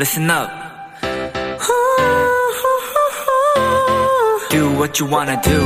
listen 0.00 0.30
up. 0.30 0.48
Do 4.48 4.70
what 4.78 4.98
you 4.98 5.06
wanna 5.06 5.38
do. 5.42 5.60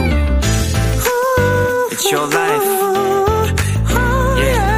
It's 1.93 2.11
your 2.11 2.27
life. 2.27 2.65
Yeah. 4.37 4.75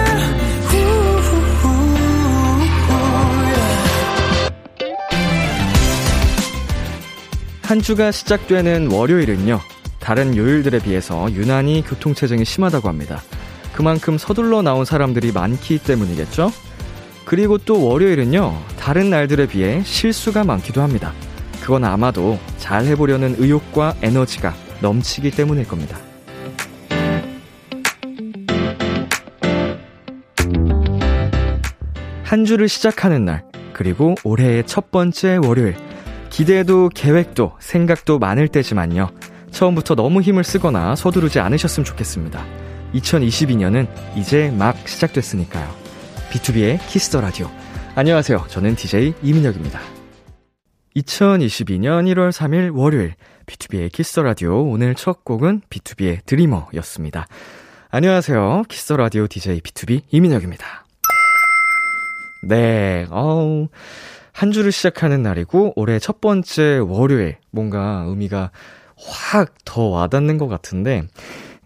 한 7.63 7.81
주가 7.81 8.11
시작되는 8.11 8.93
월요일은요, 8.93 9.59
다른 9.99 10.37
요일들에 10.37 10.81
비해서 10.81 11.33
유난히 11.33 11.83
교통체증이 11.83 12.45
심하다고 12.45 12.88
합니다. 12.88 13.23
그만큼 13.73 14.19
서둘러 14.19 14.61
나온 14.61 14.85
사람들이 14.85 15.33
많기 15.33 15.79
때문이겠죠? 15.79 16.52
그리고 17.27 17.59
또 17.59 17.85
월요일은요, 17.85 18.57
다른 18.79 19.11
날들에 19.11 19.48
비해 19.48 19.83
실수가 19.83 20.45
많기도 20.45 20.80
합니다. 20.80 21.12
그건 21.61 21.83
아마도 21.83 22.39
잘 22.57 22.85
해보려는 22.85 23.35
의욕과 23.39 23.97
에너지가 24.01 24.55
넘치기 24.80 25.33
때문일 25.33 25.66
겁니다. 25.66 25.99
한 32.23 32.45
주를 32.45 32.69
시작하는 32.69 33.25
날, 33.25 33.43
그리고 33.73 34.15
올해의 34.23 34.65
첫 34.65 34.93
번째 34.93 35.41
월요일. 35.43 35.74
기대도 36.30 36.91
계획도 36.95 37.55
생각도 37.59 38.21
많을 38.21 38.47
때지만요. 38.47 39.11
처음부터 39.51 39.97
너무 39.97 40.21
힘을 40.21 40.45
쓰거나 40.45 40.95
서두르지 40.95 41.41
않으셨으면 41.41 41.85
좋겠습니다. 41.85 42.45
2022년은 42.95 43.88
이제 44.15 44.55
막 44.57 44.77
시작됐으니까요. 44.87 45.86
B2B의 46.30 46.79
키스터 46.89 47.21
라디오. 47.21 47.48
안녕하세요. 47.95 48.46
저는 48.49 48.74
DJ 48.74 49.15
이민혁입니다. 49.23 49.80
2022년 50.96 52.05
1월 52.13 52.30
3일 52.30 52.77
월요일 52.77 53.15
B2B의 53.46 53.93
키스터 53.93 54.23
라디오 54.23 54.63
오늘 54.63 54.95
첫 54.95 55.24
곡은 55.24 55.63
B2B의 55.71 56.24
드리머였습니다. 56.27 57.27
안녕하세요. 57.91 58.65
키스터 58.69 58.97
라디오 58.97 59.27
DJ 59.27 59.60
B2B 59.60 60.02
이민혁입니다. 60.10 60.85
네, 62.43 63.07
어우, 63.10 63.69
한 64.32 64.52
주를 64.52 64.72
시작하는 64.72 65.22
날이고, 65.22 65.72
올해 65.77 65.98
첫 65.98 66.20
번째 66.20 66.78
월요일, 66.78 67.38
뭔가 67.50 68.04
의미가 68.06 68.50
확 68.97 69.54
더 69.64 69.82
와닿는 69.88 70.38
것 70.38 70.47
같은데, 70.48 71.02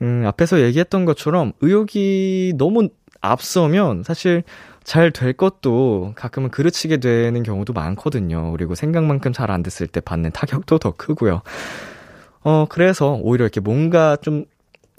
음, 0.02 0.24
앞에서 0.26 0.60
얘기했던 0.62 1.04
것처럼 1.04 1.52
의욕이 1.60 2.54
너무 2.56 2.88
앞서면 3.20 4.02
사실 4.04 4.42
잘 4.84 5.10
될 5.12 5.32
것도 5.34 6.12
가끔은 6.16 6.50
그르치게 6.50 6.96
되는 6.98 7.42
경우도 7.42 7.72
많거든요. 7.72 8.50
그리고 8.52 8.74
생각만큼 8.74 9.32
잘 9.32 9.50
안 9.50 9.62
됐을 9.62 9.86
때 9.86 10.00
받는 10.00 10.32
타격도 10.32 10.78
더 10.78 10.92
크고요. 10.96 11.42
어, 12.42 12.66
그래서 12.68 13.12
오히려 13.22 13.44
이렇게 13.44 13.60
뭔가 13.60 14.16
좀 14.16 14.46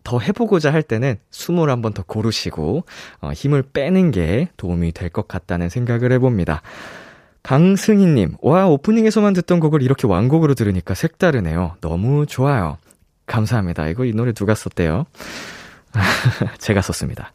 더 0.04 0.18
해보고자 0.20 0.74
할 0.74 0.82
때는 0.82 1.18
숨을 1.30 1.70
한번 1.70 1.94
더 1.94 2.02
고르시고, 2.04 2.86
어, 3.22 3.32
힘을 3.34 3.62
빼는 3.62 4.10
게 4.10 4.50
도움이 4.58 4.94
될 4.94 5.12
것 5.12 5.28
같다는 5.28 5.70
생각을 5.70 6.12
해봅니다. 6.14 6.64
강승희님, 7.44 8.38
와, 8.42 8.68
오프닝에서만 8.68 9.34
듣던 9.34 9.60
곡을 9.60 9.82
이렇게 9.84 10.08
완곡으로 10.08 10.54
들으니까 10.56 10.94
색다르네요. 10.94 11.76
너무 11.82 12.26
좋아요. 12.26 12.78
감사합니다. 13.28 13.88
이거 13.90 14.06
이 14.06 14.14
노래 14.14 14.32
누가 14.34 14.56
썼대요? 14.56 15.06
제가 16.60 16.82
썼습니다. 16.82 17.32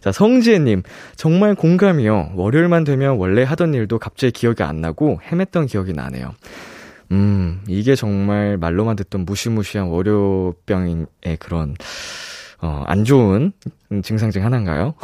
자, 0.00 0.12
성지혜님, 0.12 0.82
정말 1.16 1.54
공감이요. 1.54 2.32
월요일만 2.34 2.84
되면 2.84 3.16
원래 3.16 3.42
하던 3.42 3.74
일도 3.74 3.98
갑자기 3.98 4.32
기억이 4.32 4.62
안 4.62 4.80
나고 4.80 5.20
헤맸던 5.28 5.68
기억이 5.68 5.92
나네요. 5.92 6.34
음, 7.10 7.62
이게 7.66 7.94
정말 7.94 8.56
말로만 8.58 8.96
듣던 8.96 9.24
무시무시한 9.24 9.88
월요병의 9.88 11.06
그런, 11.38 11.74
어, 12.60 12.84
안 12.86 13.04
좋은 13.04 13.52
증상 14.02 14.30
중 14.30 14.44
하나인가요? 14.44 14.94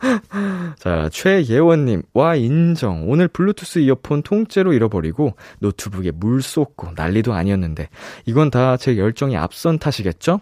자, 0.78 1.08
최예원님, 1.12 2.02
와, 2.14 2.34
인정. 2.34 3.08
오늘 3.10 3.28
블루투스 3.28 3.80
이어폰 3.80 4.22
통째로 4.22 4.72
잃어버리고 4.72 5.34
노트북에 5.58 6.12
물 6.12 6.40
쏟고 6.42 6.92
난리도 6.96 7.32
아니었는데, 7.34 7.88
이건 8.26 8.50
다 8.50 8.76
제 8.78 8.96
열정이 8.96 9.36
앞선 9.36 9.78
탓이겠죠? 9.78 10.40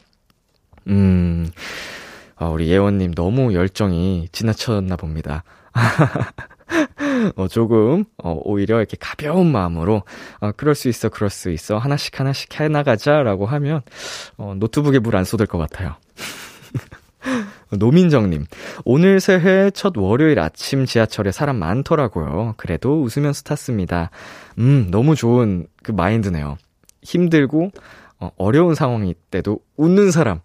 음, 0.89 1.51
아, 2.37 2.47
우리 2.47 2.69
예원님 2.69 3.15
너무 3.15 3.53
열정이 3.55 4.29
지나쳤나 4.33 4.97
봅니다. 4.97 5.45
어, 7.37 7.49
조금, 7.49 8.05
어, 8.23 8.39
오히려 8.45 8.79
이렇게 8.79 8.97
가벼운 8.99 9.51
마음으로, 9.51 10.03
어, 10.41 10.53
그럴 10.53 10.75
수 10.75 10.89
있어, 10.89 11.09
그럴 11.09 11.31
수 11.31 11.51
있어. 11.51 11.79
하나씩 11.79 12.19
하나씩 12.19 12.59
해나가자 12.61 13.23
라고 13.23 13.47
하면, 13.47 13.83
어, 14.37 14.55
노트북에 14.57 14.99
물 15.01 15.17
안 15.17 15.25
쏟을 15.25 15.47
것 15.47 15.59
같아요. 15.59 15.97
노민정님, 17.71 18.47
오늘 18.85 19.21
새해 19.21 19.71
첫 19.71 19.93
월요일 19.97 20.39
아침 20.39 20.87
지하철에 20.87 21.33
사람 21.33 21.57
많더라고요. 21.57 22.55
그래도 22.57 23.03
웃으면서 23.03 23.43
탔습니다. 23.43 24.11
음, 24.59 24.89
너무 24.91 25.15
좋은 25.17 25.67
그 25.83 25.93
마인드네요. 25.93 26.57
힘들고, 27.03 27.71
어, 28.21 28.31
어려운 28.39 28.75
상황일 28.75 29.15
때도 29.31 29.59
웃는 29.77 30.11
사람. 30.13 30.41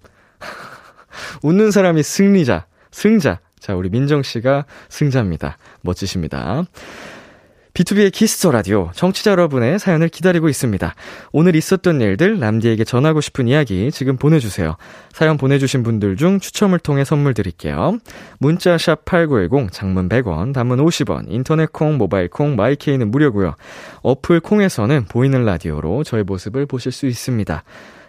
웃는 1.42 1.72
사람이 1.72 2.04
승리자, 2.04 2.66
승자. 2.92 3.40
자, 3.60 3.76
우리 3.76 3.90
민정 3.90 4.24
씨가 4.24 4.66
승자입니다. 4.90 5.58
멋지십니다. 5.82 6.66
B2B의 7.74 8.12
키스터 8.12 8.52
라디오 8.52 8.92
청취자 8.94 9.32
여러분의 9.32 9.80
사연을 9.80 10.10
기다리고 10.10 10.48
있습니다. 10.48 10.94
오늘 11.32 11.56
있었던 11.56 12.02
일들 12.02 12.38
람디에게 12.38 12.84
전하고 12.84 13.20
싶은 13.20 13.48
이야기 13.48 13.92
지금 13.92 14.16
보내주세요. 14.18 14.78
사연 15.12 15.38
보내주신 15.38 15.82
분들 15.82 16.16
중 16.18 16.40
추첨을 16.40 16.78
통해 16.78 17.04
선물 17.04 17.34
드릴게요. 17.34 17.98
문자 18.38 18.78
샵 18.78 19.06
8910 19.06 19.72
장문 19.72 20.08
100원 20.08 20.54
단문 20.54 20.86
50원 20.86 21.26
인터넷 21.30 21.74
콩 21.74 21.98
모바일 21.98 22.28
콩 22.28 22.56
my 22.56 22.71
K는 22.71 23.10
무료고요. 23.10 23.56
어플 24.04 24.42
콩에서는 24.42 25.06
보이는 25.06 25.44
라디오로 25.44 26.04
저의 26.04 26.24
모습을 26.26 26.68
보실 26.68 26.92
수 26.92 27.08
있습니다. 27.08 27.64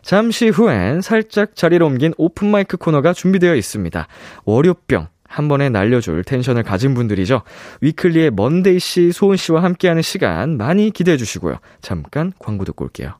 잠시 0.04 0.50
후엔 0.50 1.00
살짝 1.00 1.56
자리를 1.56 1.82
옮긴 1.82 2.12
오픈마이크 2.18 2.76
코너가 2.76 3.14
준비되어 3.14 3.56
있습니다. 3.56 4.06
월요병 4.44 5.08
한 5.26 5.48
번에 5.48 5.70
날려줄 5.70 6.22
텐션을 6.24 6.62
가진 6.62 6.94
분들이죠. 6.94 7.40
위클리의 7.80 8.30
먼데이 8.32 8.78
씨, 8.78 9.12
소은 9.12 9.36
씨와 9.36 9.62
함께하는 9.62 10.02
시간 10.02 10.58
많이 10.58 10.90
기대해 10.90 11.16
주시고요. 11.16 11.56
잠깐 11.80 12.34
광고 12.38 12.64
듣고 12.66 12.84
올게요. 12.84 13.14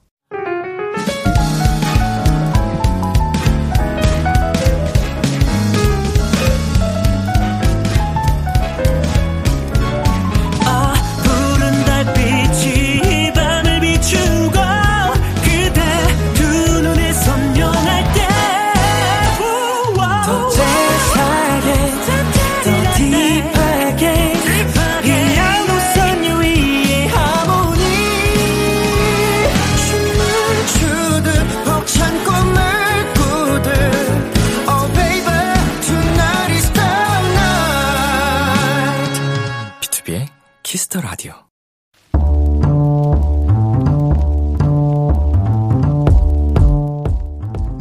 Kiss 40.95 40.98
the 40.98 41.01
Radio. 41.01 41.33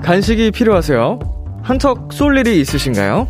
간식이 0.04 0.51
필요하세요? 0.51 1.19
한턱 1.62 2.12
쏠 2.12 2.38
일이 2.38 2.60
있으신가요? 2.60 3.30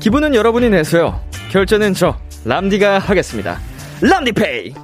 기분은 0.00 0.34
여러분이 0.34 0.70
내세요. 0.70 1.20
결제는 1.50 1.94
저 1.94 2.16
람디가 2.44 2.98
하겠습니다. 2.98 3.58
람디페이. 4.02 4.74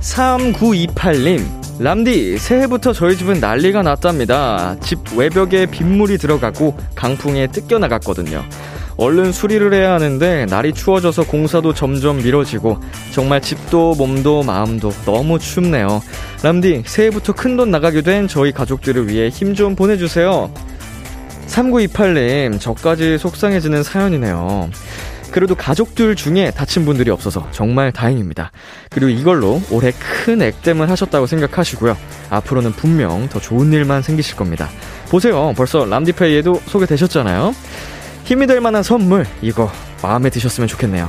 3928님, 0.00 1.82
람디, 1.82 2.38
새해부터 2.38 2.92
저희 2.92 3.16
집은 3.16 3.40
난리가 3.40 3.82
났답니다. 3.82 4.76
집 4.80 4.98
외벽에 5.16 5.66
빗물이 5.66 6.18
들어가고 6.18 6.76
강풍에 6.94 7.46
뜯겨나갔거든요. 7.48 8.44
얼른 9.00 9.32
수리를 9.32 9.72
해야 9.72 9.94
하는데 9.94 10.44
날이 10.50 10.74
추워져서 10.74 11.24
공사도 11.24 11.72
점점 11.72 12.18
미뤄지고 12.18 12.78
정말 13.12 13.40
집도 13.40 13.94
몸도 13.94 14.42
마음도 14.42 14.90
너무 15.06 15.38
춥네요. 15.38 16.02
람디, 16.42 16.82
새해부터 16.84 17.32
큰 17.32 17.56
돈 17.56 17.70
나가게 17.70 18.02
된 18.02 18.28
저희 18.28 18.52
가족들을 18.52 19.08
위해 19.08 19.30
힘 19.30 19.54
좀 19.54 19.74
보내주세요. 19.74 20.52
3928님, 21.46 22.60
저까지 22.60 23.16
속상해지는 23.16 23.82
사연이네요. 23.82 24.70
그래도 25.30 25.54
가족들 25.54 26.14
중에 26.14 26.50
다친 26.50 26.84
분들이 26.84 27.10
없어서 27.10 27.48
정말 27.52 27.92
다행입니다. 27.92 28.52
그리고 28.90 29.08
이걸로 29.08 29.62
올해 29.70 29.92
큰 29.92 30.42
액땜을 30.42 30.90
하셨다고 30.90 31.26
생각하시고요. 31.26 31.96
앞으로는 32.30 32.72
분명 32.72 33.28
더 33.28 33.40
좋은 33.40 33.72
일만 33.72 34.02
생기실 34.02 34.36
겁니다. 34.36 34.68
보세요. 35.08 35.54
벌써 35.56 35.84
람디페이에도 35.86 36.60
소개되셨잖아요. 36.66 37.54
힘이 38.24 38.46
될 38.46 38.60
만한 38.60 38.82
선물, 38.82 39.26
이거 39.42 39.70
마음에 40.02 40.30
드셨으면 40.30 40.68
좋겠네요. 40.68 41.08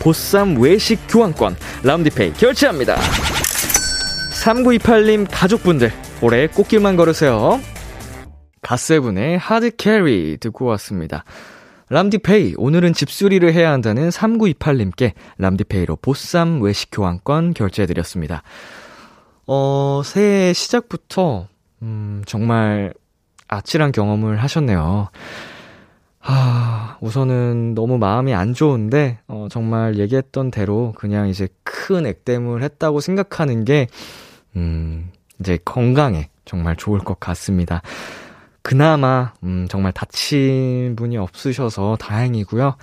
보쌈 0.00 0.56
외식 0.58 0.98
교환권, 1.08 1.56
람디페이 1.82 2.32
결제합니다. 2.34 2.96
3928님 4.42 5.26
가족분들, 5.30 5.92
올해 6.22 6.46
꽃길만 6.46 6.96
걸으세요. 6.96 7.60
갓세븐의 8.62 9.38
Hard 9.38 9.76
Carry 9.76 10.38
듣고 10.38 10.64
왔습니다. 10.66 11.24
람디페이, 11.90 12.54
오늘은 12.56 12.92
집수리를 12.92 13.52
해야 13.52 13.72
한다는 13.72 14.10
3928님께 14.10 15.12
람디페이로 15.38 15.96
보쌈 15.96 16.62
외식 16.62 16.90
교환권 16.92 17.54
결제해드렸습니다. 17.54 18.42
어, 19.46 20.02
새해 20.04 20.52
시작부터, 20.52 21.48
음, 21.82 22.22
정말 22.26 22.94
아찔한 23.50 23.92
경험을 23.92 24.42
하셨네요. 24.42 25.08
하, 26.20 26.96
우선은 27.00 27.74
너무 27.74 27.98
마음이 27.98 28.34
안 28.34 28.54
좋은데, 28.54 29.18
어, 29.26 29.48
정말 29.50 29.98
얘기했던 29.98 30.50
대로 30.50 30.92
그냥 30.96 31.28
이제 31.28 31.48
큰 31.64 32.06
액땜을 32.06 32.62
했다고 32.62 33.00
생각하는 33.00 33.64
게, 33.64 33.88
음, 34.56 35.10
이제 35.40 35.58
건강에 35.64 36.28
정말 36.44 36.76
좋을 36.76 37.00
것 37.00 37.18
같습니다. 37.18 37.82
그나마, 38.62 39.32
음, 39.42 39.66
정말 39.70 39.92
다친 39.92 40.94
분이 40.96 41.16
없으셔서 41.16 41.96
다행이고요. 41.98 42.76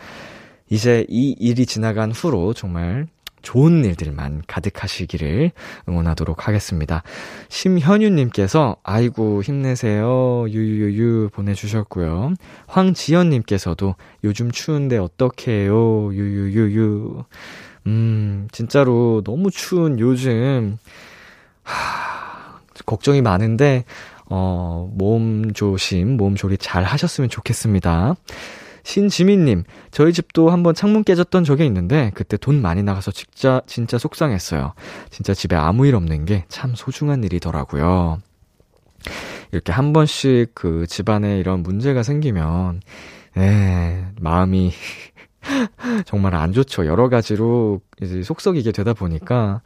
이제 0.69 1.05
이 1.07 1.35
일이 1.39 1.65
지나간 1.65 2.11
후로 2.11 2.53
정말 2.53 3.07
좋은 3.47 3.85
일들만 3.85 4.43
가득하시기를 4.45 5.51
응원하도록 5.87 6.49
하겠습니다. 6.49 7.01
심현유님께서, 7.47 8.75
아이고, 8.83 9.41
힘내세요. 9.41 10.47
유유유유 10.49 11.29
보내주셨고요. 11.31 12.33
황지연님께서도, 12.67 13.95
요즘 14.25 14.51
추운데 14.51 14.97
어떡해요. 14.97 16.13
유유유유. 16.13 17.23
음, 17.85 18.49
진짜로 18.51 19.21
너무 19.23 19.49
추운 19.49 19.97
요즘, 19.97 20.77
하, 21.63 22.59
걱정이 22.85 23.21
많은데, 23.21 23.85
어, 24.25 24.91
몸 24.93 25.53
조심, 25.53 26.17
몸 26.17 26.35
조리 26.35 26.57
잘 26.57 26.83
하셨으면 26.83 27.29
좋겠습니다. 27.29 28.15
신지민님, 28.87 29.65
저희 29.91 30.13
집도 30.13 30.49
한번 30.49 30.73
창문 30.73 31.03
깨졌던 31.03 31.43
적이 31.43 31.65
있는데, 31.65 32.11
그때 32.15 32.37
돈 32.37 32.61
많이 32.61 32.83
나가서 32.83 33.11
진짜, 33.11 33.61
진짜 33.67 33.97
속상했어요. 33.97 34.73
진짜 35.09 35.33
집에 35.33 35.57
아무 35.57 35.85
일 35.85 35.93
없는 35.95 36.23
게 36.23 36.45
참 36.47 36.73
소중한 36.73 37.21
일이더라고요. 37.25 38.19
이렇게 39.51 39.73
한 39.73 39.91
번씩 39.91 40.51
그 40.55 40.87
집안에 40.87 41.37
이런 41.37 41.63
문제가 41.63 42.01
생기면, 42.01 42.79
에, 43.37 44.05
마음이 44.21 44.71
정말 46.05 46.35
안 46.35 46.53
좋죠. 46.53 46.85
여러 46.85 47.09
가지로 47.09 47.81
이제 48.01 48.23
속썩이게 48.23 48.71
되다 48.71 48.93
보니까, 48.93 49.61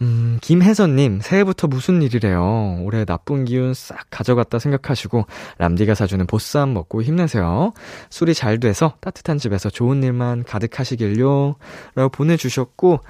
음, 0.00 0.38
김혜선님, 0.40 1.20
새해부터 1.22 1.66
무슨 1.66 2.02
일이래요. 2.02 2.78
올해 2.82 3.04
나쁜 3.04 3.44
기운 3.44 3.74
싹 3.74 4.06
가져갔다 4.10 4.58
생각하시고, 4.58 5.26
람디가 5.58 5.94
사주는 5.94 6.24
보쌈 6.26 6.72
먹고 6.72 7.02
힘내세요. 7.02 7.72
수리 8.10 8.34
잘 8.34 8.60
돼서 8.60 8.94
따뜻한 9.00 9.38
집에서 9.38 9.70
좋은 9.70 10.02
일만 10.02 10.44
가득하시길요. 10.44 11.56
라고 11.96 12.08
보내주셨고, 12.10 13.00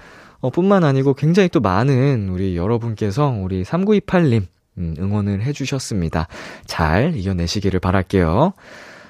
어, 0.41 0.51
뿐만 0.51 0.85
아니고 0.85 1.15
굉장히 1.15 1.49
또 1.49 1.61
많은 1.61 2.29
우리 2.31 2.57
여러분께서 2.57 3.29
우리 3.29 3.65
3928님, 3.65 4.47
음, 4.79 4.95
응원을 4.99 5.43
해주셨습니다. 5.43 6.29
잘 6.65 7.15
이겨내시기를 7.17 7.81
바랄게요. 7.81 8.55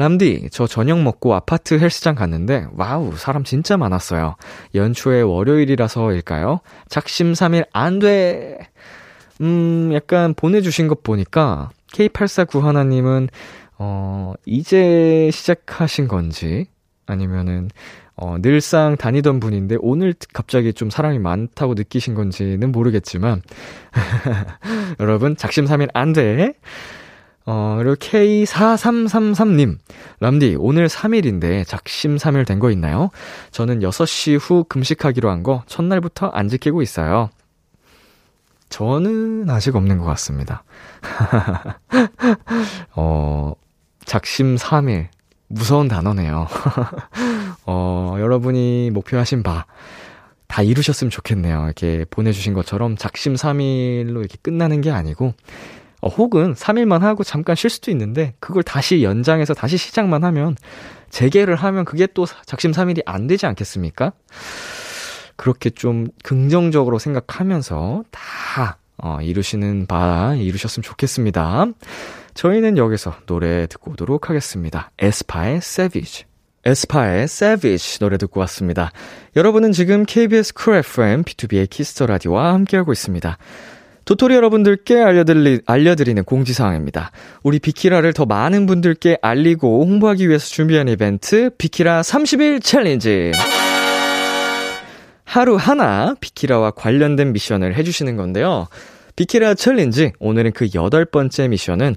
람디, 0.00 0.48
저 0.50 0.66
저녁 0.66 1.02
먹고 1.02 1.34
아파트 1.34 1.78
헬스장 1.78 2.14
갔는데, 2.14 2.66
와우, 2.74 3.14
사람 3.16 3.44
진짜 3.44 3.76
많았어요. 3.76 4.36
연초에 4.74 5.20
월요일이라서일까요? 5.20 6.60
작심삼일 6.88 7.66
안 7.74 7.98
돼! 7.98 8.58
음, 9.42 9.90
약간 9.92 10.32
보내주신 10.32 10.88
것 10.88 11.02
보니까, 11.02 11.68
K849 11.92 12.62
하나님은, 12.62 13.28
어, 13.76 14.32
이제 14.46 15.28
시작하신 15.34 16.08
건지, 16.08 16.64
아니면은, 17.04 17.68
어, 18.16 18.36
늘상 18.40 18.96
다니던 18.96 19.38
분인데, 19.38 19.76
오늘 19.80 20.14
갑자기 20.32 20.72
좀 20.72 20.88
사람이 20.88 21.18
많다고 21.18 21.74
느끼신 21.74 22.14
건지는 22.14 22.72
모르겠지만, 22.72 23.42
여러분, 24.98 25.36
작심삼일 25.36 25.88
안 25.92 26.14
돼! 26.14 26.54
어, 27.46 27.76
그리고 27.78 27.94
K4333님. 27.96 29.78
람디, 30.20 30.56
오늘 30.58 30.88
3일인데 30.88 31.66
작심 31.66 32.16
3일 32.16 32.46
된 32.46 32.60
거 32.60 32.70
있나요? 32.70 33.10
저는 33.50 33.80
6시 33.80 34.38
후 34.40 34.64
금식하기로 34.68 35.30
한 35.30 35.42
거 35.42 35.62
첫날부터 35.66 36.28
안 36.28 36.48
지키고 36.48 36.82
있어요. 36.82 37.30
저는 38.68 39.48
아직 39.50 39.74
없는 39.74 39.98
것 39.98 40.04
같습니다. 40.04 40.62
어, 42.94 43.54
작심 44.04 44.56
3일. 44.56 45.08
무서운 45.48 45.88
단어네요. 45.88 46.46
어, 47.66 48.16
여러분이 48.20 48.90
목표하신 48.92 49.42
바, 49.42 49.66
다 50.46 50.62
이루셨으면 50.62 51.10
좋겠네요. 51.10 51.64
이렇게 51.64 52.04
보내주신 52.08 52.54
것처럼 52.54 52.96
작심 52.96 53.34
3일로 53.34 54.20
이렇게 54.20 54.36
끝나는 54.42 54.80
게 54.80 54.90
아니고, 54.92 55.34
어, 56.00 56.08
혹은 56.08 56.54
3일만 56.54 57.00
하고 57.00 57.24
잠깐 57.24 57.56
쉴 57.56 57.70
수도 57.70 57.90
있는데 57.90 58.34
그걸 58.40 58.62
다시 58.62 59.02
연장해서 59.02 59.54
다시 59.54 59.76
시작만 59.76 60.24
하면 60.24 60.56
재개를 61.10 61.56
하면 61.56 61.84
그게 61.84 62.06
또 62.06 62.26
작심 62.46 62.72
3일이 62.72 63.02
안 63.04 63.26
되지 63.26 63.46
않겠습니까? 63.46 64.12
그렇게 65.36 65.70
좀 65.70 66.08
긍정적으로 66.22 66.98
생각하면서 66.98 68.04
다 68.10 68.78
어, 68.98 69.18
이루시는 69.22 69.86
바 69.86 70.34
이루셨으면 70.36 70.82
좋겠습니다. 70.82 71.66
저희는 72.34 72.76
여기서 72.76 73.14
노래 73.26 73.66
듣고 73.66 73.92
오도록 73.92 74.28
하겠습니다. 74.28 74.90
에스파의 74.98 75.56
Savage. 75.56 76.24
에스파의 76.64 77.22
Savage 77.22 77.98
노래 78.00 78.18
듣고 78.18 78.40
왔습니다. 78.40 78.92
여러분은 79.34 79.72
지금 79.72 80.04
KBS 80.04 80.52
쿨 80.54 80.76
FM 80.76 81.24
B2B의 81.24 81.70
키스터 81.70 82.06
라디오와 82.06 82.52
함께하고 82.52 82.92
있습니다. 82.92 83.38
도토리 84.10 84.34
여러분들께 84.34 85.00
알려드리, 85.00 85.60
알려드리는 85.66 86.24
공지사항입니다. 86.24 87.12
우리 87.44 87.60
비키라를 87.60 88.12
더 88.12 88.26
많은 88.26 88.66
분들께 88.66 89.18
알리고 89.22 89.84
홍보하기 89.84 90.28
위해서 90.28 90.48
준비한 90.48 90.88
이벤트, 90.88 91.50
비키라 91.56 92.00
30일 92.00 92.60
챌린지. 92.60 93.30
하루 95.22 95.54
하나 95.54 96.16
비키라와 96.18 96.72
관련된 96.72 97.32
미션을 97.32 97.76
해주시는 97.76 98.16
건데요. 98.16 98.66
비키라 99.14 99.54
챌린지, 99.54 100.10
오늘은 100.18 100.54
그 100.54 100.66
여덟 100.74 101.04
번째 101.04 101.46
미션은 101.46 101.94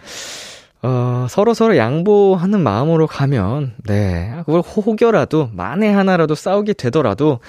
어, 0.82 1.26
서로 1.28 1.52
서로 1.52 1.76
양보하는 1.76 2.60
마음으로 2.60 3.08
가면, 3.08 3.74
네, 3.84 4.40
그걸 4.46 4.60
혹여라도, 4.60 5.50
만에 5.52 5.90
하나라도 5.90 6.36
싸우게 6.36 6.74
되더라도, 6.74 7.40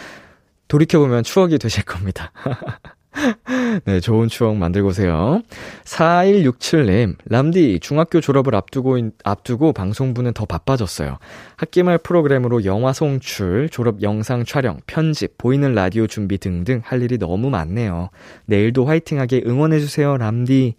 돌이켜보면 0.67 1.23
추억이 1.23 1.59
되실 1.59 1.83
겁니다. 1.85 2.31
네, 3.85 3.99
좋은 3.99 4.27
추억 4.27 4.55
만들고 4.55 4.89
오세요. 4.89 5.41
4167님, 5.83 7.15
람디, 7.25 7.79
중학교 7.81 8.21
졸업을 8.21 8.55
앞두고, 8.55 8.97
앞두고 9.23 9.73
방송부는 9.73 10.33
더 10.33 10.45
바빠졌어요. 10.45 11.17
학기말 11.55 11.97
프로그램으로 11.99 12.65
영화 12.65 12.93
송출, 12.93 13.69
졸업 13.69 14.01
영상 14.01 14.45
촬영, 14.45 14.79
편집, 14.87 15.37
보이는 15.37 15.73
라디오 15.73 16.07
준비 16.07 16.37
등등 16.37 16.81
할 16.83 17.01
일이 17.01 17.17
너무 17.17 17.49
많네요. 17.49 18.09
내일도 18.45 18.85
화이팅하게 18.85 19.43
응원해주세요, 19.45 20.17
람디. 20.17 20.75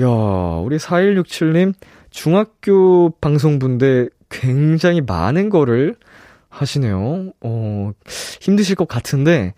야, 0.00 0.06
우리 0.06 0.76
4167님, 0.76 1.74
중학교 2.10 3.10
방송부인데 3.20 4.08
굉장히 4.28 5.00
많은 5.00 5.48
거를 5.48 5.96
하시네요. 6.48 7.32
어, 7.40 7.92
힘드실 8.40 8.74
것 8.74 8.88
같은데, 8.88 9.54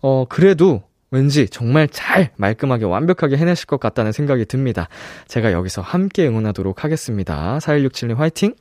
어, 0.00 0.24
그래도 0.28 0.82
왠지 1.10 1.48
정말 1.48 1.88
잘 1.88 2.30
말끔하게 2.36 2.84
완벽하게 2.84 3.36
해내실 3.36 3.66
것 3.66 3.80
같다는 3.80 4.12
생각이 4.12 4.44
듭니다. 4.44 4.88
제가 5.26 5.52
여기서 5.52 5.80
함께 5.82 6.26
응원하도록 6.26 6.84
하겠습니다. 6.84 7.58
4167님 7.58 8.16
화이팅! 8.16 8.54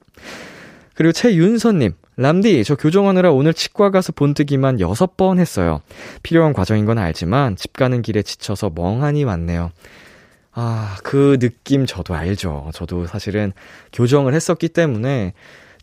그리고 0.94 1.12
최윤서님, 1.12 1.94
람디, 2.16 2.64
저 2.64 2.76
교정하느라 2.76 3.32
오늘 3.32 3.54
치과 3.54 3.92
가서 3.92 4.12
본뜨기만 4.14 4.78
6번 4.78 5.38
했어요. 5.38 5.82
필요한 6.24 6.54
과정인 6.54 6.86
건 6.86 6.98
알지만 6.98 7.56
집 7.56 7.74
가는 7.74 8.02
길에 8.02 8.24
지쳐서 8.24 8.72
멍하니 8.74 9.24
왔네요. 9.24 9.72
아, 10.54 10.98
그 11.04 11.38
느낌 11.40 11.86
저도 11.86 12.16
알죠. 12.16 12.72
저도 12.74 13.06
사실은 13.06 13.54
교정을 13.94 14.34
했었기 14.34 14.70
때문에 14.70 15.34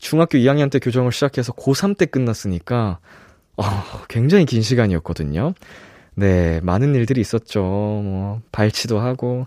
중학교 0.01 0.37
2학년 0.39 0.69
때 0.69 0.81
교정을 0.81 1.13
시작해서 1.13 1.53
고3 1.53 1.97
때 1.97 2.07
끝났으니까, 2.07 2.99
어, 3.57 3.65
굉장히 4.09 4.47
긴 4.47 4.63
시간이었거든요. 4.63 5.55
네, 6.15 6.61
많은 6.63 6.95
일들이 6.95 7.21
있었죠. 7.21 7.63
뭐, 7.63 8.41
발치도 8.53 8.99
하고. 8.99 9.47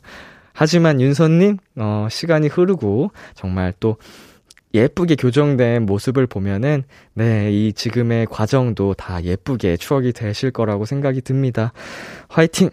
하지만 0.53 1.00
윤선님, 1.01 1.57
어, 1.77 2.07
시간이 2.09 2.47
흐르고, 2.47 3.12
정말 3.36 3.74
또, 3.79 3.97
예쁘게 4.74 5.15
교정된 5.15 5.86
모습을 5.86 6.27
보면은, 6.27 6.83
네, 7.13 7.51
이 7.51 7.74
지금의 7.74 8.27
과정도 8.29 8.93
다 8.93 9.24
예쁘게 9.24 9.77
추억이 9.77 10.12
되실 10.13 10.51
거라고 10.51 10.86
생각이 10.86 11.21
듭니다. 11.21 11.71
화이팅! 12.27 12.69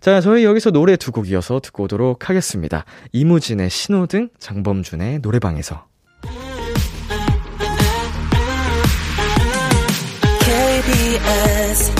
자, 0.00 0.20
저희 0.20 0.44
여기서 0.44 0.70
노래 0.70 0.96
두 0.96 1.12
곡 1.12 1.28
이어서 1.30 1.60
듣고 1.60 1.84
오도록 1.84 2.28
하겠습니다. 2.30 2.84
이무진의 3.12 3.68
신호등, 3.70 4.30
장범준의 4.38 5.20
노래방에서. 5.20 5.84
KBS 10.40 11.99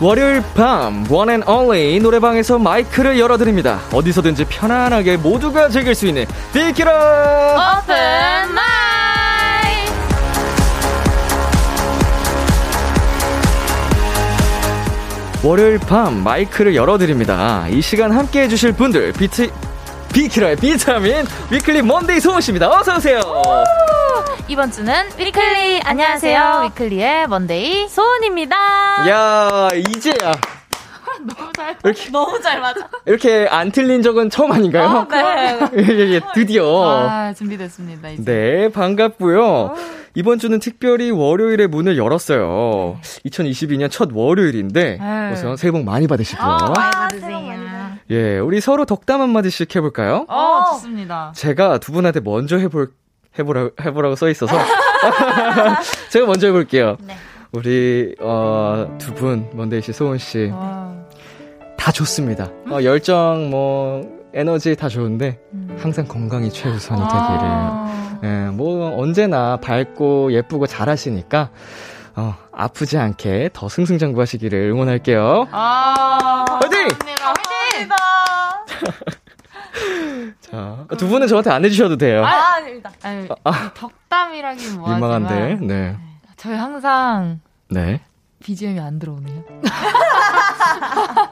월요일 0.00 0.42
밤 0.54 1.04
One 1.10 1.30
and 1.30 1.50
Only 1.50 1.98
노래방에서 1.98 2.58
마이크를 2.58 3.18
열어드립니다. 3.18 3.80
어디서든지 3.92 4.44
편안하게 4.44 5.16
모두가 5.16 5.68
즐길 5.68 5.94
수 5.94 6.06
있는 6.06 6.24
비키라 6.52 7.80
오픈 7.80 7.94
마이 8.54 8.68
월요일 15.42 15.78
밤 15.78 16.22
마이크를 16.22 16.76
열어드립니다. 16.76 17.66
이 17.68 17.82
시간 17.82 18.12
함께 18.12 18.42
해주실 18.42 18.74
분들 18.74 19.12
비트 19.14 19.50
비키라의 20.18 20.56
비타민 20.56 21.24
위클리 21.48 21.80
먼데이 21.82 22.18
소은 22.18 22.40
씨입니다. 22.40 22.68
어서 22.68 22.96
오세요. 22.96 23.20
이번 24.48 24.72
주는 24.72 24.92
위클리 25.16 25.82
안녕하세요 25.84 26.62
위클리의 26.64 27.28
먼데이 27.28 27.86
소은입니다 27.88 28.56
야 29.08 29.68
이제야 29.76 30.32
너무 31.20 31.52
잘 31.54 31.76
이렇게 31.84 32.10
너무 32.10 32.40
잘 32.40 32.60
맞아 32.60 32.88
이렇게 33.06 33.46
안 33.48 33.70
틀린 33.70 34.02
적은 34.02 34.28
처음 34.30 34.50
아닌가요? 34.50 35.06
네. 35.08 35.58
예, 35.78 36.14
예, 36.14 36.20
드디어. 36.34 37.08
아 37.08 37.32
준비됐습니다 37.34 38.08
이제 38.10 38.22
네, 38.24 38.68
반갑고요. 38.70 39.74
이번 40.14 40.40
주는 40.40 40.58
특별히 40.58 41.12
월요일에 41.12 41.68
문을 41.68 41.96
열었어요. 41.96 42.98
2022년 43.26 43.88
첫 43.90 44.08
월요일인데 44.12 44.98
네. 45.00 45.30
우선 45.32 45.56
새해 45.56 45.70
복 45.70 45.84
많이 45.84 46.08
받으시고요. 46.08 46.44
아, 46.44 46.72
많이 46.76 46.90
받으세요 46.92 47.67
예, 48.10 48.38
우리 48.38 48.60
서로 48.60 48.84
덕담 48.84 49.20
한마디씩 49.20 49.74
해볼까요? 49.76 50.24
어 50.28 50.64
좋습니다 50.72 51.32
제가 51.34 51.78
두 51.78 51.92
분한테 51.92 52.20
먼저 52.20 52.56
해볼 52.56 52.90
해보라 53.38 53.70
해보라고 53.82 54.16
써 54.16 54.28
있어서 54.30 54.56
제가 56.10 56.26
먼저 56.26 56.46
해볼게요. 56.48 56.96
네. 57.00 57.14
우리 57.52 58.14
어, 58.20 58.96
두 58.98 59.14
분 59.14 59.48
먼데이 59.54 59.80
씨, 59.80 59.92
소은 59.92 60.18
씨. 60.18 60.50
어, 60.52 61.06
다 61.76 61.92
좋습니다. 61.92 62.50
어, 62.70 62.82
열정, 62.82 63.48
뭐, 63.48 64.02
에너지 64.34 64.76
다 64.76 64.88
좋은데, 64.90 65.38
음. 65.54 65.76
항상 65.80 66.06
건강이 66.06 66.50
최우선이 66.50 67.00
되기를. 67.00 67.14
아, 67.14 68.18
예, 68.24 68.50
뭐, 68.52 69.00
언제나 69.00 69.56
밝고 69.56 70.32
예쁘고 70.32 70.66
잘하시니까, 70.66 71.48
어, 72.16 72.34
아프지 72.52 72.98
않게 72.98 73.50
더 73.54 73.68
승승장구하시기를 73.68 74.70
응원할게요. 74.70 75.46
아 75.52 76.44
화이팅! 76.48 76.88
감사합니다 76.88 77.26
화이팅 77.28 77.57
자, 80.40 80.86
두 80.96 81.08
분은 81.08 81.26
저한테 81.26 81.50
안 81.50 81.64
해주셔도 81.64 81.96
돼요. 81.96 82.24
아 82.24 82.54
아닙니다 82.54 82.90
아니, 83.02 83.24
이 83.24 83.28
덕담이라기 83.74 84.70
뭐하지만 84.76 85.22
민망한데, 85.22 85.66
네. 85.66 85.96
저희 86.36 86.54
항상 86.56 87.40
네. 87.68 88.00
BGM이 88.40 88.80
안 88.80 88.98
들어오네요. 88.98 89.44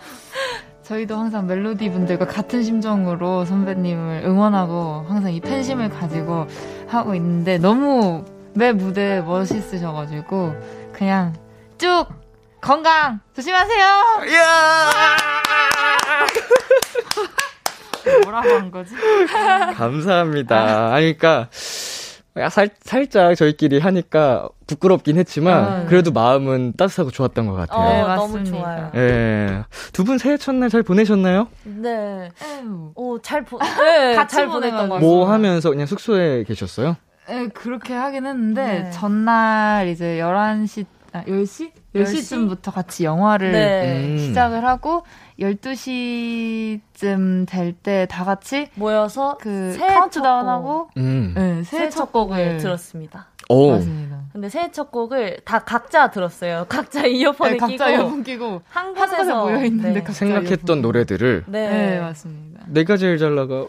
저희도 0.83 1.17
항상 1.17 1.47
멜로디 1.47 1.91
분들과 1.91 2.27
같은 2.27 2.63
심정으로 2.63 3.45
선배님을 3.45 4.23
응원하고 4.25 5.05
항상 5.09 5.33
이 5.33 5.41
팬심을 5.41 5.91
가지고 5.91 6.47
하고 6.87 7.15
있는데 7.17 7.59
너무 7.59 8.25
매 8.55 8.73
무대 8.73 9.21
멋있으셔가지고 9.21 10.55
그냥 10.93 11.35
쭉 11.79 12.07
건강 12.61 13.21
조심하세요. 13.35 13.87
뭐라고 18.25 18.49
한 18.51 18.71
거지? 18.71 18.95
감사합니다. 19.77 20.93
아니, 20.95 21.07
그니까, 21.17 21.49
야, 22.39 22.49
살, 22.51 22.69
살짝 22.83 23.35
저희끼리 23.35 23.79
하니까 23.79 24.49
부끄럽긴 24.67 25.17
했지만, 25.17 25.65
아, 25.65 25.79
네. 25.81 25.87
그래도 25.87 26.13
마음은 26.13 26.75
따뜻하고 26.77 27.11
좋았던 27.11 27.47
것 27.47 27.55
같아요. 27.55 27.89
네, 27.89 28.01
어, 28.03 28.09
너무 28.17 28.35
맞습니다. 28.39 28.51
좋아요. 28.59 28.91
예. 28.97 29.65
두 29.93 30.05
분 30.05 30.19
새해 30.19 30.37
첫날 30.37 30.69
잘 30.69 30.83
보내셨나요? 30.83 31.49
네. 31.65 32.31
오, 32.95 33.19
잘 33.23 33.43
보, 33.45 33.59
네, 33.59 34.15
같이 34.17 34.37
잘 34.37 34.47
보냈던 34.49 34.89
것. 34.89 34.95
같아요. 34.97 35.01
뭐 35.09 35.31
하면서 35.31 35.71
그냥 35.71 35.87
숙소에 35.87 36.45
계셨어요? 36.45 36.97
네, 37.29 37.49
그렇게 37.49 37.95
하긴 37.95 38.27
했는데, 38.27 38.83
네. 38.85 38.91
전날 38.91 39.89
이제 39.89 40.19
11시, 40.21 40.85
아, 41.13 41.25
10시? 41.27 41.71
10시쯤부터 42.05 42.73
같이 42.73 43.05
영화를 43.05 43.53
네. 43.53 44.05
음. 44.05 44.19
시작을 44.19 44.65
하고, 44.65 45.03
12시쯤 45.39 47.47
될 47.49 47.75
때 47.83 48.07
다 48.07 48.25
같이 48.25 48.69
모여서 48.75 49.37
그 49.41 49.73
새해 49.73 49.95
카운트다운하고, 49.95 50.91
음. 50.97 51.33
네, 51.37 51.63
새해 51.65 51.89
첫 51.91 52.13
곡을 52.13 52.59
들었습니다. 52.59 53.29
오. 53.49 53.73
맞습니다. 53.73 54.21
근데 54.33 54.49
새해 54.49 54.71
첫 54.73 54.91
곡을 54.91 55.39
다 55.45 55.61
각자 55.61 56.11
들었어요. 56.11 56.67
각자 56.69 57.07
이어폰을 57.07 57.53
네, 57.53 57.59
각자 57.59 57.87
끼고 57.89 58.03
이어폰 58.03 58.23
끼고, 58.25 58.63
한한 58.69 58.95
곳에 58.95 59.17
곳에서 59.17 59.45
모여 59.45 59.65
있는데, 59.65 59.93
네. 59.93 60.01
각자 60.01 60.13
생각했던 60.15 60.79
이어폰. 60.79 60.83
노래들을 60.83 61.45
네. 61.47 61.69
네, 61.71 62.01
맞습니다. 62.01 62.65
내가 62.67 62.97
제일 62.97 63.19
잘 63.19 63.35
나가. 63.35 63.67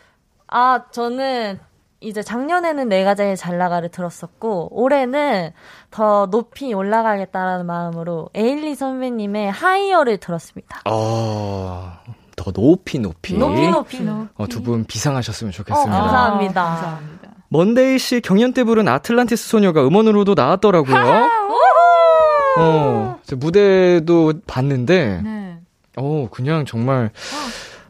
아, 0.48 0.84
저는 0.91 1.60
이제 2.00 2.22
작년에는 2.22 2.89
내가 2.89 3.16
제일 3.16 3.36
잘 3.36 3.58
나가를 3.58 3.89
들었었고 3.89 4.70
올해는 4.72 5.51
더 5.89 6.27
높이 6.27 6.74
올라가겠다라는 6.74 7.66
마음으로 7.66 8.30
에일리 8.36 8.75
선배님의 8.75 9.51
Higher를 9.51 10.18
들었습니다. 10.20 10.82
어, 10.86 11.94
더 12.36 12.51
높이 12.51 13.00
높이. 13.00 13.36
높이 13.36 13.68
높이. 13.70 14.08
어, 14.36 14.46
두 14.48 14.62
분 14.62 14.84
비상하셨으면 14.86 15.50
어, 15.50 15.51
좋겠습니다. 15.54 15.92
감사합니다. 16.00 16.62
아, 16.62 16.66
감사합니다. 16.66 17.27
먼데이 17.50 17.98
씨 17.98 18.22
경연 18.22 18.54
때 18.54 18.63
부른 18.63 18.88
아틀란티스 18.88 19.48
소녀가 19.50 19.82
음원으로도 19.88 20.34
나왔더라고요. 20.36 21.27
어, 22.60 23.20
저 23.24 23.36
무대도 23.36 24.34
봤는데, 24.48 25.22
네. 25.24 25.58
어, 25.98 26.27
그냥 26.32 26.66
정말, 26.66 27.12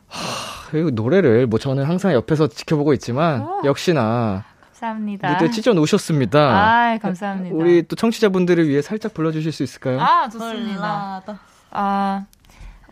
하, 0.08 0.22
이 0.22 0.57
노래를 0.76 1.48
뭐 1.48 1.60
저는 1.60 1.84
항상 1.86 2.14
옆에서 2.14 2.48
지켜보고 2.48 2.94
있지만, 2.94 3.48
역시나 3.64 4.44
감사합니다. 4.66 5.30
무대 5.34 5.50
찢어 5.50 5.74
놓으셨습니다. 5.74 6.40
아, 6.40 6.98
감사합니다. 7.02 7.56
우리 7.56 7.84
또 7.88 7.96
청취자분들을 7.96 8.68
위해 8.68 8.82
살짝 8.82 9.14
불러 9.14 9.32
주실 9.32 9.52
수 9.52 9.64
있을까요? 9.64 10.00
아, 10.00 10.30
좋습니다. 10.30 11.22
헐라다. 11.26 11.40
아, 11.72 12.26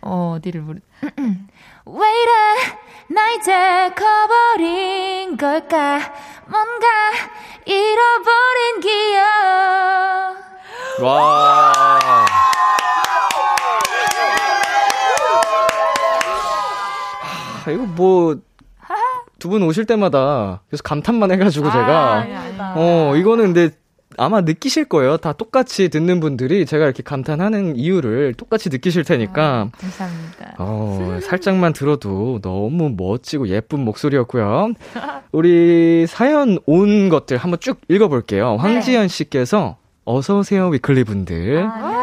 어, 0.02 0.36
어디를 0.38 0.62
부르, 0.64 0.80
왜 1.02 2.08
이래, 2.24 2.32
나 3.10 3.32
이제 3.34 3.94
커버린 3.96 5.38
걸까? 5.38 6.00
뭔가 6.48 6.88
잃어버린 7.66 8.80
기억. 8.82 10.36
와. 11.02 11.74
아, 17.66 17.72
이거 17.72 17.86
뭐, 17.86 18.36
두 19.40 19.50
분 19.50 19.64
오실 19.64 19.86
때마다 19.86 20.62
계속 20.72 20.84
감탄만 20.84 21.32
해가지고 21.32 21.66
제가, 21.72 22.14
아, 22.16 22.28
예, 22.30 22.34
아닙니다. 22.36 22.74
어, 22.78 23.14
이거는 23.16 23.54
근데 23.54 23.76
아마 24.18 24.40
느끼실 24.42 24.86
거예요. 24.86 25.18
다 25.18 25.34
똑같이 25.34 25.90
듣는 25.90 26.22
분들이 26.22 26.66
제가 26.66 26.86
이렇게 26.86 27.04
감탄하는 27.04 27.76
이유를 27.76 28.34
똑같이 28.36 28.70
느끼실 28.70 29.04
테니까, 29.04 29.70
감사합니다. 29.78 30.56
어, 30.58 31.20
살짝만 31.22 31.74
들어도 31.74 32.40
너무 32.42 32.94
멋지고 32.96 33.50
예쁜 33.50 33.82
목소리였고요. 33.82 34.72
우리 35.34 36.06
사연 36.08 36.58
온 36.66 37.10
것들 37.10 37.38
한번 37.38 37.60
쭉 37.60 37.82
읽어볼게요. 37.90 38.56
황지연 38.56 39.10
씨께서 39.10 39.78
어서오세요, 40.06 40.68
위클리 40.70 41.04
분들. 41.04 41.68
아, 41.70 41.95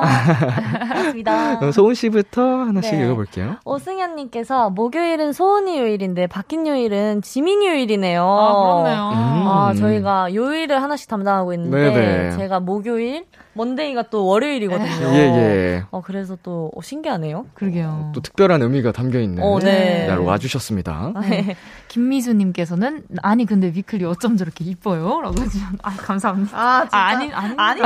반갑습니다. 0.86 1.58
그럼 1.58 1.72
소은 1.72 1.94
씨부터 1.94 2.42
하나씩 2.42 2.96
네. 2.96 3.04
읽어볼게요. 3.04 3.56
오승현님께서 3.64 4.70
목요일은 4.70 5.32
소은이 5.32 5.78
요일인데 5.78 6.26
바뀐 6.26 6.66
요일은 6.66 7.22
지민이 7.22 7.66
요일이네요. 7.68 8.22
아, 8.22 8.62
그렇네요. 8.62 9.10
음. 9.12 9.48
아, 9.48 9.74
저희가 9.74 10.34
요일을 10.34 10.82
하나씩 10.82 11.08
담당하고 11.08 11.52
있는데 11.54 11.90
네네. 11.90 12.30
제가 12.36 12.60
목요일, 12.60 13.26
먼데이가 13.54 14.04
또 14.10 14.26
월요일이거든요. 14.26 15.06
예, 15.14 15.18
예. 15.18 15.84
어, 15.90 16.02
그래서 16.02 16.36
또 16.42 16.70
어, 16.76 16.82
신기하네요. 16.82 17.46
그러게요. 17.54 18.12
또 18.14 18.20
특별한 18.20 18.62
의미가 18.62 18.92
담겨 18.92 19.18
있는 19.18 19.42
어, 19.42 19.58
네. 19.58 20.06
날 20.06 20.18
와주셨습니다. 20.18 21.14
네. 21.22 21.56
김미수님께서는 21.88 23.04
아니 23.22 23.46
근데 23.46 23.68
위클리 23.74 24.04
어쩜 24.04 24.36
저렇게 24.36 24.64
이뻐요? 24.64 25.20
라고 25.22 25.40
해주셨 25.40 25.68
아 25.82 25.90
감사합니다. 25.96 26.58
아, 26.58 26.86
아, 26.90 26.98
아니 26.98 27.32
아니 27.32 27.54
아니. 27.56 27.80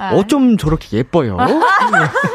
아, 0.00 0.12
어쩜 0.14 0.56
저렇게 0.56 0.98
예뻐요? 0.98 1.36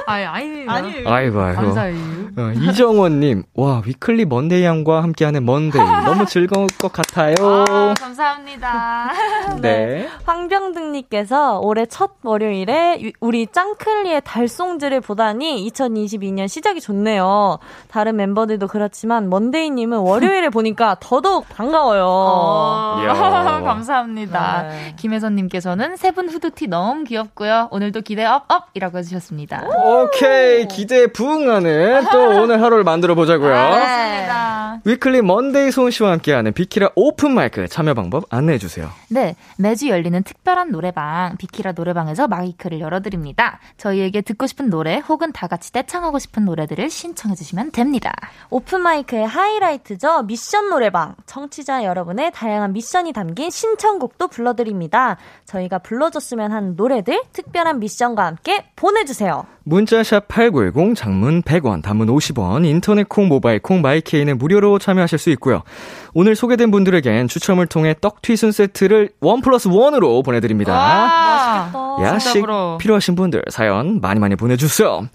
아니 0.07 0.25
아니 0.25 0.65
아니. 0.67 0.93
아이고, 1.07 1.39
아이고. 1.41 1.61
감사해요. 1.61 1.97
어, 2.37 2.51
이정원님, 2.55 3.43
와, 3.55 3.81
위클리 3.85 4.25
먼데이 4.25 4.63
양과 4.63 5.03
함께하는 5.03 5.45
먼데이. 5.45 5.81
너무 6.05 6.25
즐거울 6.25 6.67
것 6.79 6.91
같아요. 6.93 7.35
아, 7.39 7.93
감사합니다. 7.99 9.11
네. 9.61 10.07
황병등님께서 10.25 11.59
올해 11.59 11.85
첫 11.85 12.11
월요일에 12.23 12.99
유- 13.01 13.11
우리 13.19 13.47
짱클리의 13.47 14.21
달송들을 14.23 15.01
보다니 15.01 15.69
2022년 15.69 16.47
시작이 16.47 16.79
좋네요. 16.79 17.59
다른 17.89 18.15
멤버들도 18.15 18.67
그렇지만 18.67 19.29
먼데이님은 19.29 19.97
월요일에 19.99 20.49
보니까 20.61 20.95
더더욱 20.99 21.47
반가워요. 21.49 22.05
어. 22.07 23.01
감사합니다. 23.65 24.63
네. 24.63 24.95
김혜선님께서는 24.97 25.97
세분 25.97 26.29
후드티 26.29 26.67
너무 26.67 27.03
귀엽고요. 27.11 27.67
오늘도 27.71 28.01
기대 28.01 28.25
up 28.25 28.41
up이라고 28.41 28.97
해주셨습니다. 28.99 29.63
오케이. 29.67 30.65
기대에 30.67 31.07
부응하는 31.07 32.05
또 32.11 32.41
오늘 32.41 32.61
하루를 32.61 32.85
만들어 32.85 33.15
보자고요. 33.15 33.53
아, 33.53 33.75
네. 33.75 33.85
그렇습니다. 33.85 34.81
위클리 34.85 35.21
먼데이 35.21 35.71
소은 35.71 35.91
씨와 35.91 36.11
함께하는 36.11 36.53
비키라 36.53 36.89
오픈 36.95 37.31
마이크 37.33 37.67
참여 37.67 37.93
방법 37.93 38.23
안내해 38.29 38.57
주세요. 38.57 38.89
네, 39.09 39.35
매주 39.57 39.89
열리는 39.89 40.23
특별한 40.23 40.71
노래방, 40.71 41.35
비키라 41.37 41.73
노래방에서 41.73 42.27
마이크를 42.27 42.79
열어드립니다. 42.79 43.59
저희에게 43.77 44.21
듣고 44.21 44.47
싶은 44.47 44.69
노래 44.69 44.97
혹은 44.97 45.33
다 45.33 45.47
같이 45.47 45.71
떼창하고 45.73 46.17
싶은 46.19 46.45
노래들을 46.45 46.89
신청해 46.89 47.35
주시면 47.35 47.71
됩니다. 47.71 48.13
오픈 48.49 48.81
마이크의 48.81 49.27
하이라이트죠. 49.27 50.23
미션 50.23 50.69
노래방. 50.69 51.15
청취자 51.25 51.83
여러분의 51.83 52.31
다양한 52.31 52.73
미션이 52.73 53.13
담긴 53.13 53.49
신청곡도 53.49 54.29
불러드립니다. 54.29 55.17
저희가 55.45 55.79
불러줬으면 55.79 56.51
하는 56.51 56.75
노래 56.75 57.00
들 57.03 57.21
특별한 57.33 57.79
미션과 57.79 58.25
함께 58.25 58.65
보내주세요. 58.75 59.45
문자샵 59.63 60.27
8910 60.27 60.95
장문 60.95 61.43
100원, 61.43 61.83
단문 61.83 62.07
50원, 62.07 62.65
인터넷 62.65 63.07
콩, 63.07 63.27
모바일 63.27 63.59
콩, 63.59 63.81
My 63.81 63.97
K는 63.97 64.37
무료로 64.37 64.79
참여하실 64.79 65.19
수 65.19 65.29
있고요. 65.31 65.63
오늘 66.13 66.35
소개된 66.35 66.71
분들에겐 66.71 67.27
추첨을 67.27 67.67
통해 67.67 67.95
떡 68.01 68.21
튀순 68.21 68.51
세트를 68.51 69.11
one 69.21 69.41
plus 69.41 69.67
one으로 69.67 70.23
보내드립니다. 70.23 70.73
와, 70.73 71.97
야식. 72.01 72.43
필요하신 72.79 73.15
분들 73.15 73.43
사연 73.49 74.01
많이 74.01 74.19
많이 74.19 74.35
보내주세요. 74.35 75.07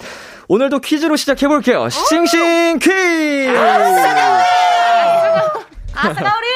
오늘도 0.48 0.78
퀴즈로 0.78 1.16
시작해볼게요. 1.16 1.88
싱싱 1.88 2.78
퀴즈! 2.78 3.48
아싸가우리! 3.56 4.44
아싸가우리 5.94 6.46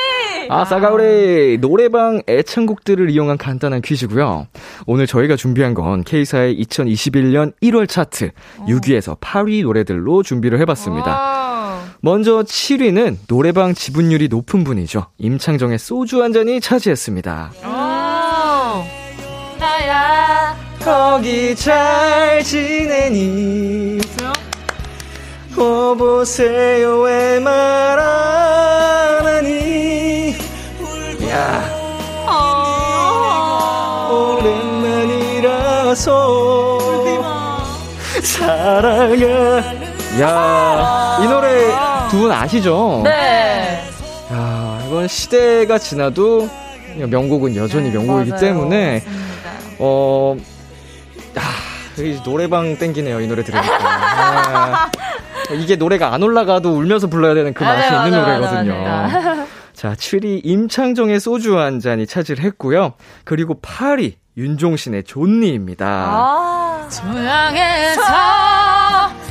노래방 1.60 2.22
애창곡들을 2.28 3.10
이용한 3.10 3.38
간단한 3.38 3.82
퀴즈고요. 3.82 4.46
오늘 4.86 5.06
저희가 5.06 5.36
준비한 5.36 5.74
건 5.74 6.02
K사의 6.02 6.60
2021년 6.62 7.52
1월 7.62 7.88
차트 7.88 8.30
6위에서 8.66 9.18
8위 9.20 9.62
노래들로 9.62 10.22
준비를 10.22 10.58
해봤습니다. 10.60 11.10
와. 11.10 11.80
먼저 12.00 12.42
7위는 12.42 13.18
노래방 13.28 13.74
지분율이 13.74 14.28
높은 14.28 14.64
분이죠. 14.64 15.06
임창정의 15.18 15.78
소주 15.78 16.22
한 16.22 16.32
잔이 16.32 16.60
차지했습니다. 16.60 17.52
오. 17.64 17.68
나야. 19.58 20.56
거기 20.80 21.54
잘 21.54 22.42
지내니 22.42 23.98
거보세요 25.54 27.00
왜말안 27.00 28.00
하니 28.00 29.09
야 31.40 31.62
오랜만이라서 35.30 36.78
사랑해 38.22 39.24
야 40.20 41.18
이 41.22 41.26
노래 41.28 41.48
두 42.10 42.18
분 42.18 42.32
아시죠? 42.32 43.00
네. 43.04 43.84
야 44.32 44.78
이건 44.86 45.06
시대가 45.08 45.78
지나도 45.78 46.48
명곡은 46.96 47.54
여전히 47.56 47.90
명곡이기 47.90 48.30
맞아요. 48.30 48.40
때문에 48.40 48.94
맞습니다. 48.94 49.30
어, 49.78 50.36
아, 51.36 51.40
이 52.00 52.20
노래방 52.24 52.76
땡기네요, 52.76 53.20
이 53.20 53.26
노래 53.28 53.44
들으니까. 53.44 53.78
아, 53.80 54.90
이게 55.54 55.76
노래가 55.76 56.12
안 56.14 56.22
올라가도 56.22 56.70
울면서 56.72 57.06
불러야 57.06 57.34
되는 57.34 57.54
그 57.54 57.62
맛이 57.62 57.90
맞아요, 57.92 58.06
있는 58.06 58.20
맞아요, 58.20 58.38
노래거든요. 58.40 58.74
맞아요. 58.82 59.46
자, 59.80 59.94
7위 59.94 60.42
임창정의 60.44 61.18
소주 61.20 61.58
한 61.58 61.80
잔이 61.80 62.06
차지를 62.06 62.44
했고요. 62.44 62.92
그리고 63.24 63.58
8위 63.62 64.16
윤종신의 64.36 65.04
존니입니다. 65.04 65.86
아. 65.86 66.86
조양에서 66.90 68.02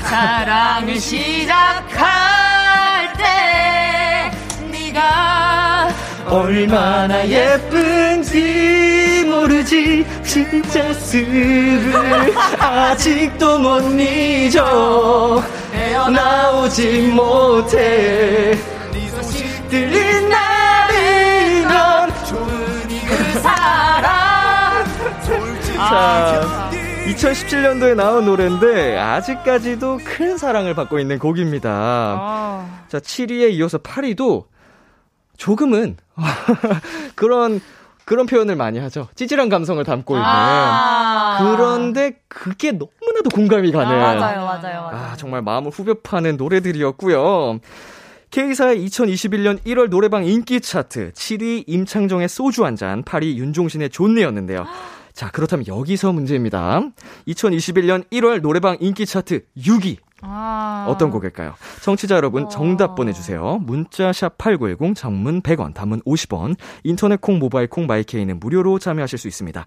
사랑을 0.02 0.96
시작할 0.96 1.94
때 3.16 4.32
네가 4.72 5.94
얼마나 6.26 7.30
예쁜지 7.30 9.26
모르지 9.30 10.04
진짜 10.24 10.92
스를 10.94 11.94
아직도 12.58 13.60
못 13.60 13.84
잊어 14.00 15.44
헤어나오지 15.74 17.10
못해 17.10 18.79
네 19.69 19.88
소식들이 19.89 20.27
나르면 20.27 22.10
좋으니 22.25 22.99
그 23.01 23.39
사랑 23.39 24.84
자 25.75 26.71
2017년도에 27.05 27.95
나온 27.95 28.25
노래인데 28.25 28.97
아직까지도 28.97 29.99
큰 30.03 30.38
사랑을 30.38 30.73
받고 30.73 30.99
있는 30.99 31.19
곡입니다 31.19 31.69
아, 31.71 32.84
자 32.88 32.99
7위에 32.99 33.51
이어서 33.53 33.77
8위도 33.77 34.45
조금은 35.38 35.97
그런 37.15 37.62
그런 38.05 38.25
표현을 38.25 38.55
많이 38.55 38.79
하죠. 38.79 39.08
찌질한 39.13 39.49
감성을 39.49 39.84
담고 39.84 40.15
있는. 40.15 40.25
아. 40.27 41.38
그런데 41.39 42.13
그게 42.27 42.71
너무나도 42.71 43.29
공감이 43.32 43.71
가는. 43.71 43.91
아, 43.91 44.15
맞아요, 44.15 44.45
맞아요, 44.45 44.82
맞아요. 44.82 44.89
아, 44.91 45.15
정말 45.15 45.43
마음을 45.43 45.69
후벼 45.69 45.93
파는 46.01 46.36
노래들이었고요. 46.38 47.60
K사의 48.32 48.86
2021년 48.86 49.60
1월 49.63 49.89
노래방 49.89 50.26
인기 50.26 50.62
차트 50.62 51.13
7위 51.13 51.63
임창정의 51.65 52.30
소주 52.30 52.63
한 52.63 52.76
잔, 52.76 53.04
8위 53.04 53.36
윤종신의 53.38 53.89
존네였는데요. 53.89 54.65
자, 55.13 55.32
그렇다면 55.32 55.65
여기서 55.68 56.13
문제입니다. 56.13 56.82
2021년 57.28 58.08
1월 58.12 58.42
노래방 58.42 58.78
인기 58.80 59.06
차트 59.06 59.46
6위 59.58 59.98
아. 60.22 60.86
어떤 60.88 61.10
곡일까요? 61.10 61.56
청취자 61.82 62.15
여러분 62.15 62.50
정답 62.50 62.96
보내주세요. 62.96 63.60
문자샵 63.63 64.38
8910 64.38 64.96
장문 64.96 65.42
100원 65.42 65.74
단문 65.74 66.02
50원 66.02 66.56
인터넷 66.84 67.20
콩 67.22 67.39
모바일 67.39 67.68
콩 67.68 67.88
마이케이는 67.88 68.39
무료로 68.39 68.80
참여하실 68.80 69.18
수 69.18 69.28
있습니다. 69.28 69.65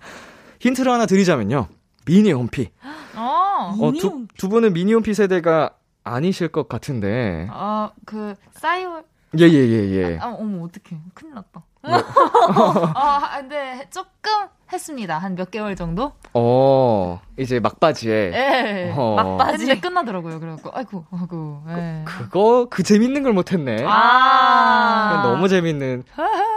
힌트를 0.60 0.92
하나 0.92 1.06
드리자면요. 1.06 1.66
미니홈피. 2.06 2.70
어. 3.16 3.76
어, 3.80 3.92
두, 3.92 4.26
두 4.36 4.48
분은 4.48 4.72
미니홈피 4.72 5.14
세대가 5.14 5.72
아니실 6.04 6.48
것 6.48 6.68
같은데. 6.68 7.46
아, 7.50 7.90
그, 8.04 8.34
싸이월. 8.52 9.04
예, 9.38 9.44
예, 9.48 9.50
예, 9.68 9.90
예. 9.90 10.18
아, 10.20 10.34
어머, 10.38 10.64
어떡해. 10.64 11.00
큰일 11.14 11.34
났다. 11.34 11.62
아, 11.84 13.38
근데 13.40 13.86
조금 13.90 14.30
했습니다. 14.72 15.18
한 15.18 15.34
몇 15.34 15.50
개월 15.50 15.74
정도? 15.74 16.12
어, 16.34 17.20
이제 17.38 17.58
막바지에. 17.60 18.12
예. 18.34 18.94
어. 18.96 19.14
막바지. 19.16 19.62
했는데 19.62 19.80
끝나더라고요. 19.80 20.38
그래갖고, 20.38 20.70
아이고, 20.74 21.04
아이고, 21.10 21.62
예. 21.70 22.02
그거, 22.06 22.66
그 22.70 22.82
재밌는 22.82 23.22
걸 23.22 23.32
못했네. 23.32 23.84
아. 23.86 25.22
너무 25.24 25.48
재밌는. 25.48 26.04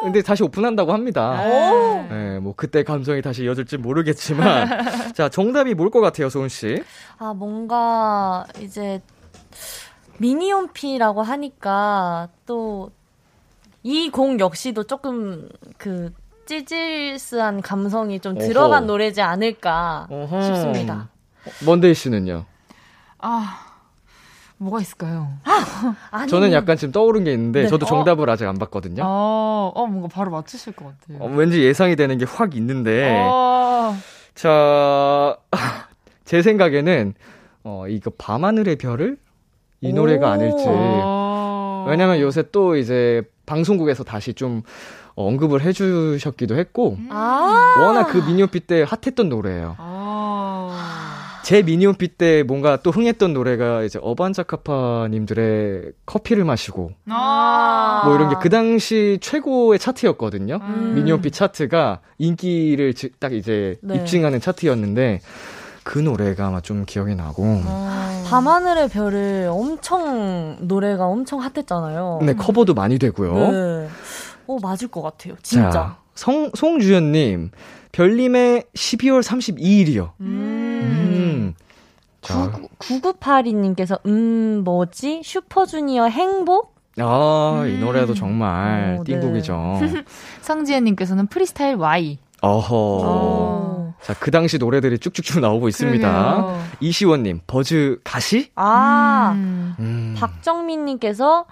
근데 0.03 0.21
다시 0.21 0.43
오픈한다고 0.43 0.93
합니다. 0.93 1.41
오. 1.41 2.05
네, 2.09 2.39
뭐 2.39 2.53
그때 2.55 2.83
감성이 2.83 3.21
다시 3.21 3.43
이어질지 3.45 3.77
모르겠지만 3.77 4.67
자 5.15 5.29
정답이 5.29 5.73
뭘 5.73 5.89
것 5.89 6.01
같아요, 6.01 6.29
소은 6.29 6.49
씨? 6.49 6.83
아, 7.17 7.33
뭔가, 7.33 8.45
이제, 8.59 9.01
미니홈피라고 10.17 11.21
하니까, 11.23 12.29
또, 12.45 12.91
이 13.83 14.09
곡 14.09 14.39
역시도 14.39 14.83
조금, 14.85 15.49
그, 15.77 16.11
찌질스한 16.45 17.61
감성이 17.61 18.19
좀 18.19 18.37
어허. 18.37 18.45
들어간 18.47 18.85
노래지 18.85 19.21
않을까 19.21 20.07
어허. 20.11 20.41
싶습니다. 20.43 21.09
먼데이 21.65 21.93
씨는요? 21.95 22.45
아, 23.17 23.59
뭐가 24.57 24.79
있을까요? 24.81 25.27
아니, 26.11 26.29
저는 26.29 26.53
약간 26.53 26.77
지금 26.77 26.91
떠오른 26.91 27.23
게 27.23 27.33
있는데 27.33 27.63
네. 27.63 27.67
저도 27.67 27.85
정답을 27.87 28.29
아직 28.29 28.45
안 28.47 28.59
봤거든요. 28.59 29.01
어, 29.05 29.71
어, 29.73 29.85
뭔가 29.87 30.07
바로 30.07 30.29
맞추실 30.31 30.73
것 30.73 30.85
같아요. 30.85 31.17
어, 31.19 31.27
왠지 31.35 31.61
예상이 31.63 31.95
되는 31.95 32.17
게 32.19 32.25
확 32.25 32.55
있는데 32.55 33.27
어, 33.27 33.95
자, 34.35 35.37
제 36.25 36.41
생각에는 36.43 37.13
어 37.63 37.87
이거 37.87 38.11
밤하늘의 38.17 38.75
별을 38.77 39.17
이 39.85 39.93
노래가 39.93 40.27
오. 40.29 40.31
아닐지. 40.31 40.63
어. 40.67 41.85
왜냐면 41.89 42.19
요새 42.19 42.43
또 42.51 42.75
이제 42.75 43.21
방송국에서 43.45 44.03
다시 44.03 44.33
좀 44.33 44.63
언급을 45.15 45.61
해주셨기도 45.61 46.57
했고 46.57 46.97
아, 47.09 47.75
워낙 47.79 48.05
그 48.07 48.17
미니홈피 48.17 48.61
때 48.61 48.83
핫했던 48.83 49.29
노래예요. 49.29 49.75
어. 49.79 50.75
제 51.43 51.61
미니홈피 51.61 52.17
때 52.17 52.41
뭔가 52.41 52.77
또 52.77 52.89
흥했던 52.89 53.33
노래가 53.33 53.83
이제 53.83 53.99
어반자카파님들의 54.01 55.91
커피를 56.05 56.43
마시고 56.43 56.91
아. 57.09 58.01
뭐 58.05 58.15
이런 58.15 58.29
게 58.29 58.35
그 58.41 58.49
당시 58.49 59.17
최고의 59.21 59.77
차트였거든요. 59.79 60.59
음. 60.61 60.93
미니홈피 60.95 61.29
차트가 61.31 61.99
인기를 62.17 62.93
지- 62.95 63.11
딱 63.19 63.31
이제 63.33 63.75
네. 63.81 63.95
입증하는 63.95 64.39
차트였는데 64.41 65.21
그 65.85 65.99
노래가 65.99 66.47
아마 66.47 66.61
좀 66.61 66.83
기억이 66.83 67.13
나고 67.13 67.43
어. 67.63 68.23
밤하늘의 68.27 68.89
별을 68.89 69.49
엄청, 69.51 70.57
노래가 70.61 71.05
엄청 71.05 71.41
핫했잖아요. 71.41 72.21
네 72.23 72.33
커버도 72.33 72.73
많이 72.73 72.97
되고요. 72.97 73.51
네. 73.51 73.87
어, 74.47 74.57
맞을 74.61 74.87
것 74.87 75.03
같아요. 75.03 75.35
진짜. 75.43 75.69
자, 75.69 75.97
성, 76.15 76.49
송주연님 76.55 77.51
별님의 77.91 78.63
12월 78.73 79.21
32일이요. 79.21 80.09
음. 80.21 81.53
음. 81.53 81.53
자, 82.21 82.51
9982님께서, 82.79 83.99
음, 84.07 84.63
뭐지? 84.65 85.21
슈퍼주니어 85.23 86.05
행복? 86.05 86.73
아, 86.97 87.63
이 87.67 87.75
음. 87.75 87.81
노래도 87.81 88.15
정말 88.15 88.97
어, 88.99 89.03
네. 89.05 89.19
띵곡이죠. 89.19 89.79
성지혜님께서는 90.41 91.27
프리스타일 91.27 91.75
Y. 91.75 92.17
어허. 92.41 92.75
어. 92.75 93.54
자, 94.05 94.13
그 94.19 94.29
당시 94.29 94.59
노래들이 94.59 94.99
쭉쭉쭉 94.99 95.39
나오고 95.39 95.67
있습니다. 95.67 96.35
그러게요. 96.35 96.63
이시원님, 96.79 97.41
버즈 97.47 97.99
가시? 98.03 98.51
아, 98.53 99.31
음. 99.33 99.75
음, 99.79 100.15
박정민님께서 100.15 101.45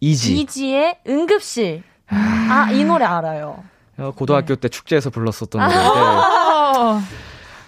이지. 0.00 0.38
이지의 0.40 0.98
응급실. 1.08 1.82
아, 2.08 2.70
이 2.72 2.84
노래 2.84 3.06
알아요. 3.06 3.64
어, 3.96 4.12
고등학교 4.14 4.54
때 4.56 4.68
축제에서 4.68 5.08
불렀었던 5.08 5.62
노래인데. 5.62 5.88
어. 5.88 7.00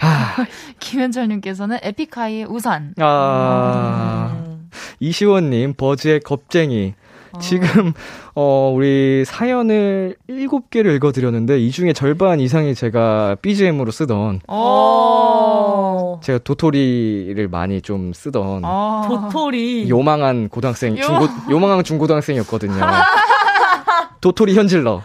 아, 0.01 0.47
김현철님께서는 0.81 1.79
에픽하이의 1.83 2.45
우산. 2.45 2.95
아, 3.01 4.37
음. 4.37 4.69
이시원님, 5.01 5.75
버즈의 5.79 6.21
겁쟁이. 6.21 6.95
지금, 7.41 7.93
어, 8.35 8.73
우리 8.75 9.25
사연을 9.27 10.17
7개를 10.29 10.95
읽어 10.97 11.13
드렸는데, 11.13 11.59
이 11.59 11.71
중에 11.71 11.93
절반 11.93 12.41
이상이 12.41 12.75
제가 12.75 13.37
BGM으로 13.43 13.91
쓰던, 13.91 14.41
어. 14.49 16.21
제가 16.23 16.39
도토리를 16.45 17.49
많이 17.49 17.81
좀 17.83 18.13
쓰던, 18.13 18.63
어. 18.65 19.05
도토리. 19.09 19.89
요망한 19.89 20.49
고등학생, 20.49 20.97
요- 20.99 21.03
중고, 21.03 21.29
요망한 21.51 21.83
중고등학생이었거든요. 21.85 22.75
도토리 24.21 24.55
현질러. 24.55 25.03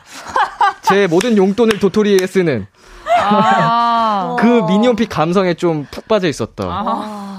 제 0.84 1.08
모든 1.08 1.38
용돈을 1.38 1.80
도토리에 1.80 2.26
쓰는 2.26 2.66
아. 3.22 4.36
그 4.40 4.46
미니홈피 4.68 5.06
감성에 5.08 5.54
좀 5.56 5.86
푹 5.92 6.08
빠져 6.08 6.28
있었던 6.28 6.68
아, 6.70 7.39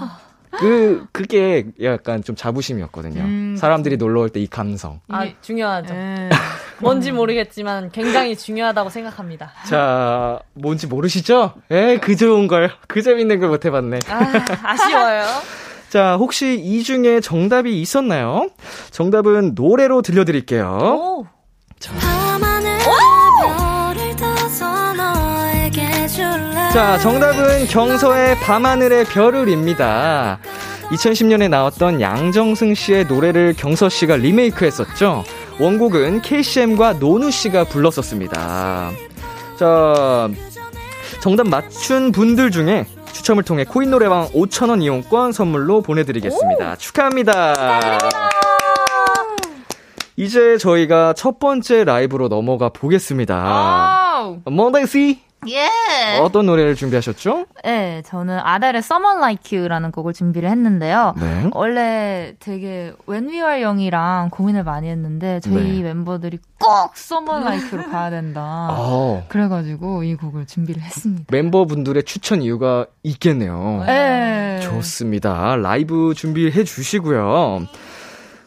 그 0.61 1.07
그게 1.13 1.65
약간 1.83 2.23
좀 2.23 2.37
자부심이었거든요. 2.37 3.23
음, 3.23 3.57
사람들이 3.59 3.97
놀러 3.97 4.21
올 4.21 4.29
때 4.29 4.41
이 4.41 4.47
감성. 4.47 5.01
아, 5.09 5.27
중요하죠. 5.43 5.95
예. 5.95 6.29
뭔지 6.81 7.13
모르겠지만 7.13 7.91
굉장히 7.91 8.37
중요하다고 8.37 8.91
생각합니다. 8.91 9.53
자, 9.67 10.39
뭔지 10.55 10.87
모르시죠? 10.87 11.55
에, 11.71 11.99
그 11.99 12.17
좋은 12.17 12.47
걸, 12.47 12.71
그 12.89 13.03
재밌는 13.03 13.41
걸 13.41 13.49
못 13.51 13.65
해봤네. 13.65 13.99
아, 14.09 14.45
아쉬워요. 14.63 15.25
자, 15.91 16.17
혹시 16.17 16.55
이 16.63 16.83
중에 16.85 17.21
정답이 17.21 17.81
있었나요? 17.81 18.49
정답은 18.93 19.53
노래로 19.57 20.03
들려드릴게요. 20.03 20.67
오. 20.67 21.27
밤 21.99 22.41
자, 26.73 26.97
정답은 26.99 27.67
경서의 27.67 28.37
밤하늘의 28.37 29.05
별을입니다. 29.07 30.39
2010년에 30.91 31.49
나왔던 31.51 32.01
양정승 32.01 32.75
씨의 32.75 33.07
노래를 33.07 33.55
경서 33.57 33.89
씨가 33.89 34.17
리메이크 34.17 34.65
했었죠. 34.65 35.25
원곡은 35.59 36.23
KCM과 36.23 36.95
노누 36.95 37.33
씨가 37.33 37.65
불렀었습니다. 37.65 38.91
자, 39.59 40.29
정답 41.21 41.49
맞춘 41.49 42.13
분들 42.13 42.53
중에 42.53 42.87
추첨을 43.13 43.43
통해 43.43 43.65
코인 43.65 43.91
노래방 43.91 44.29
5,000원 44.29 44.81
이용권 44.81 45.33
선물로 45.33 45.83
보내드리겠습니다. 45.83 46.77
축하합니다. 46.77 47.99
이제 50.17 50.57
저희가 50.57 51.15
첫 51.15 51.41
번째 51.41 51.83
라이브로 51.83 52.29
넘어가 52.29 52.69
보겠습니다. 52.69 53.35
아우. 53.35 54.39
몽댕 54.45 54.87
씨 54.87 55.21
예. 55.49 56.19
어떤 56.21 56.47
노래를 56.47 56.75
준비하셨죠? 56.75 57.47
네, 57.65 58.03
저는 58.07 58.39
아델의 58.39 58.81
Someone 58.81 59.19
Like 59.19 59.59
You라는 59.59 59.91
곡을 59.91 60.13
준비를 60.13 60.51
했는데요. 60.51 61.15
네. 61.19 61.51
원래 61.53 62.35
되게 62.41 62.93
When 63.09 63.29
We 63.29 63.37
Are 63.37 63.63
Young이랑 63.63 64.31
고민을 64.31 64.65
많이 64.65 64.89
했는데 64.89 65.41
저희 65.41 65.55
네. 65.55 65.83
멤버들이 65.83 66.39
꼭 66.59 66.93
Someone 66.95 67.45
Like 67.45 67.71
You로 67.71 67.91
가야 67.91 68.11
된다. 68.11 68.41
아, 68.43 69.23
그래가지고 69.29 70.05
이 70.05 70.15
곡을 70.15 70.47
준비를 70.47 70.83
했습니다. 70.83 71.25
멤버분들의 71.31 72.03
추천 72.05 72.43
이유가 72.43 72.87
있겠네요. 73.03 73.85
네. 73.87 74.61
좋습니다. 74.63 75.57
라이브 75.57 76.13
준비해 76.15 76.65
주시고요. 76.65 77.67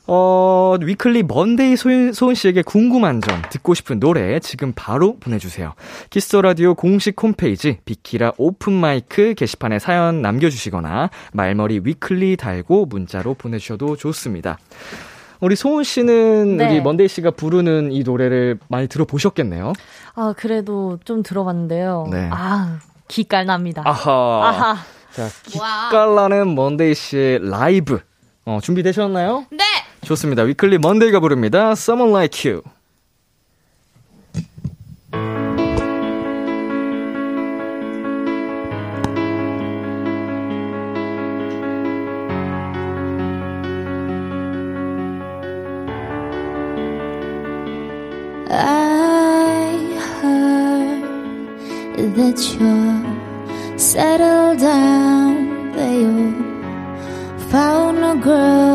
어, 0.05 0.75
위클리 0.81 1.23
먼데이 1.23 1.77
소은, 1.77 2.11
소은 2.11 2.35
씨에게 2.35 2.61
궁금한 2.61 3.21
점, 3.21 3.41
듣고 3.49 3.73
싶은 3.73 3.99
노래 3.99 4.39
지금 4.39 4.73
바로 4.75 5.17
보내주세요. 5.17 5.73
Kiss 6.09 6.27
the 6.27 6.41
Radio 6.41 6.75
공식 6.75 7.21
홈페이지 7.21 7.77
비키라 7.85 8.33
오픈 8.37 8.73
마이크 8.73 9.33
게시판에 9.33 9.79
사연 9.79 10.21
남겨주시거나 10.21 11.09
말머리 11.31 11.81
위클리 11.83 12.35
달고 12.35 12.87
문자로 12.87 13.35
보내주셔도 13.35 13.95
좋습니다. 13.95 14.57
우리 15.39 15.55
소은 15.55 15.83
씨는 15.83 16.57
네. 16.57 16.67
우리 16.67 16.81
먼데이 16.81 17.07
씨가 17.07 17.31
부르는 17.31 17.91
이 17.91 18.03
노래를 18.03 18.59
많이 18.69 18.87
들어보셨겠네요. 18.87 19.73
아, 20.15 20.33
그래도 20.37 20.99
좀 21.03 21.23
들어봤는데요. 21.23 22.07
네. 22.11 22.29
아, 22.31 22.79
기깔납니다. 23.07 23.83
아하. 23.85 24.11
아하. 24.47 24.77
자, 25.11 25.27
기깔나는 25.45 26.55
먼데이 26.55 26.93
씨의 26.93 27.49
라이브. 27.49 27.99
어, 28.45 28.59
준비되셨나요? 28.61 29.45
네. 29.51 29.63
좋습니다. 30.03 30.43
위클리 30.43 30.77
먼데이가 30.77 31.19
부릅니다. 31.19 31.71
Someone 31.71 32.11
Like 32.11 32.49
You. 32.51 32.61
That 52.15 52.37
you 52.55 52.73
found 57.49 57.97
a 58.03 58.15
girl 58.21 58.72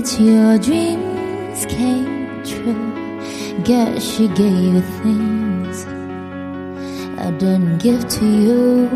that 0.00 0.20
your 0.20 0.58
dreams 0.58 1.66
came 1.66 2.44
true. 2.44 3.62
Guess 3.64 4.00
she 4.00 4.28
gave 4.28 4.74
you 4.74 4.80
things 5.02 5.84
I 7.18 7.32
didn't 7.32 7.78
give 7.78 8.06
to 8.08 8.24
you. 8.24 8.88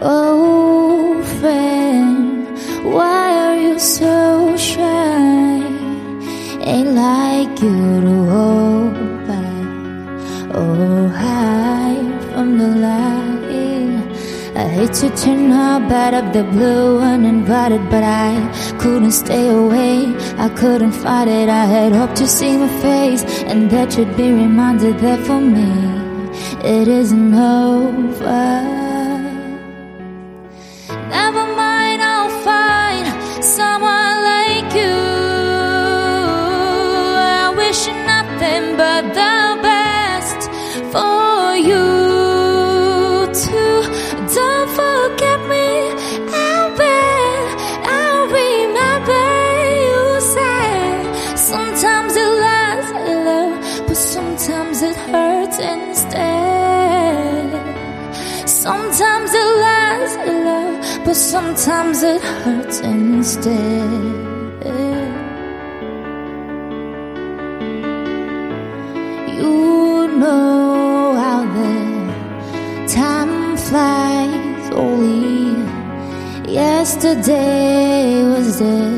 Oh, 0.00 1.22
friend, 1.40 2.48
why 2.94 3.24
are 3.44 3.58
you 3.58 3.78
so 3.78 4.56
shy? 4.56 5.60
Ain't 6.72 6.92
like 6.94 7.60
you 7.60 8.00
to 8.00 8.14
hold 8.30 8.65
to 15.00 15.10
turn 15.10 15.52
up 15.52 15.90
out 15.92 16.14
of 16.14 16.32
the 16.32 16.42
blue 16.44 17.00
uninvited, 17.00 17.90
but 17.90 18.02
I 18.02 18.32
couldn't 18.78 19.12
stay 19.12 19.48
away. 19.48 20.14
I 20.38 20.48
couldn't 20.48 20.92
fight 20.92 21.28
it. 21.28 21.50
I 21.50 21.66
had 21.66 21.92
hoped 21.92 22.16
to 22.16 22.26
see 22.26 22.56
my 22.56 22.68
face 22.80 23.22
and 23.42 23.70
that 23.70 23.98
you'd 23.98 24.16
be 24.16 24.32
reminded 24.32 24.98
that 25.00 25.20
for 25.26 25.40
me 25.40 25.70
it 26.64 26.88
isn't 26.88 27.34
over. 27.34 28.75
Sometimes 61.26 62.04
it 62.04 62.22
hurts 62.22 62.78
instead. 62.80 63.90
You 69.36 70.06
know 70.22 71.14
how 71.22 71.42
the 71.56 72.86
time 72.86 73.56
flies. 73.56 74.70
Only 74.70 75.66
yesterday 76.52 78.22
was 78.22 78.60
the 78.60 78.95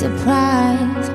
surprise 0.00 1.08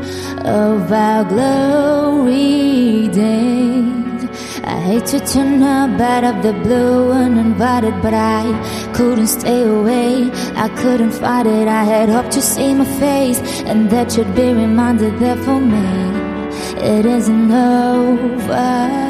of 0.45 0.91
our 0.91 1.23
glory 1.23 3.07
days. 3.07 4.29
I 4.63 4.77
hate 4.87 5.07
to 5.07 5.19
turn 5.25 5.63
up 5.63 5.99
out 5.99 6.23
of 6.23 6.43
the 6.43 6.53
blue 6.53 7.11
uninvited, 7.11 7.95
but 8.03 8.13
I 8.13 8.43
couldn't 8.93 9.31
stay 9.39 9.63
away. 9.63 10.29
I 10.55 10.69
couldn't 10.81 11.13
fight 11.13 11.47
it. 11.47 11.67
I 11.67 11.83
had 11.83 12.09
hoped 12.09 12.31
to 12.33 12.43
see 12.43 12.75
my 12.75 12.85
face 12.99 13.39
and 13.69 13.89
that 13.89 14.15
you'd 14.15 14.35
be 14.35 14.53
reminded 14.53 15.17
that 15.19 15.39
for 15.45 15.59
me 15.59 15.87
it 16.93 17.05
isn't 17.07 17.51
over. 17.51 19.04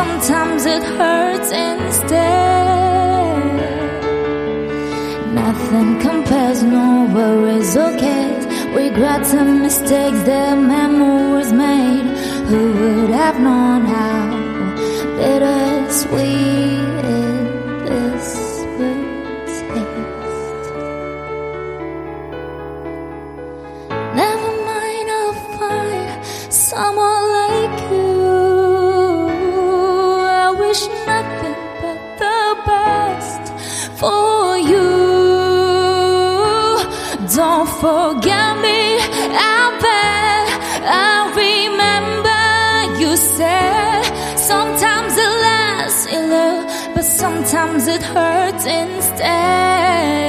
Sometimes 0.00 0.64
it 0.64 0.82
hurts 0.98 1.50
instead. 1.50 2.20
Nothing 5.42 5.90
compares, 6.00 6.62
no 6.62 6.86
worries 7.14 7.76
or 7.76 7.92
cares. 8.04 8.44
Regrets 8.82 9.30
and 9.40 9.60
mistakes, 9.66 10.20
the 10.30 10.44
memories 10.74 11.52
made. 11.52 12.08
Who 12.50 12.62
would 12.80 13.10
have 13.22 13.38
known 13.46 13.80
how 13.94 14.20
bittersweet 15.18 16.39
sometimes 47.80 47.88
it 47.88 48.02
hurts 48.02 48.66
instead. 48.66 50.19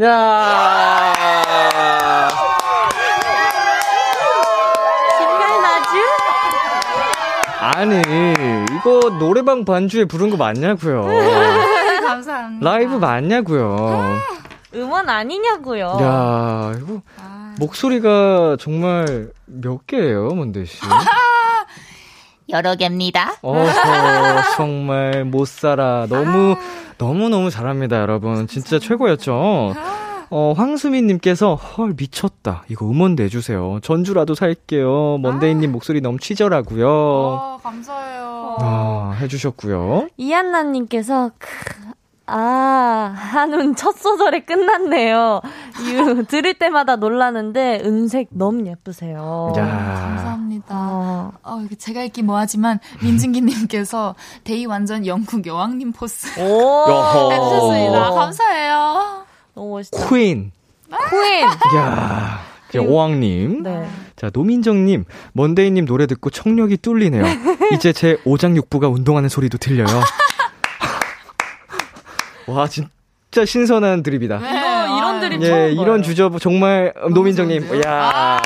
야 0.00 1.12
아니, 7.60 8.00
이거 8.76 9.18
노래방 9.18 9.64
반주에 9.64 10.04
부른 10.04 10.30
거 10.30 10.36
맞냐고요. 10.36 11.06
네, 11.06 12.00
감사합니다. 12.06 12.70
라이브 12.70 12.94
맞냐고요. 12.94 14.18
음원 14.74 15.08
아니냐고요. 15.08 15.98
야, 16.00 16.72
이거 16.76 17.02
아... 17.20 17.54
목소리가 17.58 18.56
정말 18.60 19.30
몇 19.46 19.84
개예요, 19.86 20.28
먼데 20.28 20.64
씨? 20.64 20.80
여러 22.50 22.76
개입니다. 22.76 23.34
어서 23.42 24.52
정말 24.56 25.24
못 25.24 25.48
살아. 25.48 26.06
너무 26.08 26.52
아... 26.52 26.88
너무 26.98 27.28
너무 27.28 27.48
잘합니다, 27.48 28.00
여러분. 28.00 28.48
진짜 28.48 28.78
최고였죠. 28.80 29.74
어, 30.30 30.52
황수민님께서, 30.56 31.54
헐, 31.54 31.94
미쳤다. 31.96 32.64
이거 32.68 32.86
음원 32.86 33.14
내주세요. 33.14 33.78
전주라도 33.82 34.34
살게요. 34.34 35.18
먼데이님 35.18 35.70
아. 35.70 35.72
목소리 35.72 36.00
너무 36.00 36.18
치절하고요. 36.18 36.88
어, 36.88 37.58
감사해요. 37.62 38.56
아, 38.60 39.16
해주셨고요. 39.20 40.08
이한나님께서, 40.16 41.30
아, 42.26 43.14
한운 43.16 43.74
첫 43.74 43.92
소절에 43.96 44.40
끝났네요. 44.40 45.40
유, 45.90 46.24
들을 46.24 46.52
때마다 46.52 46.96
놀라는데, 46.96 47.80
음색 47.84 48.28
너무 48.30 48.66
예쁘세요. 48.66 49.54
야. 49.56 49.66
감사합니다. 49.66 50.66
어. 50.74 51.32
어, 51.42 51.64
제가 51.78 52.02
읽기 52.02 52.22
뭐하지만, 52.22 52.80
민진기님께서, 53.02 54.14
데이 54.44 54.66
완전 54.66 55.06
영국 55.06 55.46
여왕님 55.46 55.92
포스. 55.92 56.38
오! 56.38 56.84
해주셨습니다. 57.32 58.10
감사해요. 58.10 59.27
너무 59.58 59.72
멋있다. 59.72 60.08
Queen. 60.08 60.52
Queen. 61.10 61.76
야. 61.76 62.40
여왕님. 62.78 63.64
네. 63.64 63.88
자, 64.14 64.30
노민정님, 64.32 65.04
먼데이님 65.32 65.84
노래 65.84 66.06
듣고 66.06 66.30
청력이 66.30 66.76
뚫리네요. 66.76 67.24
이제 67.74 67.92
제 67.92 68.18
오장육부가 68.24 68.88
운동하는 68.88 69.28
소리도 69.28 69.58
들려요. 69.58 69.86
와, 72.46 72.68
진짜 72.68 73.44
신선한 73.44 74.04
드립이다. 74.04 74.38
네. 74.38 74.48
이런, 74.50 74.96
이런 74.96 75.20
드립 75.20 75.42
예, 75.42 75.48
처음 75.48 75.70
이런 75.72 76.02
주접 76.02 76.38
정말 76.40 76.94
노민정님, 77.10 77.82
야 77.84 78.40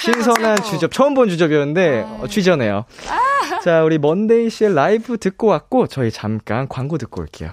신선한 0.00 0.56
최고. 0.56 0.68
주접 0.68 0.92
처음 0.92 1.14
본 1.14 1.28
주접이었는데 1.28 2.06
어, 2.20 2.26
취저네요. 2.28 2.84
아. 3.08 3.60
자, 3.60 3.84
우리 3.84 3.98
먼데이 3.98 4.50
씨의 4.50 4.74
라이브 4.74 5.16
듣고 5.16 5.46
왔고 5.46 5.86
저희 5.86 6.10
잠깐 6.10 6.68
광고 6.68 6.98
듣고 6.98 7.22
올게요. 7.22 7.52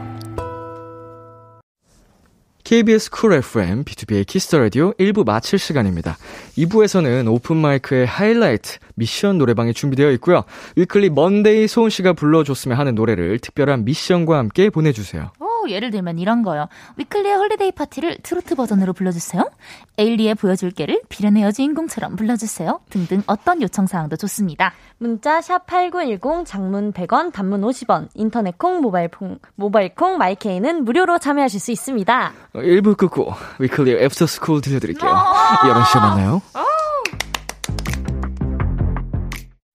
KBS 2.71 3.09
쿨 3.11 3.33
FM, 3.33 3.83
B2B의 3.83 4.25
키스터 4.25 4.57
라디오 4.57 4.93
1부 4.93 5.25
마칠 5.25 5.59
시간입니다. 5.59 6.17
2부에서는 6.57 7.29
오픈 7.29 7.57
마이크의 7.57 8.05
하이라이트, 8.05 8.77
미션 8.95 9.39
노래방이 9.39 9.73
준비되어 9.73 10.09
있고요. 10.11 10.45
위클리 10.77 11.09
먼데이 11.09 11.67
소은 11.67 11.89
씨가 11.89 12.13
불러줬으면 12.13 12.77
하는 12.77 12.95
노래를 12.95 13.39
특별한 13.39 13.83
미션과 13.83 14.37
함께 14.37 14.69
보내주세요. 14.69 15.33
예를 15.69 15.91
들면 15.91 16.19
이런 16.19 16.41
거요. 16.41 16.67
위클리의 16.97 17.35
Holiday 17.35 17.71
Party를 17.71 18.17
트로트 18.23 18.55
버전으로 18.55 18.93
불러주세요. 18.93 19.49
에일리의 19.97 20.35
보여줄게를 20.35 21.01
비련의 21.09 21.43
여주인공처럼 21.43 22.15
불러주세요. 22.15 22.79
등등 22.89 23.23
어떤 23.27 23.61
요청사항도 23.61 24.15
좋습니다. 24.17 24.73
문자 24.97 25.41
샵 25.41 25.65
8910 25.65 26.45
장문 26.45 26.93
100원 26.93 27.31
단문 27.31 27.61
50원 27.61 28.09
인터넷 28.15 28.57
콩 28.57 28.81
모바일 28.81 29.09
콩 29.09 29.39
모바일 29.55 29.93
콩 29.95 30.17
My 30.17 30.36
K는 30.36 30.83
무료로 30.85 31.19
참여하실 31.19 31.59
수 31.59 31.71
있습니다. 31.71 32.33
1부 32.53 32.97
끝고 32.97 33.33
위클리의 33.59 34.03
애프터 34.03 34.27
스쿨 34.27 34.61
들려드릴게요. 34.61 35.11
11시에 35.11 35.99
만나요. 35.99 36.41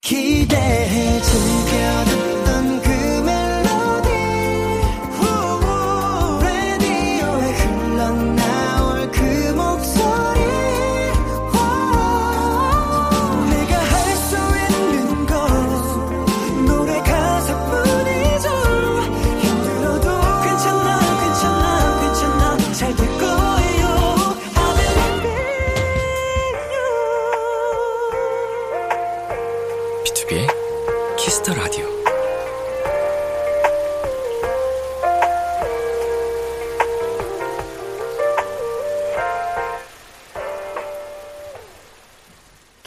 기대해 0.01 1.20
즐겨 1.20 2.06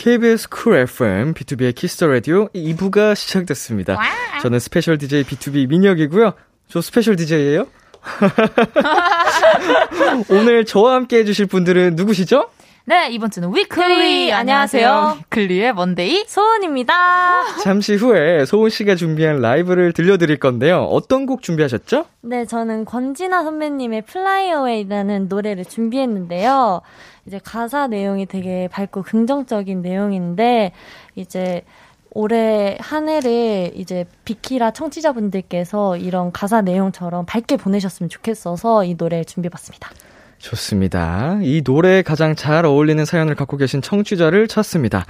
KBS 0.10 0.50
쿨 0.50 0.76
FM, 0.76 1.36
B2B의 1.36 1.76
키스터 1.76 2.08
라디오 2.08 2.48
2부가 2.48 3.16
시작됐습니다. 3.16 3.94
와. 3.94 4.02
저는 4.42 4.58
special 4.58 4.98
DJ 4.98 5.24
BTOB 5.24 5.70
민혁이고요. 5.70 6.34
저 6.68 6.82
special 6.82 7.16
DJ예요. 7.16 7.68
오늘 10.32 10.66
저와 10.66 10.96
함께 10.96 11.20
해주실 11.20 11.46
분들은 11.46 11.96
누구시죠? 11.96 12.50
네, 12.86 13.10
이번 13.12 13.30
주는 13.30 13.56
위클리. 13.56 14.34
안녕하세요. 14.34 15.18
위클리의 15.20 15.76
먼데이 15.76 16.24
소은입니다. 16.26 17.60
잠시 17.62 17.94
후에 17.94 18.46
소은 18.46 18.72
씨가 18.72 18.96
준비한 18.96 19.42
라이브를 19.42 19.94
들려드릴 19.94 20.40
건데요. 20.40 20.86
어떤 20.86 21.28
곡 21.28 21.44
준비하셨죠? 21.44 22.06
네, 22.22 22.48
저는 22.48 22.86
권진아 22.86 23.44
선배님의 23.44 24.06
Fly 24.08 24.52
Away라는 24.52 25.28
노래를 25.28 25.66
준비했는데요. 25.66 26.82
이제 27.30 27.40
가사 27.44 27.86
내용이 27.86 28.26
되게 28.26 28.68
밝고 28.70 29.04
긍정적인 29.04 29.84
내용인데 29.84 30.72
이제 31.14 31.62
올해 32.10 32.76
한 32.82 33.08
해를 33.08 33.72
이제 33.76 34.06
비키라 34.26 34.72
청취자분들께서 34.72 35.98
이런 35.98 36.32
가사 36.32 36.62
내용처럼 36.62 37.28
밝게 37.28 37.58
보내셨으면 37.58 38.10
좋겠어서 38.10 38.84
이 38.84 38.98
노래 38.98 39.24
준비해봤습니다. 39.24 39.92
좋습니다. 40.40 41.40
이 41.44 41.62
노래에 41.64 42.02
가장 42.02 42.36
잘 42.36 42.66
어울리는 42.66 43.04
사연을 43.06 43.36
갖고 43.36 43.58
계신 43.58 43.82
청취자를 43.82 44.48
찾습니다. 44.48 45.06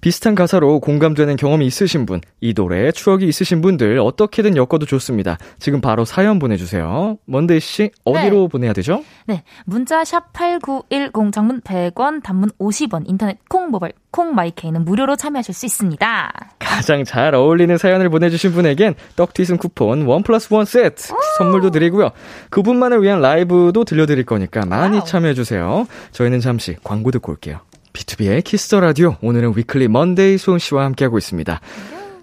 비슷한 0.00 0.34
가사로 0.34 0.80
공감되는 0.80 1.36
경험이 1.36 1.66
있으신 1.66 2.06
분, 2.06 2.20
이 2.40 2.52
노래에 2.54 2.90
추억이 2.90 3.26
있으신 3.26 3.60
분들 3.60 3.98
어떻게든 4.00 4.56
엮어도 4.56 4.84
좋습니다. 4.84 5.38
지금 5.60 5.80
바로 5.80 6.04
사연 6.04 6.38
보내주세요. 6.40 7.18
먼데이 7.24 7.60
씨 7.60 7.90
어디로 8.04 8.42
네. 8.42 8.48
보내야 8.48 8.72
되죠? 8.72 9.04
네, 9.26 9.44
문자 9.64 10.04
샵 10.04 10.32
#8910 10.32 11.32
장문 11.32 11.60
100원, 11.60 12.22
단문 12.22 12.50
50원, 12.58 13.04
인터넷 13.06 13.38
콩 13.48 13.70
모바일 13.70 13.92
콩 14.12 14.34
My 14.34 14.48
K는 14.48 14.84
무료로 14.84 15.16
참여하실 15.16 15.54
수 15.54 15.66
있습니다. 15.66 16.32
가장 16.58 17.02
잘 17.04 17.34
어울리는 17.34 17.76
사연을 17.76 18.10
보내주신 18.10 18.52
분에겐 18.52 18.94
떡튀순 19.16 19.56
쿠폰 19.56 20.02
one 20.02 20.22
plus 20.22 20.52
one 20.52 20.64
세트 20.64 21.12
선물도 21.38 21.70
드리고요. 21.70 22.10
그분만을 22.50 23.02
위한 23.02 23.20
라이브도 23.20 23.84
들려드릴 23.84 24.24
거니까 24.26 24.64
많이 24.66 25.04
참여해주세요. 25.04 25.86
저희는 26.12 26.40
잠시 26.40 26.76
광고 26.84 27.10
듣고 27.10 27.32
올게요. 27.32 27.60
B2B의 27.94 28.44
키스터 28.44 28.80
라디오 28.80 29.16
오늘은 29.22 29.54
위클리 29.56 29.88
먼데이 29.88 30.38
소은 30.38 30.58
씨와 30.58 30.84
함께하고 30.84 31.18
있습니다. 31.18 31.60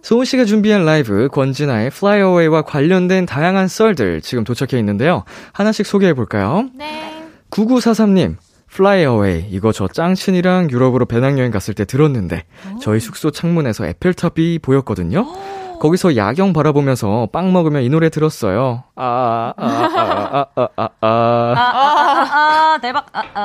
소은 0.01 0.25
씨가 0.25 0.45
준비한 0.45 0.85
라이브 0.85 1.27
권진아의 1.31 1.87
Fly 1.87 2.19
Away와 2.19 2.61
관련된 2.61 3.25
다양한 3.25 3.67
썰들 3.67 4.21
지금 4.21 4.43
도착해 4.43 4.79
있는데요. 4.79 5.23
하나씩 5.51 5.85
소개해 5.85 6.13
볼까요? 6.13 6.69
네. 6.73 7.23
9943님 7.49 8.35
Fly 8.71 8.99
Away 8.99 9.47
이거 9.49 9.71
저 9.71 9.87
짱친이랑 9.87 10.69
유럽으로 10.71 11.05
배낭여행 11.05 11.51
갔을 11.51 11.73
때 11.73 11.85
들었는데 11.85 12.43
오. 12.75 12.79
저희 12.79 12.99
숙소 12.99 13.31
창문에서 13.31 13.85
에펠탑이 13.85 14.59
보였거든요. 14.59 15.21
오. 15.21 15.79
거기서 15.79 16.17
야경 16.17 16.51
바라보면서 16.53 17.29
빵 17.31 17.53
먹으며 17.53 17.79
이 17.79 17.89
노래 17.89 18.09
들었어요. 18.09 18.83
아, 18.95 19.53
아, 19.55 19.65
아, 19.65 19.67
아, 19.95 20.47
아, 20.55 20.67
아, 20.75 20.89
아, 21.01 21.07
아, 21.07 22.73
아, 22.75 22.79
대박, 22.81 23.05
아, 23.13 23.21
아, 23.33 23.41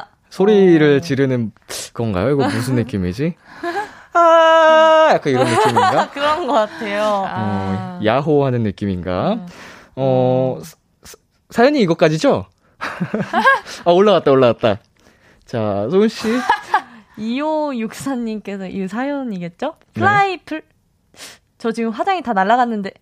아, 0.00 0.04
소리를 0.30 1.00
지르는 1.02 1.50
건가요? 1.92 2.30
이거 2.30 2.44
무슨 2.44 2.76
느낌이지? 2.76 3.34
아, 4.12 5.08
약간 5.12 5.32
이런 5.32 5.44
느낌인가? 5.44 6.10
그런 6.10 6.46
것 6.46 6.52
같아요. 6.52 7.24
어, 7.28 8.00
야호 8.04 8.46
하는 8.46 8.62
느낌인가? 8.62 9.34
네. 9.34 9.46
어, 9.96 10.58
사, 10.62 11.16
사연이 11.50 11.80
이것까지죠? 11.80 12.46
아, 13.84 13.90
올라갔다, 13.90 14.30
올라갔다. 14.30 14.80
자, 15.44 15.88
소은 15.90 16.08
씨. 16.08 16.28
2564님께서 17.18 18.72
이 18.72 18.88
사연이겠죠? 18.88 19.74
fly 19.94 20.38
네. 20.38 20.42
플, 20.44 20.62
저 21.58 21.70
지금 21.72 21.90
화장이 21.90 22.22
다 22.22 22.32
날아갔는데. 22.32 22.92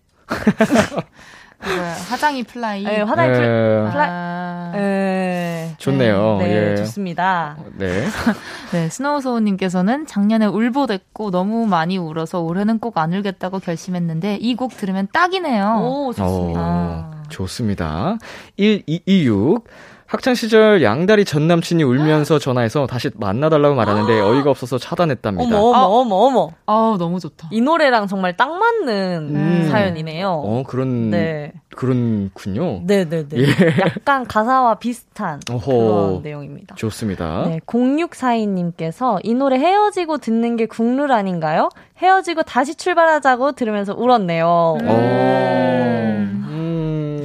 화장이 2.09 2.43
fly. 2.43 2.83
네, 2.83 3.01
화장이 3.01 3.29
플, 3.33 3.39
네. 3.41 3.91
fly. 3.91 4.09
아. 4.11 4.71
네. 4.75 5.73
좋네요. 5.77 6.37
네, 6.39 6.71
예. 6.71 6.75
좋습니다. 6.75 7.57
네. 7.77 8.03
네, 8.71 8.89
스노우소우님께서는 8.89 10.05
작년에 10.05 10.45
울보됐고 10.45 11.31
너무 11.31 11.65
많이 11.65 11.97
울어서 11.97 12.41
올해는 12.41 12.79
꼭 12.79 12.97
안 12.97 13.13
울겠다고 13.13 13.59
결심했는데 13.59 14.37
이 14.41 14.55
곡 14.55 14.75
들으면 14.77 15.07
딱이네요. 15.11 15.79
오, 15.81 16.13
좋습니다. 16.13 16.59
오, 16.59 16.63
아. 16.63 17.22
좋습니다. 17.33 18.17
1226. 18.57 19.65
학창 20.13 20.35
시절 20.35 20.83
양다리 20.83 21.25
전 21.25 21.47
남친이 21.47 21.81
울면서 21.81 22.37
전화해서 22.37 22.85
다시 22.85 23.09
만나달라고 23.15 23.73
말하는데 23.73 24.21
어이가 24.21 24.51
없어서 24.51 24.77
차단했답니다. 24.77 25.59
어머 25.59 25.69
어머 25.69 25.75
아, 25.75 25.85
어머 25.85 26.15
어머. 26.15 26.49
아 26.67 26.95
너무 26.99 27.19
좋다. 27.19 27.47
이 27.51 27.61
노래랑 27.61 28.05
정말 28.05 28.37
딱 28.37 28.51
맞는 28.51 29.35
음. 29.35 29.67
사연이네요. 29.71 30.29
어 30.29 30.63
그런 30.67 31.09
네. 31.09 31.51
그런군요. 31.75 32.81
네네네. 32.85 33.27
예. 33.37 33.45
약간 33.79 34.23
가사와 34.25 34.75
비슷한 34.75 35.39
어허, 35.49 35.65
그런 35.65 36.21
내용입니다. 36.21 36.75
좋습니다. 36.75 37.45
네, 37.47 37.59
0642님께서 37.65 39.19
이 39.23 39.33
노래 39.33 39.57
헤어지고 39.57 40.19
듣는 40.19 40.57
게 40.57 40.67
국룰 40.67 41.11
아닌가요? 41.11 41.69
헤어지고 41.97 42.43
다시 42.43 42.75
출발하자고 42.75 43.53
들으면서 43.53 43.95
울었네요. 43.97 44.77
음, 44.81 44.87
음 44.87 46.43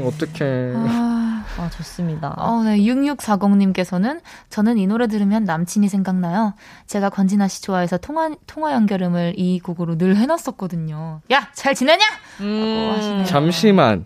어떡해. 0.09 0.73
아. 0.77 1.29
아, 1.59 1.69
좋습니다. 1.71 2.35
어, 2.37 2.63
네. 2.63 2.79
6640님께서는 2.79 4.21
저는 4.49 4.79
이 4.79 4.87
노래 4.87 5.09
들으면 5.09 5.45
남친이 5.45 5.89
생각나요. 5.89 6.55
제가 6.87 7.11
권진아 7.11 7.49
씨 7.49 7.63
좋아해서 7.63 7.99
통화, 7.99 8.31
통화 8.47 8.73
연결음을 8.73 9.35
이 9.37 9.59
곡으로 9.59 9.99
늘 9.99 10.17
해놨었거든요. 10.17 11.21
야, 11.33 11.49
잘 11.55 11.75
지내냐? 11.75 12.05
음, 12.41 13.25
잠시만. 13.27 14.05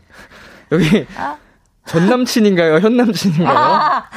여기. 0.73 1.07
아? 1.17 1.37
전 1.85 2.09
남친인가요? 2.09 2.77
현 2.77 2.97
남친인가요? 2.97 3.59
아, 3.59 4.09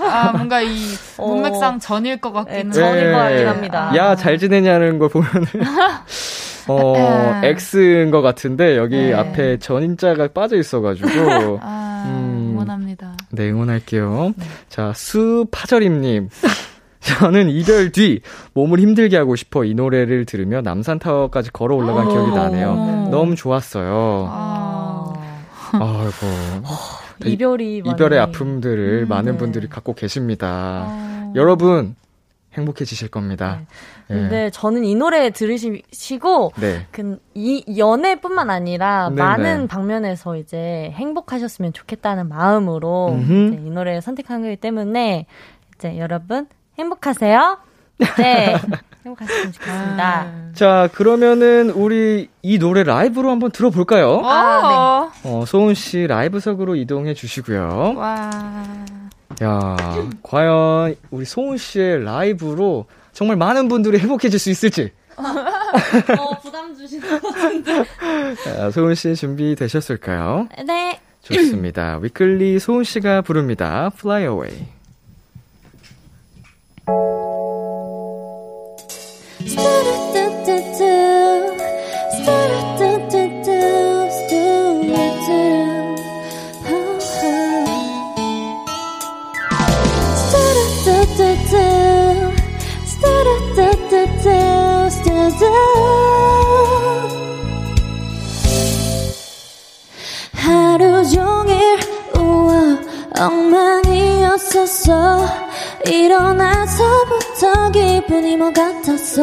아 0.00 0.32
뭔가 0.32 0.60
이 0.60 0.76
어. 1.16 1.28
문맥상 1.28 1.78
전일 1.78 2.20
것 2.20 2.32
같긴 2.32 2.70
네, 2.70 2.72
전일 2.72 3.12
것 3.12 3.18
같긴 3.18 3.46
합니다. 3.46 3.92
야, 3.96 4.16
잘 4.16 4.36
지내냐는 4.36 4.98
거 4.98 5.08
보면은. 5.08 5.46
어, 6.68 7.40
X인 7.44 8.10
것 8.10 8.22
같은데, 8.22 8.76
여기 8.76 8.96
네. 8.96 9.12
앞에 9.12 9.58
전인자가 9.58 10.28
빠져 10.28 10.56
있어가지고. 10.56 11.08
아, 11.62 12.04
음, 12.06 12.50
응원합니다. 12.52 13.16
네, 13.30 13.50
응원할게요. 13.50 14.32
네. 14.36 14.44
자, 14.68 14.92
수파절임님. 14.94 16.28
저는 17.00 17.50
이별 17.50 17.92
뒤 17.92 18.22
몸을 18.54 18.80
힘들게 18.80 19.18
하고 19.18 19.36
싶어 19.36 19.64
이 19.64 19.74
노래를 19.74 20.24
들으며 20.24 20.62
남산타워까지 20.62 21.50
걸어 21.52 21.74
올라간 21.76 22.08
기억이 22.08 22.30
나네요. 22.34 23.08
너무 23.10 23.36
좋았어요. 23.36 24.26
아. 24.30 25.12
아이고. 25.72 26.10
이별이 27.26 27.82
이별의. 27.84 28.18
아픔들을 28.18 29.02
음, 29.02 29.08
많은 29.08 29.32
네. 29.32 29.38
분들이 29.38 29.68
갖고 29.68 29.94
계십니다. 29.94 30.86
아. 30.88 31.32
여러분 31.36 31.94
행복해지실 32.56 33.08
겁니다. 33.08 33.60
네. 34.08 34.16
근데 34.16 34.28
네. 34.28 34.50
저는 34.50 34.84
이 34.84 34.94
노래 34.94 35.30
들으시고 35.30 36.52
네. 36.60 36.86
그 36.90 37.18
이 37.34 37.64
연애뿐만 37.76 38.48
아니라 38.48 39.10
네, 39.10 39.20
많은 39.20 39.62
네. 39.62 39.66
방면에서 39.66 40.36
이제 40.36 40.92
행복하셨으면 40.94 41.72
좋겠다는 41.72 42.28
마음으로 42.28 43.18
이 43.20 43.70
노래를 43.70 44.00
선택한 44.00 44.42
거기 44.42 44.56
때문에 44.56 45.26
이제 45.74 45.98
여러분 45.98 46.46
행복하세요. 46.78 47.58
네. 48.16 48.56
행복하셨으면 49.04 49.52
좋겠습니다. 49.52 50.20
아. 50.20 50.50
자, 50.54 50.88
그러면은 50.94 51.70
우리 51.70 52.30
이 52.40 52.58
노래 52.58 52.84
라이브로 52.84 53.30
한번 53.30 53.50
들어볼까요? 53.50 54.20
아, 54.24 55.10
네. 55.22 55.28
어, 55.28 55.44
소은 55.44 55.74
씨 55.74 56.06
라이브석으로 56.06 56.76
이동해 56.76 57.14
주시고요. 57.14 57.94
와. 57.96 58.30
야, 59.42 59.76
과연 60.22 60.94
우리 61.10 61.24
소은 61.24 61.56
씨의 61.56 62.04
라이브로 62.04 62.86
정말 63.12 63.36
많은 63.36 63.68
분들이 63.68 63.98
행복해질 63.98 64.38
수 64.38 64.50
있을지. 64.50 64.92
어, 65.16 66.38
부담 66.42 66.74
주시는 66.74 67.20
것 67.20 67.34
같은데. 67.34 67.84
자, 68.44 68.70
소은 68.70 68.94
씨 68.94 69.14
준비되셨을까요? 69.14 70.48
네. 70.66 71.00
좋습니다. 71.22 71.98
위클리 72.02 72.58
소은 72.58 72.84
씨가 72.84 73.22
부릅니다. 73.22 73.90
Fly 73.94 74.22
Away. 74.22 74.66
엉망이었었어. 103.18 104.88
일어나서부터 105.86 107.70
기분이 107.72 108.36
뭐 108.36 108.52
같았어. 108.52 109.22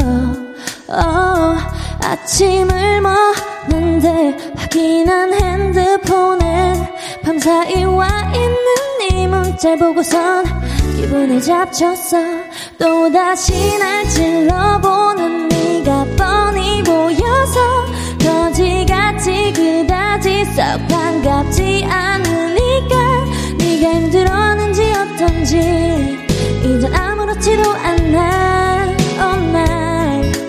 oh, 0.87 1.59
아침을 2.03 3.01
먹는데 3.01 4.53
확인한 4.55 5.33
핸드폰엔 5.33 6.87
밤사이 7.23 7.83
와 7.83 8.07
있는 8.33 8.57
네 8.99 9.27
문자 9.27 9.75
보고선 9.75 10.45
기분이 10.95 11.41
잡쳤어. 11.41 12.17
또다시 12.79 13.77
날 13.77 14.07
찔러보는 14.07 15.49
네가 15.49 16.05
뻔히 16.17 16.81
보여서 16.83 17.59
거지같이 18.23 19.51
그다지 19.53 20.45
썩 20.45 20.87
반갑지 20.87 21.85
않으 21.89 22.20
아무렇지도 27.41 27.71
않아 27.71 28.95
oh 29.19 29.39
night 29.49 30.39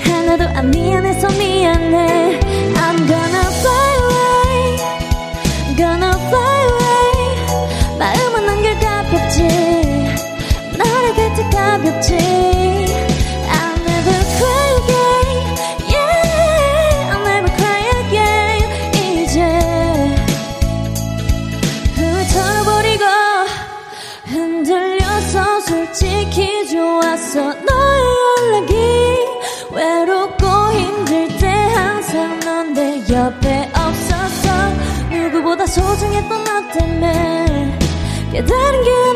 하나도 0.00 0.44
안 0.56 0.70
미안해서 0.70 1.28
미안해 1.38 2.17
좋았어 26.70 27.40
너의 27.40 28.02
연락이 28.50 28.74
외롭고 29.72 30.46
힘들 30.72 31.28
때 31.38 31.46
항상 31.46 32.40
넌 32.40 32.58
내 32.78 33.02
옆에 33.10 33.68
없었어 33.74 34.48
누구보다 35.10 35.66
소중했던 35.66 36.44
너 36.44 36.68
때문에. 36.72 37.78
깨달은 38.32 38.84
게 38.84 39.07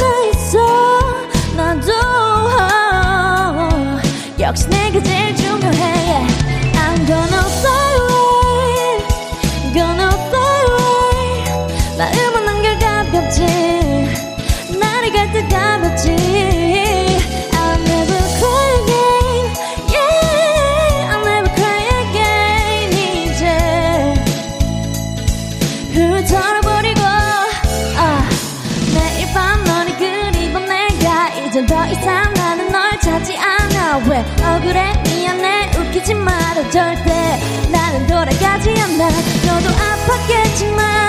아팠겠지만 40.13 41.02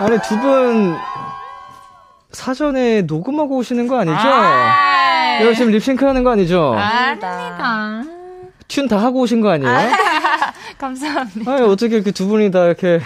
아니 0.00 0.18
두 0.22 0.36
분 0.40 0.96
사전에 2.32 3.02
녹음하고 3.02 3.56
오시는 3.56 3.88
거 3.88 3.98
아니죠? 3.98 4.16
아, 4.16 5.40
열심히 5.42 5.72
립싱크 5.72 6.04
하는 6.06 6.22
거 6.22 6.30
아니죠? 6.30 6.74
아닙니다. 6.78 8.02
튠 8.68 8.88
다 8.88 8.98
하고 8.98 9.20
오신 9.22 9.40
거 9.40 9.50
아니에요? 9.50 9.72
감사합니다. 10.78 11.52
아니, 11.52 11.62
어떻게 11.62 12.00
그두 12.02 12.28
분이 12.28 12.52
다 12.52 12.64
이렇게 12.66 13.00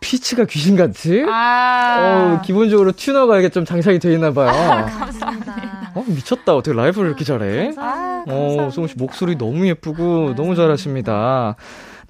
피치가 0.00 0.44
귀신같이? 0.44 1.24
아, 1.30 2.36
어, 2.38 2.42
기본적으로 2.44 2.90
튜너가 2.90 3.38
이게 3.38 3.48
좀 3.48 3.64
장착이 3.64 4.00
돼 4.00 4.12
있나 4.14 4.32
봐요. 4.32 4.86
감사합니다. 4.98 5.92
어, 5.94 6.04
미쳤다. 6.08 6.56
어떻게 6.56 6.76
라이브를 6.76 7.10
이렇게 7.10 7.24
잘해? 7.24 7.72
아, 7.78 8.24
어, 8.26 8.70
소은 8.72 8.88
씨 8.88 8.96
목소리 8.96 9.38
너무 9.38 9.68
예쁘고 9.68 10.34
너무 10.34 10.56
잘하십니다. 10.56 11.54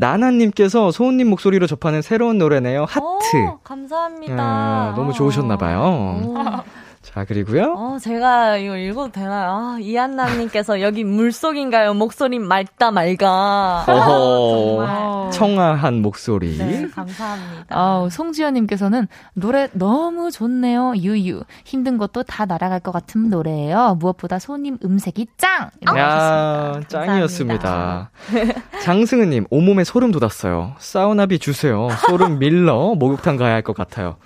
나나님께서 0.00 0.90
소은님 0.90 1.28
목소리로 1.28 1.66
접하는 1.66 2.00
새로운 2.00 2.38
노래네요. 2.38 2.86
하트. 2.88 3.00
오, 3.36 3.58
감사합니다. 3.62 4.34
아, 4.38 4.94
너무 4.96 5.12
좋으셨나봐요. 5.12 6.64
오. 7.10 7.14
자, 7.14 7.24
그리고요. 7.24 7.74
어, 7.76 7.98
제가 8.00 8.56
이거 8.58 8.76
읽어도 8.76 9.10
되나요? 9.12 9.50
아, 9.50 9.78
이한나님께서 9.80 10.80
여기 10.80 11.02
물속인가요? 11.04 11.94
목소리 11.94 12.38
맑다 12.38 12.90
맑아. 12.92 13.84
어허. 13.88 14.78
정말. 14.86 15.30
청아한 15.32 16.02
목소리. 16.02 16.56
네, 16.58 16.86
감사합니다. 16.94 17.64
아우, 17.68 18.10
송지현님께서는 18.10 19.08
노래 19.34 19.68
너무 19.72 20.30
좋네요. 20.30 20.94
유유. 20.96 21.42
힘든 21.64 21.98
것도 21.98 22.22
다 22.24 22.44
날아갈 22.46 22.80
것 22.80 22.92
같은 22.92 23.28
노래예요. 23.28 23.96
무엇보다 24.00 24.38
소님 24.38 24.78
음색이 24.84 25.28
짱! 25.36 25.70
이라고 25.82 25.98
야, 25.98 26.06
하셨습니다. 26.08 26.88
짱이었습니다. 26.88 28.10
장승은님, 28.82 29.46
온몸에 29.50 29.84
소름 29.84 30.10
돋았어요. 30.12 30.74
사우나비 30.78 31.38
주세요. 31.38 31.88
소름 32.06 32.38
밀러 32.38 32.94
목욕탕 32.96 33.36
가야 33.36 33.54
할 33.54 33.60
것 33.62 33.76
같아요. 33.76 34.16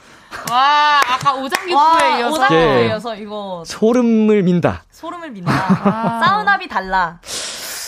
와, 0.51 1.01
아까 1.09 1.35
오장육부에 1.35 2.19
이어서. 2.21 2.35
오장에 2.35 2.57
예. 2.57 2.87
이어서 2.89 3.15
이거 3.17 3.63
소름을 3.67 4.43
민다. 4.43 4.85
소름을 4.91 5.31
민다. 5.31 5.53
사우나비 6.25 6.69
달라. 6.69 7.19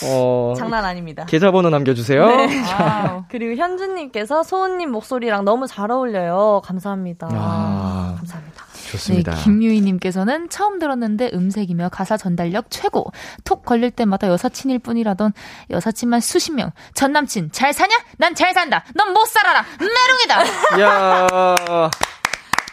어, 0.05 0.55
장난 0.59 0.85
아닙니다. 0.85 1.25
계좌번호 1.27 1.71
남겨주세요. 1.71 2.23
wow. 2.25 3.25
그리고 3.31 3.61
현주님께서 3.61 4.43
소은님 4.43 4.91
목소리랑 4.91 5.45
너무 5.45 5.67
잘 5.67 5.91
어울려요. 5.91 6.61
감사합니다. 6.65 7.29
아. 7.33 8.15
감사합니다. 8.19 8.65
네, 8.75 8.91
좋습니다. 8.93 9.33
김유희님께서는 9.37 10.49
처음 10.51 10.79
들었는데 10.79 11.31
음색이며 11.33 11.89
가사 11.89 12.17
전달력 12.19 12.67
최고. 12.71 13.11
톡 13.45 13.65
걸릴 13.65 13.91
때마다 13.91 14.29
여사친일 14.29 14.79
뿐이라던 14.81 15.33
여사친만 15.71 16.21
수십 16.21 16.53
명. 16.53 16.71
전 16.95 17.13
남친 17.13 17.51
잘 17.53 17.73
사냐? 17.73 17.97
난 18.19 18.35
잘 18.35 18.53
산다. 18.53 18.85
넌 18.95 19.13
못 19.15 19.25
살아라. 19.27 19.65
메롱이다. 19.81 20.81
야 20.83 21.91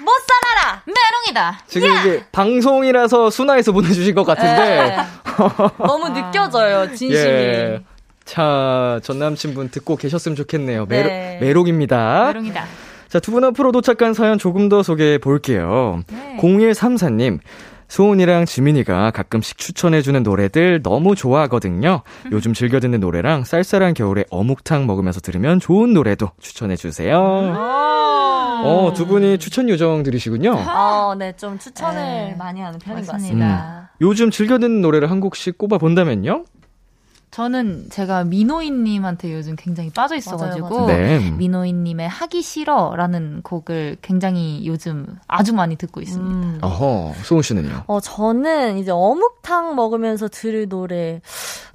못 0.01 0.11
살아라! 0.27 0.81
메롱이다. 0.85 1.59
지금 1.67 1.89
이게 1.91 2.23
방송이라서 2.31 3.29
순화해서 3.29 3.71
보내주신 3.71 4.15
것 4.15 4.23
같은데. 4.23 4.95
네. 4.95 4.97
너무 5.77 6.09
느껴져요, 6.09 6.87
진심이. 6.95 7.13
예. 7.15 7.83
자, 8.25 8.99
전 9.03 9.19
남친분 9.19 9.69
듣고 9.69 9.95
계셨으면 9.97 10.35
좋겠네요. 10.35 10.85
메로, 10.85 11.07
네. 11.09 11.37
메롱입니다. 11.41 12.27
메롱이다. 12.27 12.65
자, 13.09 13.19
두 13.19 13.31
분 13.31 13.43
앞으로 13.43 13.71
도착한 13.71 14.13
사연 14.13 14.37
조금 14.39 14.69
더 14.69 14.81
소개해 14.81 15.17
볼게요. 15.19 16.01
네. 16.11 16.37
0134님. 16.39 17.39
소은이랑 17.89 18.45
지민이가 18.45 19.11
가끔씩 19.11 19.57
추천해주는 19.59 20.23
노래들 20.23 20.81
너무 20.81 21.13
좋아하거든요. 21.15 22.01
요즘 22.31 22.53
즐겨 22.55 22.79
듣는 22.79 22.99
노래랑 23.01 23.43
쌀쌀한 23.43 23.93
겨울에 23.93 24.23
어묵탕 24.31 24.87
먹으면서 24.87 25.19
들으면 25.19 25.59
좋은 25.59 25.93
노래도 25.93 26.31
추천해주세요. 26.41 27.53
어, 28.61 28.93
두 28.93 29.07
분이 29.07 29.37
추천 29.39 29.69
요정들이시군요. 29.69 30.51
어, 30.67 31.15
네, 31.17 31.33
좀 31.35 31.57
추천을 31.57 32.01
네. 32.01 32.35
많이 32.37 32.61
하는 32.61 32.79
편인 32.79 33.05
것 33.05 33.13
맞습니다. 33.13 33.45
같습니다. 33.47 33.91
요즘 34.01 34.31
즐겨 34.31 34.57
듣는 34.59 34.81
노래를 34.81 35.09
한 35.09 35.19
곡씩 35.19 35.57
꼽아 35.57 35.77
본다면요? 35.77 36.45
저는 37.31 37.87
제가 37.89 38.25
민호인님한테 38.25 39.33
요즘 39.33 39.55
굉장히 39.55 39.89
빠져 39.89 40.15
있어가지고 40.15 40.85
네. 40.85 41.31
민호인님의 41.31 42.07
하기 42.07 42.43
싫어라는 42.43 43.41
곡을 43.41 43.97
굉장히 44.03 44.61
요즘 44.67 45.07
아주 45.27 45.51
많이 45.51 45.75
듣고 45.75 45.99
있습니다. 45.99 46.31
음. 46.31 46.59
어허, 46.61 47.13
소은 47.23 47.41
씨는요? 47.41 47.85
어, 47.87 47.99
저는 47.99 48.77
이제 48.77 48.91
어묵탕 48.91 49.73
먹으면서 49.75 50.27
들을 50.27 50.69
노래, 50.69 51.21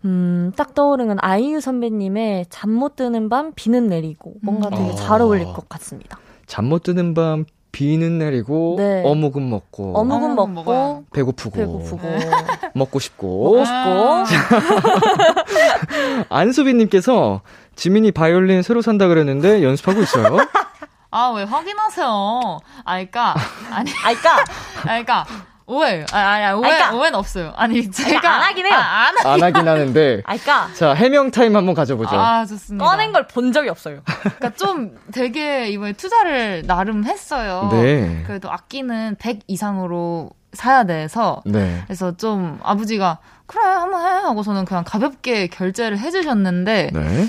음, 0.04 0.52
딱 0.54 0.74
떠오르는 0.74 1.08
건 1.08 1.18
아이유 1.22 1.60
선배님의 1.60 2.46
잠 2.50 2.70
못 2.70 2.94
드는 2.94 3.28
밤 3.28 3.50
비는 3.56 3.88
내리고 3.88 4.34
뭔가 4.40 4.70
되게 4.70 4.90
어. 4.90 4.94
잘 4.94 5.20
어울릴 5.20 5.46
것 5.46 5.68
같습니다. 5.68 6.20
잠 6.48 6.64
못 6.64 6.82
드는 6.82 7.14
밤 7.14 7.44
비는 7.70 8.18
내리고 8.18 8.74
네. 8.78 9.02
어묵은 9.04 9.48
먹고 9.48 9.96
어묵은 9.96 10.36
어묵 10.38 10.64
먹고 10.64 11.04
배고프고 11.12 11.56
배고프고. 11.56 12.08
먹고 12.74 12.98
싶고. 12.98 13.62
아, 13.64 14.24
안수빈님께서 16.28 17.40
지민이 17.76 18.12
바이올린 18.12 18.62
새로 18.62 18.82
산다 18.82 19.06
그랬는데 19.06 19.62
연습하고 19.62 20.02
있어요. 20.02 20.38
아, 21.10 21.32
왜 21.34 21.44
확인하세요? 21.44 22.58
아, 22.84 22.96
그니까, 22.96 23.34
아니, 23.70 23.90
아이까. 24.04 24.36
아, 24.36 24.94
그니까, 24.94 25.24
오해. 25.68 26.04
아, 26.12 26.18
아니, 26.18 26.54
오해, 26.58 26.70
그러니까. 26.70 26.96
오해는 26.96 27.18
없어요. 27.18 27.52
아니, 27.56 27.90
제가. 27.90 28.28
안 28.36 28.42
하긴 28.42 28.64
해요. 28.66 28.74
아, 28.74 29.08
안 29.08 29.18
하... 29.18 29.32
안 29.34 29.42
하긴 29.42 29.68
하는데 29.68 30.22
아이까 30.26 30.68
자 30.74 30.94
해명 30.94 31.30
타임 31.30 31.54
한번 31.56 31.74
가져보죠. 31.74 32.16
아, 32.18 32.46
좋습니다. 32.46 32.84
꺼낸 32.84 33.12
걸 33.12 33.26
본 33.28 33.52
적이 33.52 33.68
없어요. 33.68 34.00
그러니까 34.04 34.50
좀 34.54 34.96
되게 35.12 35.68
이번에 35.68 35.92
투자를 35.92 36.62
나름 36.66 37.04
했어요. 37.04 37.68
네. 37.70 38.22
그래도 38.26 38.50
악기는 38.50 39.16
100 39.18 39.40
이상으로 39.46 40.30
사야 40.54 40.84
돼서. 40.84 41.42
네. 41.44 41.82
그래서 41.86 42.16
좀 42.16 42.58
아버지가 42.62 43.18
그래 43.46 43.62
한번 43.62 44.00
해 44.00 44.08
하고서는 44.22 44.64
그냥 44.64 44.84
가볍게 44.86 45.46
결제를 45.48 45.98
해주셨는데 45.98 46.90
네. 46.94 47.28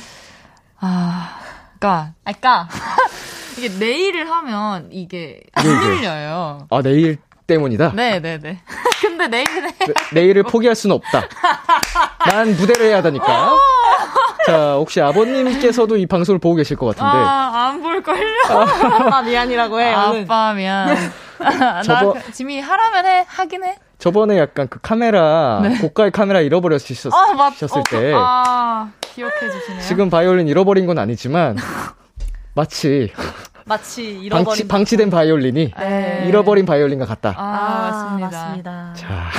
아 0.79 1.37
그러니까 1.79 2.13
아이까 2.23 2.67
이게 3.57 3.67
내일을 3.77 4.29
하면 4.29 4.87
이게 4.91 5.41
안 5.53 5.65
네, 5.65 5.73
네. 5.73 5.89
밀려요. 5.95 6.67
아 6.69 6.81
내일 6.81 7.17
때문이다. 7.53 7.91
네네네. 7.95 8.59
근데 9.01 9.27
내일은 9.27 9.65
해. 9.65 9.71
네, 9.79 9.93
내일을 10.13 10.43
포기할 10.43 10.75
수는 10.75 10.95
없다. 10.95 11.23
난 12.29 12.55
무대를 12.55 12.85
해야 12.85 13.01
되니까. 13.01 13.53
자, 14.45 14.73
혹시 14.73 15.01
아버님께서도 15.01 15.97
이 15.97 16.05
방송을 16.05 16.39
보고 16.39 16.55
계실 16.55 16.77
것 16.77 16.85
같은데. 16.87 17.07
아, 17.25 17.67
안 17.69 17.81
볼걸요? 17.81 18.25
아, 19.11 19.21
미안이라고 19.21 19.79
해. 19.79 19.91
아빠 19.93 20.53
미안. 20.53 20.95
나 21.39 21.81
저번- 21.81 22.21
그- 22.21 22.31
지민이 22.31 22.61
하라면 22.61 23.05
해. 23.05 23.25
하긴 23.27 23.63
해. 23.63 23.75
저번에 23.97 24.37
약간 24.37 24.67
그 24.69 24.79
카메라, 24.81 25.61
고가의 25.81 26.11
카메라 26.11 26.39
잃어버렸었을 26.41 27.11
아, 27.13 27.17
어, 27.17 27.83
그- 27.83 27.83
때. 27.89 28.13
아, 28.15 28.89
기억해 29.01 29.39
주시네요. 29.51 29.81
지금 29.81 30.09
바이올린 30.09 30.47
잃어버린 30.47 30.85
건 30.85 30.99
아니지만, 30.99 31.57
마치 32.55 33.11
마치 33.69 34.03
잃어버린. 34.03 34.45
방치, 34.45 34.67
방치된 34.67 35.09
바이올린이 35.09 35.71
네. 35.77 36.25
잃어버린 36.27 36.65
바이올린과 36.65 37.05
같다. 37.05 37.33
아, 37.37 37.41
아, 37.41 37.91
맞습니다. 38.17 38.29
맞습니다. 38.29 38.93
자. 38.95 39.29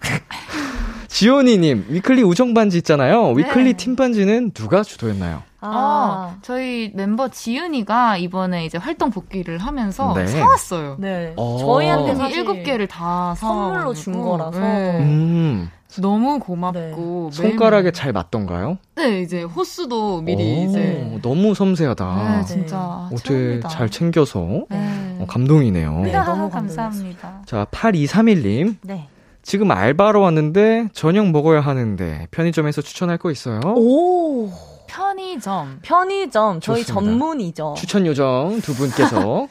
지온이님, 1.08 1.86
위클리 1.88 2.22
우정 2.22 2.54
반지 2.54 2.78
있잖아요. 2.78 3.32
위클리 3.32 3.64
네. 3.64 3.72
팀 3.74 3.96
반지는 3.96 4.52
누가 4.52 4.82
주도했나요? 4.82 5.42
아, 5.60 6.36
저희 6.40 6.90
멤버 6.94 7.28
지은이가 7.28 8.16
이번에 8.16 8.64
이제 8.64 8.78
활동 8.78 9.10
복귀를 9.10 9.58
하면서 9.58 10.14
네. 10.14 10.26
사왔어요. 10.26 10.96
네. 10.98 11.34
어. 11.36 11.58
저희한테 11.60 12.12
이 12.12 12.14
사실 12.14 12.38
일곱 12.38 12.62
개를 12.62 12.86
다 12.86 13.34
선물로. 13.36 13.92
준 13.92 14.18
거라서. 14.22 14.58
네. 14.60 14.98
음, 15.00 15.70
너무 15.98 16.38
고맙고 16.38 17.30
손가락에 17.32 17.82
매일매일- 17.84 17.92
잘 17.92 18.12
맞던가요? 18.12 18.78
네 18.96 19.22
이제 19.22 19.42
호수도 19.42 20.20
미리 20.22 20.64
오, 20.66 20.68
이제 20.68 21.18
너무 21.22 21.54
섬세하다. 21.54 22.38
네 22.40 22.44
진짜 22.46 23.08
어떻게 23.12 23.22
최고입니다. 23.28 23.68
잘 23.68 23.88
챙겨서 23.90 24.64
네. 24.70 25.16
어, 25.20 25.26
감동이네요. 25.28 26.00
네. 26.00 26.14
아, 26.14 26.24
너무 26.24 26.48
감사합니다. 26.50 27.42
자, 27.46 27.66
8231님. 27.70 28.76
네. 28.82 29.08
지금 29.42 29.70
알바로 29.70 30.20
왔는데 30.20 30.88
저녁 30.92 31.30
먹어야 31.30 31.60
하는데 31.60 32.28
편의점에서 32.30 32.82
추천할 32.82 33.16
거 33.18 33.30
있어요? 33.30 33.60
오. 33.76 34.50
편의점 34.86 35.78
편의점 35.82 36.60
저희 36.60 36.82
좋습니다. 36.84 37.10
전문이죠. 37.10 37.74
추천 37.78 38.06
요정 38.06 38.60
두 38.60 38.74
분께서 38.74 39.46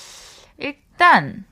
일단 0.58 1.44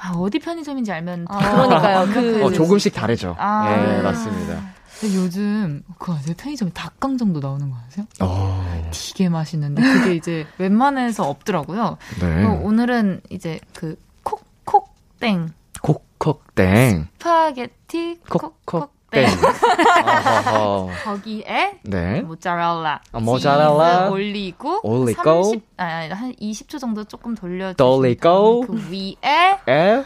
아, 0.00 0.12
어디 0.12 0.38
편의점인지 0.38 0.92
알면 0.92 1.26
아, 1.28 1.38
다 1.38 2.04
그러니까요. 2.06 2.06
그- 2.12 2.44
어, 2.44 2.52
조금씩 2.52 2.94
다르죠. 2.94 3.34
아. 3.38 3.96
예, 3.98 4.02
맞습니다. 4.02 4.60
근데 5.00 5.14
요즘 5.16 5.82
그거 5.98 6.14
아세요? 6.14 6.34
편의점에 6.36 6.70
닭강정도 6.72 7.38
나오는 7.40 7.70
거 7.70 7.76
아세요? 7.86 8.04
어, 8.20 8.64
되게 8.92 9.28
맛있는데 9.28 9.80
그게 9.82 10.14
이제 10.14 10.46
웬만해서 10.58 11.28
없더라고요. 11.28 11.98
네. 12.20 12.44
어, 12.44 12.60
오늘은 12.62 13.20
이제 13.30 13.60
그 13.74 13.96
콕콕땡 14.24 15.52
콕콕땡. 15.82 17.08
스파게티 17.18 18.20
콕콕 18.28 18.92
어허허. 19.14 20.90
거기에 21.04 21.78
네. 21.82 22.20
모짜렐라 22.20 23.00
아, 23.12 23.18
모짜렐라. 23.20 24.10
올리고 24.10 24.80
올리고. 24.82 25.42
30, 25.44 25.62
아니, 25.78 25.92
아니, 25.92 26.12
한 26.12 26.32
20초 26.34 26.78
정도 26.78 27.04
조금 27.04 27.34
돌려 27.34 27.72
돌리고. 27.72 28.66
그 28.66 28.90
위에 28.90 29.58
에? 29.68 30.04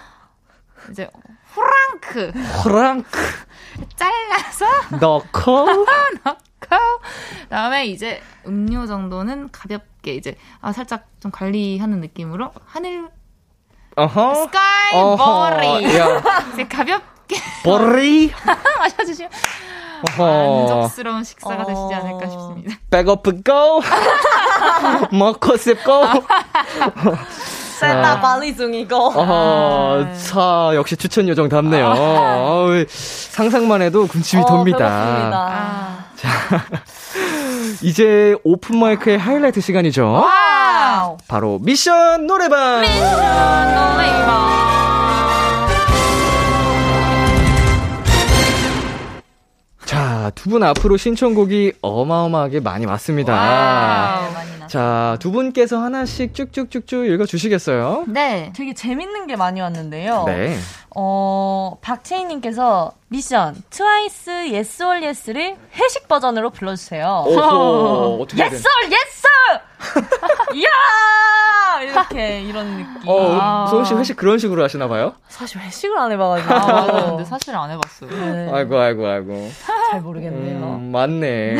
이제 0.90 1.08
후랑크 1.46 2.32
프랑크 2.62 3.10
잘라서 3.96 4.66
넣고. 5.00 5.66
넣고 6.24 6.42
그다음에 7.40 7.86
이제 7.86 8.22
음료 8.46 8.86
정도는 8.86 9.50
가볍게 9.50 10.14
이제 10.14 10.36
아 10.60 10.72
살짝 10.72 11.06
좀 11.20 11.30
관리하는 11.32 12.00
느낌으로 12.00 12.52
하늘 12.64 13.08
어허. 13.96 14.34
스카이 14.34 14.94
어허. 14.94 15.50
야, 15.98 16.22
이제 16.52 16.66
가볍게 16.68 17.04
보리. 17.64 18.32
마셔주시면 18.78 19.30
어허. 20.18 20.66
만족스러운 20.66 21.22
식사가 21.24 21.64
되시지 21.64 21.80
어. 21.80 21.90
않을까 21.94 22.28
싶습니다. 22.28 22.76
배고프고. 22.90 23.82
먹고 25.16 25.56
싶고. 25.56 26.02
체다 27.78 28.20
관리 28.20 28.56
중이고. 28.56 28.96
어허, 28.96 30.04
아. 30.06 30.12
차, 30.14 30.70
역시 30.74 30.96
추천 30.96 31.28
요정 31.28 31.48
답네요. 31.48 31.86
어우, 31.86 32.84
상상만 32.88 33.82
해도 33.82 34.06
군침이 34.06 34.42
어, 34.42 34.46
돕니다. 34.46 34.86
아, 34.88 36.04
이제 37.82 38.36
open 38.44 38.78
mic의 38.78 39.18
하이라이트 39.18 39.60
시간이죠. 39.60 40.04
wow! 40.04 41.16
바로 41.26 41.58
미션 41.60 42.26
노래방! 42.26 42.82
자, 50.22 50.30
두 50.30 50.50
분 50.50 50.62
앞으로 50.62 50.96
신청곡이 50.96 51.72
어마어마하게 51.82 52.60
많이 52.60 52.86
왔습니다. 52.86 53.32
많이 54.32 54.50
났어요. 54.52 54.68
자, 54.68 55.16
두 55.18 55.32
분께서 55.32 55.78
하나씩 55.82 56.32
쭉쭉쭉쭉 56.32 57.06
읽어주시겠어요? 57.06 58.04
네. 58.06 58.52
되게 58.54 58.72
재밌는 58.72 59.26
게 59.26 59.34
많이 59.34 59.60
왔는데요. 59.60 60.22
네. 60.28 60.56
어, 60.94 61.76
박채희님께서 61.80 62.92
미션 63.08 63.62
트와이스 63.70 64.30
Yes 64.52 64.82
or 64.82 65.00
Yes를 65.04 65.56
회식 65.74 66.08
버전으로 66.08 66.50
불러주세요. 66.50 67.24
오호, 67.26 68.26
되나? 68.26 68.44
or 68.46 68.90
Yes! 68.90 69.22
이야! 70.54 70.68
이렇게 71.82 72.42
이런 72.42 72.76
느낌. 72.76 73.08
어, 73.08 73.38
아. 73.40 73.66
소은 73.66 73.84
씨 73.84 73.94
회식 73.94 74.16
그런 74.16 74.38
식으로 74.38 74.62
하시나 74.62 74.86
봐요? 74.88 75.14
사실 75.28 75.60
회식을 75.60 75.98
안 75.98 76.12
해봐가지고. 76.12 76.54
아, 76.54 76.58
맞아요. 76.58 77.06
근데 77.10 77.24
사실 77.24 77.54
안 77.56 77.70
해봤어요. 77.70 78.10
네, 78.10 78.50
아이고, 78.52 78.78
아이고, 78.78 79.06
아이고. 79.06 79.50
잘 79.90 80.00
모르겠네요. 80.00 80.58
음, 80.58 80.92
맞네. 80.92 81.56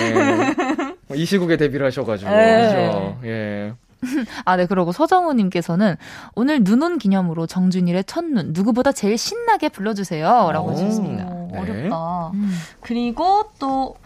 이 1.14 1.24
시국에 1.24 1.56
데뷔를 1.56 1.86
하셔가지고. 1.86 2.30
네. 2.30 2.66
그죠? 2.66 3.18
예. 3.24 3.72
아, 4.44 4.57
네. 4.57 4.66
그리고 4.66 4.92
서정우님께서는 4.92 5.96
오늘 6.34 6.62
눈온 6.62 6.98
기념으로 6.98 7.46
정준일의 7.46 8.05
첫눈 8.05 8.53
누구보다 8.53 8.92
제일 8.92 9.16
신나게 9.16 9.68
불러주세요. 9.68 10.50
라고 10.53 10.68
오. 10.68 10.72
해주셨습니다. 10.72 11.24
어, 11.26 11.48
네. 11.53 11.59
어렵다. 11.59 12.30
음. 12.34 12.50
그리고 12.80 13.50
또 13.59 13.96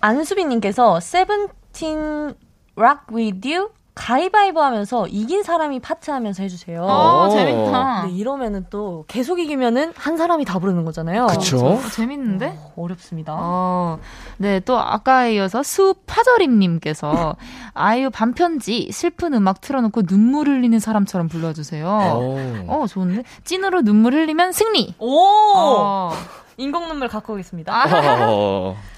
안수빈님께서 0.00 1.00
세븐틴 1.00 2.34
Rock 2.76 3.14
With 3.14 3.54
You 3.54 3.70
가위바위보 3.94 4.60
하면서 4.60 5.06
이긴 5.06 5.44
사람이 5.44 5.78
파트 5.80 6.10
하면서 6.10 6.42
해주세요. 6.42 6.82
어, 6.82 7.26
오. 7.26 7.30
재밌다. 7.30 8.06
네, 8.06 8.12
이러면은 8.12 8.66
또 8.68 9.04
계속 9.06 9.38
이기면은 9.38 9.92
한 9.96 10.16
사람이 10.16 10.44
다 10.44 10.58
부르는 10.58 10.84
거잖아요. 10.84 11.28
그쵸? 11.28 11.64
어, 11.64 11.80
재밌는데? 11.92 12.58
어 12.76 12.88
렵습니다. 12.88 13.34
어, 13.38 13.98
네, 14.38 14.58
또 14.60 14.78
아까에 14.78 15.34
이어서 15.36 15.62
수파절임님께서 15.62 17.36
아이유 17.74 18.10
밤편지 18.10 18.90
슬픈 18.92 19.32
음악 19.34 19.60
틀어놓고 19.60 20.02
눈물 20.02 20.48
흘리는 20.48 20.78
사람처럼 20.80 21.28
불러주세요. 21.28 21.86
오. 21.86 22.38
어, 22.66 22.86
좋은데? 22.88 23.22
찐으로 23.44 23.82
눈물 23.82 24.14
흘리면 24.14 24.52
승리! 24.52 24.94
오! 24.98 25.20
어. 25.56 26.12
인공 26.56 26.88
눈물 26.88 27.08
갖고 27.08 27.34
오겠습니다. 27.34 27.72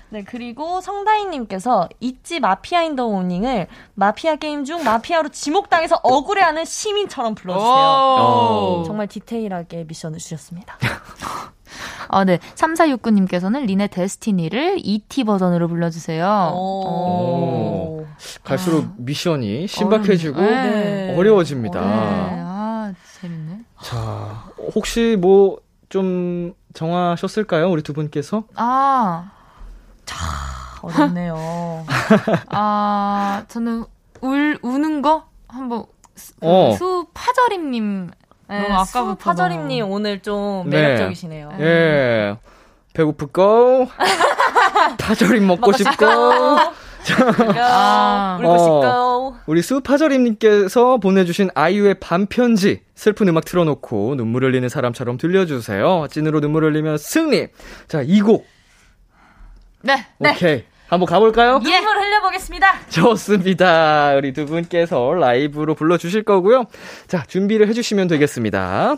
어. 0.06 0.10
네, 0.10 0.24
그리고 0.24 0.80
성다희님께서 0.80 1.88
ITZY 2.00 2.40
마피아 2.40 2.82
in 2.82 2.93
the 2.93 3.08
morning을 3.08 3.66
마피아 3.94 4.36
게임 4.36 4.64
중 4.64 4.84
마피아로 4.84 5.30
지목당해서 5.30 6.00
억울해하는 6.02 6.64
시민처럼 6.64 7.34
불러주세요. 7.34 7.66
오. 7.70 8.84
정말 8.86 9.06
디테일하게 9.08 9.84
미션을 9.88 10.18
주셨습니다. 10.18 10.78
아, 12.08 12.24
네. 12.24 12.38
3469님께서는 12.54 13.66
린의 13.66 13.88
Destiny를 13.88 14.76
ET 14.78 15.24
버전으로 15.24 15.66
불러주세요. 15.68 16.52
오. 16.54 18.06
갈수록 18.44 18.84
아. 18.84 18.94
미션이 18.96 19.66
신박해지고 19.66 20.38
어렵네. 20.38 20.70
네. 20.70 21.16
어려워집니다. 21.16 21.80
네. 21.80 21.86
아, 21.90 22.92
재밌네. 23.20 23.60
자, 23.82 24.44
혹시 24.74 25.16
뭐 25.20 25.66
좀 25.88 26.52
정하셨을까요? 26.74 27.70
우리 27.70 27.82
두 27.82 27.92
분께서? 27.92 28.44
아, 28.54 29.30
어렵네요. 30.82 31.84
아, 32.48 33.44
저는 33.48 33.84
울, 34.20 34.58
우는 34.62 35.02
거? 35.02 35.24
한번, 35.48 35.84
수- 36.14 36.32
그 36.40 36.46
어. 36.46 36.72
수 36.76 37.06
파절임님. 37.14 38.10
네, 38.48 38.62
너무 38.62 38.74
아까부터 38.74 39.16
파저림님 39.16 39.90
오늘 39.90 40.20
좀 40.20 40.68
네. 40.70 40.80
매력적이시네요. 40.82 41.50
예. 41.60 42.36
배고프고, 42.92 43.88
파절임 44.98 45.46
먹고 45.46 45.72
싶고, 45.72 46.06
아. 47.58 48.38
울고 48.40 48.48
어. 48.50 48.58
싶고. 48.58 49.36
우리 49.46 49.62
수파절임님께서 49.62 50.98
보내주신 50.98 51.50
아이유의 51.54 51.94
반편지, 52.00 52.82
슬픈 52.94 53.28
음악 53.28 53.44
틀어놓고 53.44 54.14
눈물 54.16 54.44
흘리는 54.44 54.68
사람처럼 54.68 55.18
들려주세요. 55.18 56.06
찐으로 56.10 56.40
눈물 56.40 56.64
흘리면 56.64 56.98
승리! 56.98 57.48
자, 57.88 58.02
이 58.02 58.20
곡. 58.20 58.46
네. 60.18 60.30
오케이. 60.32 60.64
한번 60.88 61.06
가볼까요? 61.06 61.60
예. 61.64 61.80
눈물 61.80 61.98
흘려보겠습니다. 61.98 62.86
좋습니다. 62.88 64.14
우리 64.16 64.32
두 64.32 64.46
분께서 64.46 65.14
라이브로 65.14 65.74
불러주실 65.74 66.22
거고요. 66.22 66.64
자, 67.08 67.24
준비를 67.26 67.68
해주시면 67.68 68.08
되겠습니다. 68.08 68.96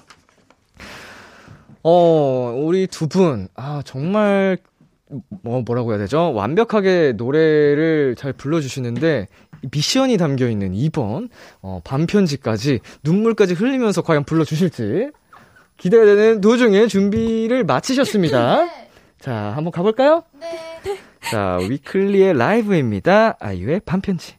어, 1.82 2.54
우리 2.56 2.86
두 2.86 3.08
분, 3.08 3.48
아, 3.54 3.80
정말 3.84 4.58
뭐, 5.42 5.62
뭐라고 5.62 5.92
해야 5.92 5.98
되죠? 5.98 6.32
완벽하게 6.34 7.14
노래를 7.16 8.14
잘 8.18 8.32
불러주시는데, 8.34 9.28
미션이 9.72 10.18
담겨 10.18 10.48
있는 10.48 10.72
2번, 10.74 11.30
어, 11.62 11.80
반편지까지, 11.84 12.80
눈물까지 13.02 13.54
흘리면서 13.54 14.02
과연 14.02 14.24
불러주실지, 14.24 15.10
기대가 15.78 16.04
되는 16.04 16.40
도중에 16.40 16.88
준비를 16.88 17.64
마치셨습니다. 17.64 18.66
네. 19.18 19.24
자, 19.24 19.34
한번 19.54 19.70
가볼까요? 19.72 20.24
네. 20.32 20.78
자, 21.30 21.58
위클리의 21.68 22.36
라이브입니다. 22.36 23.36
아이유의 23.40 23.80
반편지. 23.80 24.36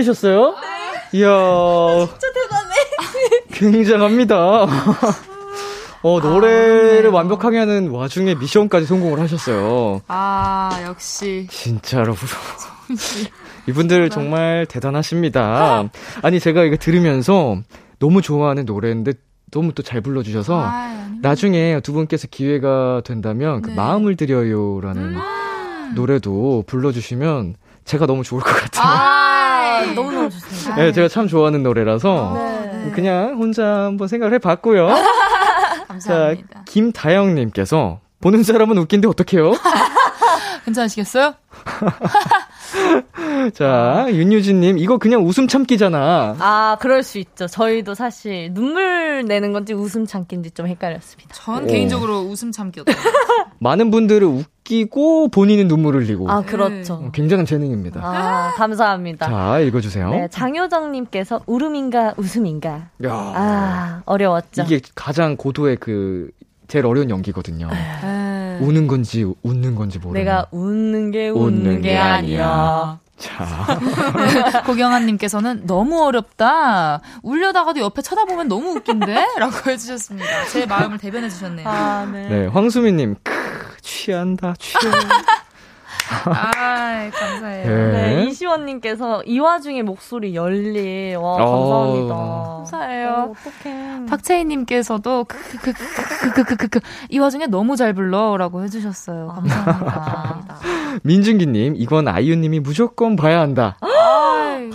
흘리셨어요? 0.00 0.54
네. 0.60 1.18
이야. 1.18 1.28
진짜 2.06 2.26
대단해. 2.32 2.74
굉장합니다. 3.52 4.66
어, 6.02 6.18
노래를 6.20 7.10
아, 7.10 7.12
완벽하게 7.12 7.58
하는 7.58 7.90
와중에 7.90 8.34
미션까지 8.34 8.86
성공을 8.86 9.20
하셨어요. 9.20 10.00
아, 10.08 10.80
역시. 10.86 11.46
진짜로. 11.50 12.14
이분들 13.68 14.08
정말 14.10 14.66
대단하십니다. 14.66 15.90
아니, 16.22 16.40
제가 16.40 16.64
이거 16.64 16.76
들으면서 16.76 17.58
너무 17.98 18.22
좋아하는 18.22 18.64
노래인데 18.64 19.12
너무 19.50 19.72
또 19.74 19.82
잘 19.82 20.00
불러주셔서 20.00 20.62
아, 20.64 21.08
나중에 21.20 21.80
두 21.82 21.92
분께서 21.92 22.28
기회가 22.30 23.02
된다면 23.04 23.60
그 23.62 23.68
네. 23.68 23.74
그 23.74 23.80
마음을 23.80 24.16
드려요라는 24.16 25.16
음~ 25.16 25.92
노래도 25.96 26.62
불러주시면 26.66 27.56
제가 27.84 28.06
너무 28.06 28.22
좋을 28.22 28.40
것 28.42 28.52
같아요. 28.54 28.86
아, 28.86 29.29
너무너무 29.94 30.30
좋습니다. 30.30 30.76
네, 30.76 30.92
제가 30.92 31.08
참 31.08 31.28
좋아하는 31.28 31.62
노래라서 31.62 32.32
네. 32.36 32.90
그냥 32.94 33.36
혼자 33.38 33.64
한번 33.84 34.08
생각을 34.08 34.34
해봤고요. 34.34 34.88
감사합니다. 35.88 36.54
자, 36.54 36.62
김다영님께서 36.66 38.00
보는 38.20 38.42
사람은 38.42 38.78
웃긴데 38.78 39.08
어떡해요? 39.08 39.52
괜찮으시겠어요? 40.64 41.34
자, 43.54 44.06
윤유진님, 44.08 44.78
이거 44.78 44.98
그냥 44.98 45.26
웃음 45.26 45.48
참기잖아. 45.48 46.36
아, 46.38 46.76
그럴 46.80 47.02
수 47.02 47.18
있죠. 47.18 47.46
저희도 47.46 47.94
사실 47.94 48.52
눈물 48.52 49.24
내는 49.26 49.52
건지 49.52 49.72
웃음 49.72 50.06
참기인지 50.06 50.52
좀 50.52 50.66
헷갈렸습니다. 50.66 51.34
전 51.34 51.64
오. 51.64 51.66
개인적으로 51.66 52.20
웃음 52.20 52.52
참기였어요. 52.52 52.94
많은 53.58 53.90
분들을 53.90 54.26
웃기고 54.26 55.28
본인은 55.28 55.68
눈물을 55.68 56.02
흘리고. 56.02 56.30
아, 56.30 56.42
그렇죠. 56.42 56.94
어, 56.94 57.10
굉장한 57.12 57.46
재능입니다. 57.46 58.00
아, 58.02 58.52
감사합니다. 58.56 59.26
자, 59.26 59.58
읽어주세요. 59.60 60.10
네, 60.10 60.28
장효정님께서 60.28 61.42
울음인가 61.46 62.14
웃음인가. 62.16 62.88
야. 63.04 63.10
아, 63.12 64.02
어려웠죠. 64.06 64.62
이게 64.62 64.80
가장 64.94 65.36
고도의 65.36 65.76
그, 65.76 66.30
제일 66.68 66.86
어려운 66.86 67.10
연기거든요. 67.10 67.68
네. 67.68 67.76
우는 68.60 68.86
건지 68.86 69.24
웃는 69.42 69.74
건지 69.74 69.98
모르는. 69.98 70.20
내가 70.24 70.46
웃는 70.50 71.10
게 71.10 71.28
웃는, 71.28 71.60
웃는 71.60 71.82
게, 71.82 71.90
게 71.90 71.96
아니야. 71.98 72.98
자. 73.18 73.78
고경아님께서는 74.64 75.66
너무 75.66 76.02
어렵다. 76.04 77.00
울려다가도 77.22 77.80
옆에 77.80 78.00
쳐다보면 78.02 78.48
너무 78.48 78.70
웃긴데? 78.76 79.26
라고 79.38 79.70
해주셨습니다. 79.70 80.46
제 80.46 80.64
마음을 80.66 80.96
대변해주셨네요. 80.98 81.68
아, 81.68 82.08
네. 82.10 82.28
네, 82.28 82.46
황수미님, 82.46 83.16
크, 83.22 83.32
취한다, 83.82 84.54
취해. 84.58 84.80
아, 86.26 87.10
감사해요. 87.10 87.66
네. 87.66 87.92
네, 87.92 88.24
이시원님께서 88.24 89.22
이 89.24 89.38
와중에 89.38 89.82
목소리 89.82 90.34
열리. 90.34 91.14
와, 91.14 91.36
감사합니다. 91.36 92.14
어. 92.14 92.54
감사해요. 92.58 93.08
어, 93.08 93.32
어떡해. 93.32 94.06
박채희님께서도 94.08 95.24
크크크크크크크크 95.24 96.80
이 97.10 97.18
와중에 97.18 97.46
너무 97.46 97.76
잘 97.76 97.92
불러라고 97.92 98.62
해주셨어요. 98.64 99.30
아, 99.30 99.34
감사합니다. 99.34 100.58
민준기님, 101.02 101.74
이건 101.76 102.08
아이유님이 102.08 102.60
무조건 102.60 103.16
봐야 103.16 103.40
한다. 103.40 103.76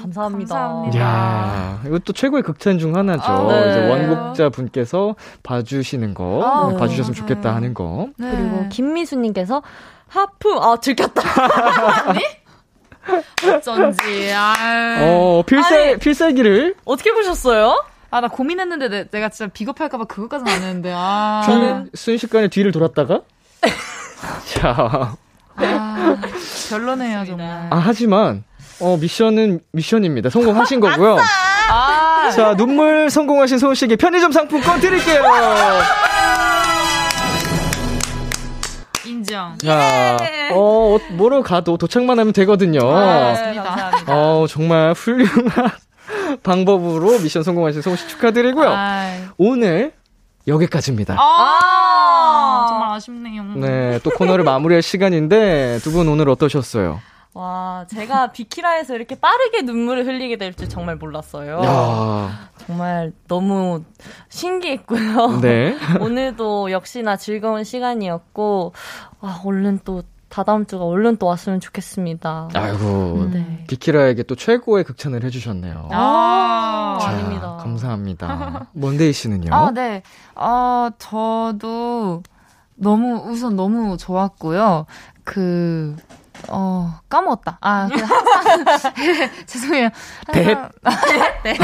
감사합니다. 0.02 0.56
감사합니다. 0.56 1.00
야, 1.00 1.82
이것도 1.86 2.14
최고의 2.14 2.44
극찬 2.44 2.80
중 2.80 2.96
하나죠. 2.96 3.24
아, 3.32 3.48
네. 3.48 3.70
이제 3.72 3.90
원곡자 3.90 4.50
분께서 4.50 5.16
봐주시는 5.44 6.14
거, 6.14 6.42
아, 6.44 6.72
네. 6.72 6.78
봐주셨으면 6.78 7.14
좋겠다 7.16 7.56
하는 7.56 7.74
거. 7.74 8.08
네. 8.18 8.30
그리고 8.32 8.66
김미수님께서 8.70 9.62
하프, 10.08 10.54
아, 10.60 10.76
들켰다. 10.78 11.22
아니? 12.10 12.20
어쩐지, 13.58 14.34
아유. 14.34 15.04
어, 15.04 15.44
필살, 15.46 15.82
아니, 15.82 15.98
필살기를. 15.98 16.76
어떻게 16.86 17.12
보셨어요? 17.14 17.84
아, 18.12 18.22
나 18.22 18.28
고민했는데 18.28 18.90
내, 18.90 19.08
내가 19.10 19.30
진짜 19.30 19.52
비겁할까봐 19.52 20.06
그것까지는 20.06 20.52
안 20.52 20.62
했는데, 20.62 20.94
아. 20.96 21.44
저는 21.46 21.90
순식간에 21.94 22.48
뒤를 22.48 22.72
돌았다가? 22.72 23.22
자. 24.54 25.16
아, 25.58 26.18
별로네요, 26.70 27.26
정말. 27.26 27.68
아, 27.70 27.78
하지만, 27.78 28.44
어, 28.80 28.98
미션은 28.98 29.62
미션입니다. 29.72 30.30
성공하신 30.30 30.80
거고요. 30.80 31.18
아~ 31.70 32.30
자, 32.32 32.56
눈물 32.56 33.10
성공하신 33.10 33.58
소은 33.58 33.76
씨에게 33.76 33.96
편의점 33.96 34.32
상품권 34.32 34.80
드릴게요. 34.80 35.24
인정. 39.26 39.58
자, 39.58 40.18
예. 40.22 40.50
어, 40.54 40.98
뭐로 41.14 41.42
가도 41.42 41.78
도착만 41.78 42.20
하면 42.20 42.32
되거든요. 42.34 42.80
아, 42.88 43.32
맞습니다. 43.32 43.92
어, 44.08 44.46
정말 44.48 44.94
훌륭한 44.94 45.72
방법으로 46.44 47.20
미션 47.20 47.44
성공하신 47.44 47.82
소은 47.82 47.96
씨 47.98 48.08
축하드리고요. 48.10 48.70
아이. 48.70 49.20
오늘 49.38 49.94
여기까지입니다. 50.48 51.16
아, 51.18 52.66
정말 52.70 52.90
아쉽네요. 52.96 53.44
네, 53.56 54.00
또 54.04 54.12
코너를 54.12 54.44
마무리할 54.46 54.84
시간인데 54.84 55.80
두 55.82 55.92
분 55.92 56.08
오늘 56.08 56.30
어떠셨어요? 56.30 57.00
와, 57.36 57.86
제가 57.90 58.32
비키라에서 58.34 58.96
이렇게 58.96 59.16
빠르게 59.16 59.62
눈물을 59.62 60.06
흘리게 60.08 60.38
될 60.38 60.54
줄 60.56 60.70
정말 60.70 60.96
몰랐어요. 60.96 61.62
야. 61.64 62.50
정말 62.66 63.12
너무 63.28 63.84
신기했고요. 64.30 65.42
네. 65.42 65.78
오늘도 66.00 66.72
역시나 66.72 67.18
즐거운 67.18 67.64
시간이었고, 67.66 68.74
와, 69.20 69.42
얼른 69.46 69.80
또 69.84 70.02
다다음 70.30 70.66
주가 70.66 70.86
얼른 70.86 71.18
또 71.18 71.26
왔으면 71.28 71.60
좋겠습니다. 71.60 72.50
아이고, 72.54 73.30
네. 73.32 73.66
비키라에게 73.68 74.24
또 74.24 74.36
최고의 74.36 74.86
극찬을 74.86 75.24
해주셨네요. 75.26 75.90
아, 75.92 76.98
자, 77.02 77.10
아닙니다. 77.10 77.58
감사합니다. 77.62 78.68
먼데이 78.74 79.12
씨는요? 79.12 79.54
아, 79.54 79.72
네. 79.72 80.04
어, 80.36 80.88
저도 80.98 82.24
너무, 82.76 83.30
우선 83.30 83.56
너무 83.58 83.98
좋았고요. 83.98 84.86
그, 85.26 85.96
어, 86.50 87.00
까먹었다. 87.10 87.58
아, 87.62 87.88
그 87.92 88.00
항상, 88.04 88.94
죄송해요. 89.46 89.90
항상, 90.28 90.72
네. 91.44 91.54
네. 91.54 91.58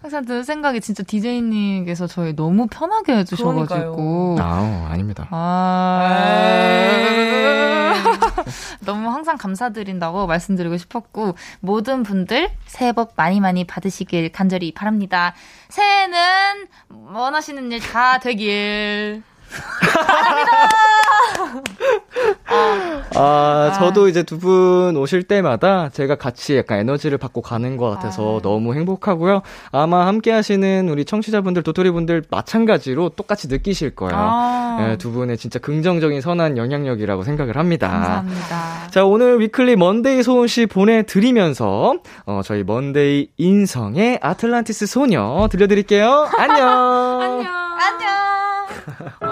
항상 0.00 0.24
드는 0.24 0.44
생각이 0.44 0.80
진짜 0.80 1.02
디제이님께서 1.02 2.06
저희 2.06 2.36
너무 2.36 2.66
편하게 2.68 3.16
해주셔가지고. 3.16 4.36
아, 4.40 4.88
아닙니다. 4.90 5.26
아, 5.30 6.04
너무 8.80 9.08
항상 9.10 9.36
감사드린다고 9.36 10.26
말씀드리고 10.26 10.76
싶었고, 10.76 11.34
모든 11.60 12.04
분들 12.04 12.50
새해 12.66 12.92
복 12.92 13.14
많이 13.16 13.40
많이 13.40 13.64
받으시길 13.64 14.30
간절히 14.32 14.72
바랍니다. 14.72 15.34
새해는 15.68 16.68
원하시는 16.88 17.72
일 17.72 17.78
다 17.80 18.18
되길. 18.18 19.22
아, 22.50 23.14
아, 23.14 23.72
저도 23.78 24.08
이제 24.08 24.22
두 24.22 24.38
분 24.38 24.96
오실 24.96 25.24
때마다 25.24 25.88
제가 25.88 26.14
같이 26.14 26.56
약간 26.56 26.78
에너지를 26.78 27.18
받고 27.18 27.42
가는 27.42 27.76
것 27.76 27.90
같아서 27.90 28.38
아. 28.38 28.40
너무 28.42 28.74
행복하고요. 28.74 29.42
아마 29.72 30.06
함께 30.06 30.30
하시는 30.30 30.88
우리 30.88 31.04
청취자분들, 31.04 31.64
도토리분들 31.64 32.22
마찬가지로 32.30 33.08
똑같이 33.10 33.48
느끼실 33.48 33.96
거예요. 33.96 34.14
아. 34.14 34.76
네, 34.80 34.96
두 34.96 35.10
분의 35.10 35.36
진짜 35.38 35.58
긍정적인 35.58 36.20
선한 36.20 36.56
영향력이라고 36.56 37.24
생각을 37.24 37.56
합니다. 37.56 37.88
감사합니다. 37.88 38.90
자, 38.90 39.04
오늘 39.04 39.40
위클리 39.40 39.74
먼데이 39.74 40.22
소은 40.22 40.46
씨 40.46 40.66
보내드리면서, 40.66 41.94
어, 42.26 42.40
저희 42.44 42.62
먼데이 42.62 43.28
인성의 43.38 44.20
아틀란티스 44.22 44.86
소녀 44.86 45.48
들려드릴게요. 45.50 46.28
안녕! 46.38 46.68
안녕! 47.20 47.52
안녕! 47.80 48.08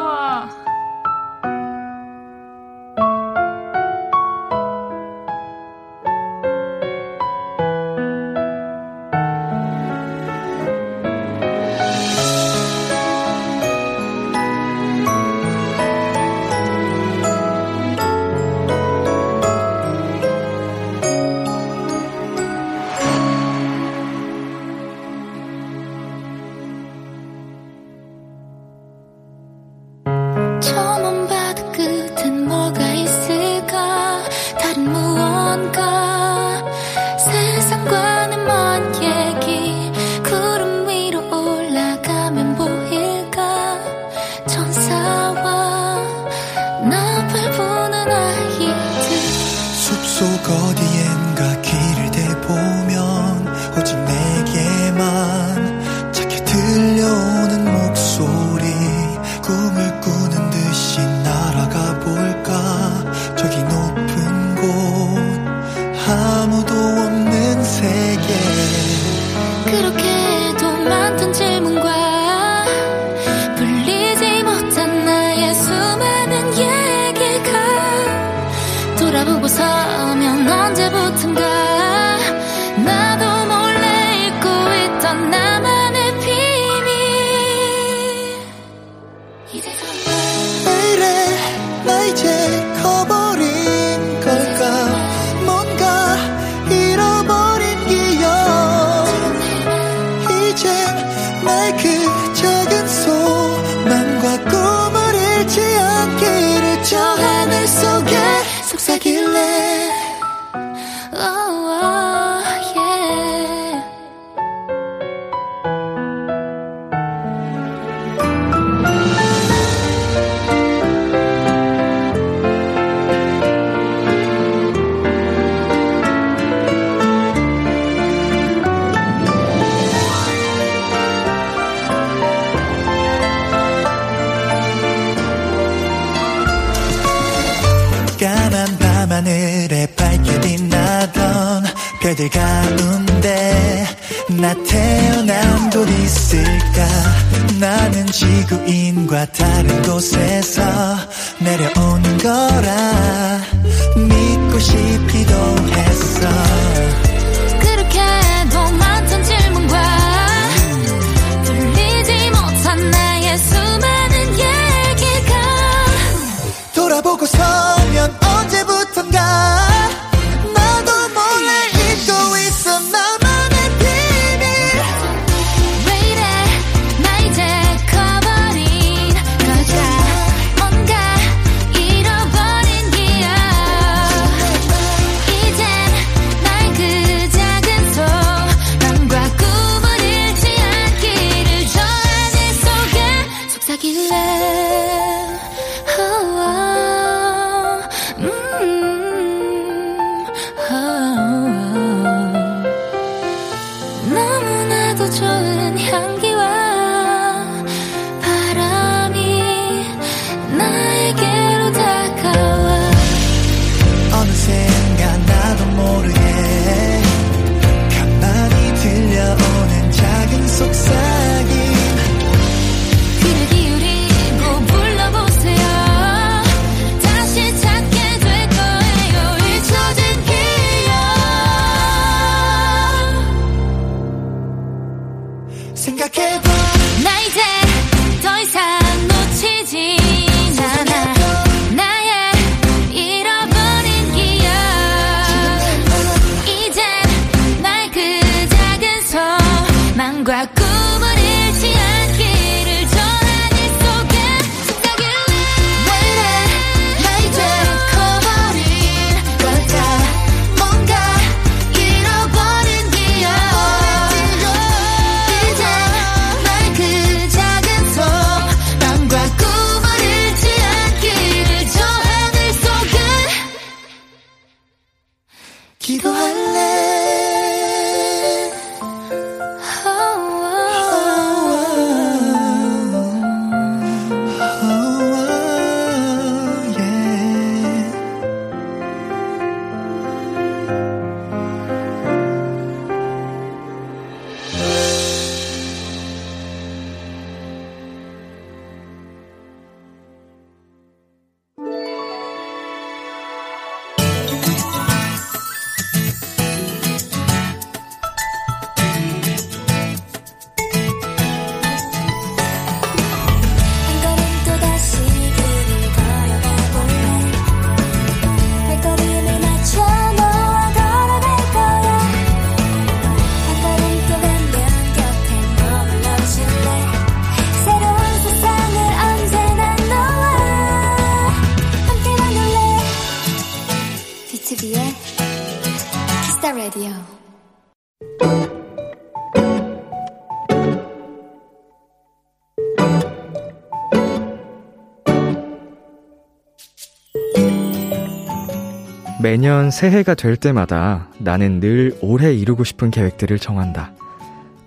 매년 349.19 349.71
새해가 349.71 350.15
될 350.15 350.37
때마다 350.37 351.09
나는 351.19 351.59
늘 351.59 351.97
올해 352.03 352.35
이루고 352.35 352.65
싶은 352.65 352.91
계획들을 352.91 353.39
정한다. 353.39 353.93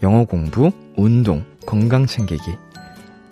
영어 0.02 0.26
공부, 0.26 0.72
운동, 0.95 1.45
건강 1.68 2.08
챙기기. 2.08 2.56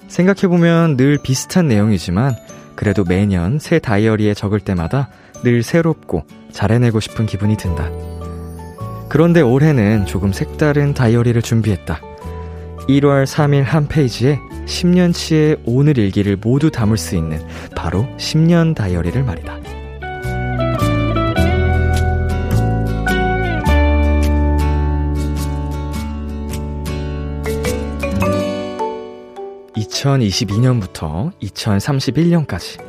생각해보면 0.07 0.95
늘 0.95 1.17
비슷한 1.17 1.67
내용이지만 1.67 2.35
그래도 2.75 3.03
매년 3.03 3.57
새 3.57 3.79
다이어리에 3.79 4.35
적을 4.35 4.59
때마다 4.59 5.09
늘 5.43 5.63
새롭고 5.63 6.23
잘해내고 6.51 6.99
싶은 6.99 7.25
기분이 7.25 7.57
든다. 7.57 7.89
그런데 9.09 9.41
올해는 9.41 10.05
조금 10.05 10.31
색다른 10.31 10.93
다이어리를 10.93 11.41
준비했다. 11.41 11.99
1월 12.87 13.25
3일 13.25 13.63
한 13.63 13.87
페이지에 13.87 14.39
10년치의 14.67 15.61
오늘 15.65 15.97
일기를 15.97 16.37
모두 16.37 16.69
담을 16.69 16.97
수 16.97 17.15
있는 17.15 17.39
바로 17.75 18.07
10년 18.17 18.75
다이어리를 18.75 19.23
말이다. 19.23 19.76
2022년부터 29.97 31.31
2031년까지 31.41 32.83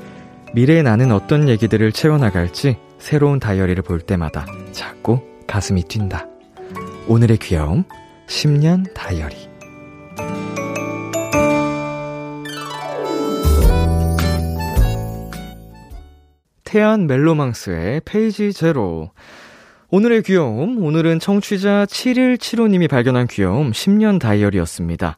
미래의 0.54 0.82
나는 0.82 1.12
어떤 1.12 1.48
얘기들을 1.48 1.92
채워나갈지 1.92 2.76
새로운 2.98 3.38
다이어리를 3.38 3.82
볼 3.82 4.00
때마다 4.00 4.46
자꾸 4.72 5.20
가슴이 5.46 5.84
뛴다. 5.84 6.26
오늘의 7.06 7.38
귀여움 7.38 7.84
10년 8.26 8.92
다이어리 8.92 9.36
태연 16.64 17.06
멜로망스의 17.06 18.02
페이지 18.04 18.52
제로 18.52 19.10
오늘의 19.90 20.22
귀여움, 20.24 20.84
오늘은 20.84 21.18
청취자 21.18 21.86
7175님이 21.86 22.90
발견한 22.90 23.26
귀여움 23.26 23.72
10년 23.72 24.20
다이어리였습니다. 24.20 25.16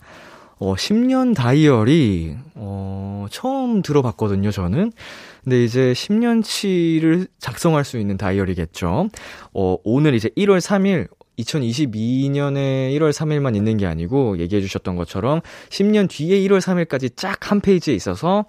어, 0.61 0.75
10년 0.75 1.35
다이어리, 1.35 2.37
어, 2.55 3.27
처음 3.31 3.81
들어봤거든요, 3.81 4.51
저는. 4.51 4.93
근데 5.43 5.65
이제 5.65 5.95
10년치를 5.95 7.29
작성할 7.39 7.83
수 7.83 7.99
있는 7.99 8.19
다이어리겠죠. 8.19 9.09
어, 9.55 9.77
오늘 9.85 10.13
이제 10.15 10.29
1월 10.37 10.61
3일, 10.61 11.09
2022년에 11.39 12.91
1월 12.99 13.11
3일만 13.13 13.57
있는 13.57 13.79
게 13.79 13.87
아니고 13.87 14.37
얘기해 14.39 14.61
주셨던 14.61 14.97
것처럼 14.97 15.41
10년 15.71 16.07
뒤에 16.11 16.39
1월 16.41 16.61
3일까지 16.61 17.17
쫙 17.17 17.51
한 17.51 17.63
페이지에 17.63 17.95
있어서 17.95 18.45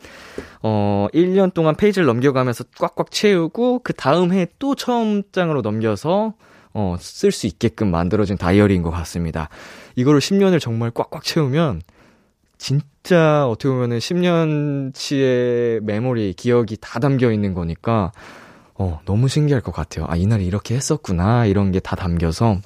어 0.61 1.07
1년 1.13 1.53
동안 1.53 1.75
페이지를 1.75 2.05
넘겨가면서 2.07 2.65
꽉꽉 2.77 3.09
채우고 3.09 3.79
그 3.83 3.93
다음 3.93 4.33
해 4.33 4.45
또 4.59 4.75
처음 4.75 5.23
장으로 5.31 5.61
넘겨서 5.61 6.33
어, 6.73 6.95
쓸 6.99 7.31
수 7.31 7.47
있게끔 7.47 7.89
만들어진 7.91 8.37
다이어리인 8.37 8.81
것 8.81 8.91
같습니다. 8.91 9.47
이거를 9.95 10.19
10년을 10.19 10.59
정말 10.59 10.91
꽉꽉 10.91 11.23
채우면 11.23 11.81
진짜 12.61 13.47
어떻게 13.47 13.69
보면은 13.69 13.97
10년치의 13.97 15.79
메모리, 15.81 16.33
기억이 16.33 16.77
다 16.79 16.99
담겨 16.99 17.31
있는 17.31 17.55
거니까 17.55 18.11
어, 18.75 18.99
너무 19.05 19.27
신기할 19.27 19.61
것 19.61 19.71
같아요. 19.71 20.05
아, 20.07 20.15
이날에 20.15 20.43
이렇게 20.43 20.75
했었구나. 20.75 21.47
이런 21.47 21.71
게 21.71 21.79
다 21.79 21.95
담겨서. 21.95 22.59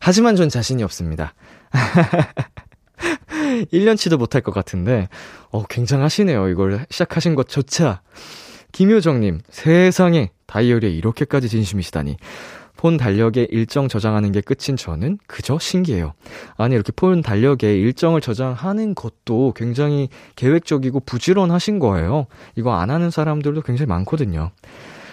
하지만 0.00 0.34
전 0.34 0.48
자신이 0.48 0.82
없습니다. 0.82 1.32
1년치도 3.72 4.16
못할 4.16 4.42
것 4.42 4.52
같은데, 4.52 5.08
어, 5.50 5.64
굉장하시네요. 5.64 6.48
이걸 6.48 6.84
시작하신 6.90 7.36
것조차. 7.36 8.02
김효정님, 8.72 9.42
세상에 9.48 10.30
다이어리에 10.46 10.90
이렇게까지 10.90 11.48
진심이시다니. 11.48 12.16
폰 12.84 12.98
달력에 12.98 13.46
일정 13.50 13.88
저장하는 13.88 14.30
게 14.30 14.42
끝인 14.42 14.76
저는 14.76 15.18
그저 15.26 15.58
신기해요. 15.58 16.12
아니, 16.58 16.74
이렇게 16.74 16.92
폰 16.92 17.22
달력에 17.22 17.78
일정을 17.78 18.20
저장하는 18.20 18.94
것도 18.94 19.54
굉장히 19.56 20.10
계획적이고 20.36 21.00
부지런하신 21.00 21.78
거예요. 21.78 22.26
이거 22.56 22.74
안 22.74 22.90
하는 22.90 23.10
사람들도 23.10 23.62
굉장히 23.62 23.88
많거든요. 23.88 24.50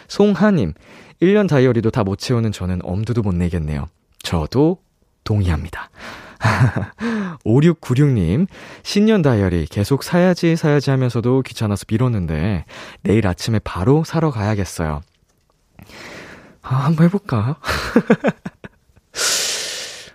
송하님, 0.09 0.73
1년 1.21 1.47
다이어리도 1.47 1.91
다 1.91 2.03
못 2.03 2.17
채우는 2.17 2.51
저는 2.51 2.81
엄두도 2.83 3.21
못 3.21 3.33
내겠네요. 3.35 3.85
저도 4.21 4.79
동의합니다. 5.23 5.89
5696님, 7.45 8.47
신년 8.83 9.21
다이어리 9.21 9.65
계속 9.67 10.03
사야지 10.03 10.57
사야지 10.57 10.89
하면서도 10.89 11.43
귀찮아서 11.43 11.85
미뤘는데, 11.89 12.65
내일 13.03 13.27
아침에 13.27 13.59
바로 13.63 14.03
사러 14.03 14.29
가야겠어요. 14.29 14.99
아, 16.61 16.75
한번 16.85 17.05
해볼까? 17.07 17.57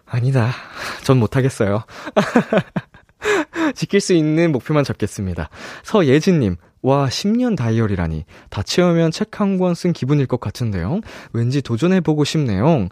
아니다. 0.06 0.52
전 1.02 1.18
못하겠어요. 1.18 1.82
지킬 3.74 4.00
수 4.00 4.12
있는 4.14 4.52
목표만 4.52 4.84
잡겠습니다. 4.84 5.50
서예진님, 5.82 6.56
와, 6.82 7.08
10년 7.08 7.56
다이어리라니. 7.56 8.24
다 8.48 8.62
채우면 8.62 9.10
책 9.10 9.40
한 9.40 9.58
권 9.58 9.74
쓴 9.74 9.92
기분일 9.92 10.26
것 10.26 10.38
같은데요. 10.40 11.00
왠지 11.32 11.60
도전해보고 11.62 12.24
싶네요. 12.24 12.88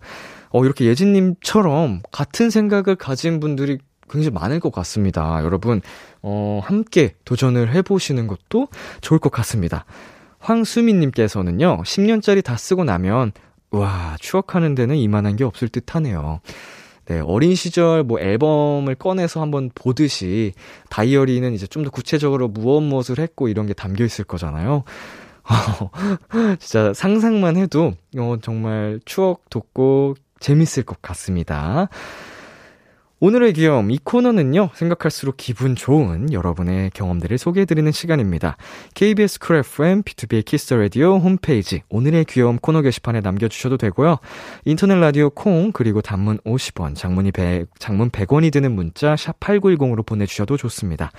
어, 0.51 0.65
이렇게 0.65 0.85
예진님처럼 0.87 2.03
같은 2.11 2.51
생각을 2.51 2.97
가진 2.97 3.39
분들이 3.41 3.79
굉장히 4.11 4.35
많을 4.35 4.61
것 4.61 4.73
같습니다. 4.73 5.43
여러분, 5.45 5.81
어, 6.23 6.61
함께 6.65 7.15
도전을 7.25 7.73
해보시는 7.75 8.27
것도 8.27 8.69
좋을 9.01 9.19
것 9.21 9.31
같습니다. 9.31 9.85
황수민님께서는요, 10.45 11.83
10년짜리 11.85 12.45
다 12.45 12.57
쓰고 12.57 12.85
나면, 12.85 13.33
와, 13.71 14.17
추억하는 14.21 14.75
데는 14.75 14.97
이만한 14.97 15.37
게 15.37 15.45
없을 15.45 15.69
듯 15.69 15.95
하네요. 15.95 16.41
네, 17.07 17.21
어린 17.21 17.55
시절 17.55 18.03
뭐 18.03 18.19
앨범을 18.19 18.95
꺼내서 18.95 19.41
한번 19.43 19.71
보듯이 19.75 20.53
다이어리는 20.89 21.53
이제 21.53 21.67
좀 21.67 21.85
더 21.85 21.91
구체적으로 21.91 22.49
무엇 22.49 22.81
무엇을 22.81 23.19
했고 23.19 23.49
이런 23.49 23.67
게 23.67 23.75
담겨 23.75 24.05
있을 24.05 24.25
거잖아요. 24.25 24.85
진짜 26.59 26.95
상상만 26.95 27.57
해도 27.59 27.93
어, 28.17 28.37
정말 28.41 29.01
추억 29.05 29.51
돋고 29.51 30.15
재밌을 30.41 30.85
것 30.85 31.03
같습니다. 31.03 31.89
오늘의 33.27 33.55
귀여움, 33.55 33.91
이 33.91 33.99
코너는요, 34.05 34.69
생각할수록 34.75 35.39
기분 35.39 35.77
좋은 35.77 36.31
여러분의 36.31 36.91
경험들을 36.91 37.39
소개해드리는 37.39 37.91
시간입니다. 37.91 38.59
KBS 38.93 39.39
쿨 39.39 39.57
FM, 39.57 40.03
BTOB의 40.03 40.45
키스 40.45 40.75
라디오 40.75 41.17
홈페이지, 41.17 41.81
오늘의 41.89 42.27
귀여움 42.27 42.59
코너 42.59 42.83
게시판에 42.83 43.23
남겨주셔도 43.23 43.79
되고요. 43.79 44.19
인터넷 44.67 44.97
라디오 44.97 45.31
콩, 45.31 45.73
그리고 45.73 46.03
단문 46.03 46.37
50원, 46.41 46.97
장문이 46.97 47.33
100, 47.33 47.69
장문 47.79 48.11
100원이 48.11 48.53
드는 48.53 48.73
문자, 48.73 49.17
샵 49.17 49.41
8910으로 49.41 50.05
보내주셔도 50.05 50.59
좋습니다. 50.59 51.11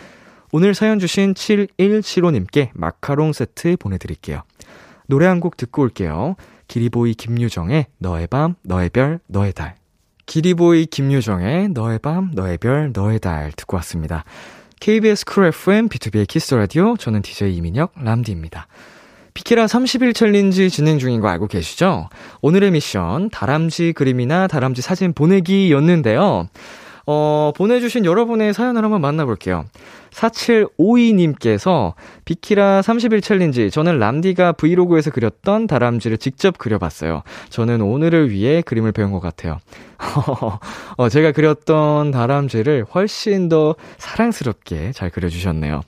오늘 0.52 0.76
사연 0.76 1.00
주신 1.00 1.34
7175님께 1.34 2.70
마카롱 2.76 3.34
세트 3.34 3.78
보내드릴게요. 3.78 4.44
노래 5.08 5.26
한 5.26 5.40
곡 5.40 5.58
듣고 5.58 5.82
올게요. 5.82 6.36
기리보이 6.68 7.16
김유정의 7.16 7.88
너의 7.98 8.28
밤, 8.28 8.54
너의 8.62 8.92
별, 8.92 9.22
너의 9.26 9.54
달. 9.54 9.85
기리보이 10.26 10.88
김유정의 10.88 11.70
너의 11.70 12.00
밤, 12.00 12.32
너의 12.34 12.58
별, 12.58 12.92
너의 12.94 13.20
달 13.20 13.52
듣고 13.52 13.78
왔습니다. 13.78 14.24
KBS 14.80 15.26
쿨 15.26 15.46
FM, 15.46 15.90
BTOB의 15.90 16.28
키스 16.28 16.54
라디오, 16.54 16.98
저는 16.98 17.22
DJ 17.22 17.56
이민혁, 17.56 17.94
람디입니다. 17.96 18.68
비키라 19.34 19.66
30일 19.66 20.16
챌린지 20.16 20.70
진행 20.70 20.98
중인 20.98 21.20
거 21.20 21.28
알고 21.28 21.48
계시죠? 21.48 22.10
오늘의 22.42 22.72
미션, 22.72 23.30
다람쥐 23.30 23.94
그림이나 23.94 24.48
다람쥐 24.48 24.82
사진 24.82 25.14
보내기였는데요. 25.14 26.48
어, 27.08 27.52
보내주신 27.56 28.06
여러분의 28.06 28.54
사연을 28.54 28.84
한번 28.84 29.02
만나볼게요. 29.02 29.66
4752님께서 30.12 31.94
비키라 32.24 32.82
30일 32.82 33.22
챌린지 33.22 33.70
저는 33.70 34.00
람디가 34.00 34.54
브이로그에서 34.54 35.12
그렸던 35.12 35.68
다람쥐를 35.68 36.18
직접 36.18 36.58
그려봤어요. 36.58 37.24
저는 37.50 37.82
오늘을 37.82 38.32
위해 38.32 38.62
그림을 38.62 38.92
배운 38.92 39.12
것 39.12 39.20
같아요. 39.20 39.60
어, 40.98 41.10
제가 41.10 41.32
그렸던 41.32 42.12
다람쥐를 42.12 42.86
훨씬 42.96 43.50
더 43.50 43.76
사랑스럽게 43.98 44.94
잘 44.94 45.10
그려주셨네요. 45.10 45.82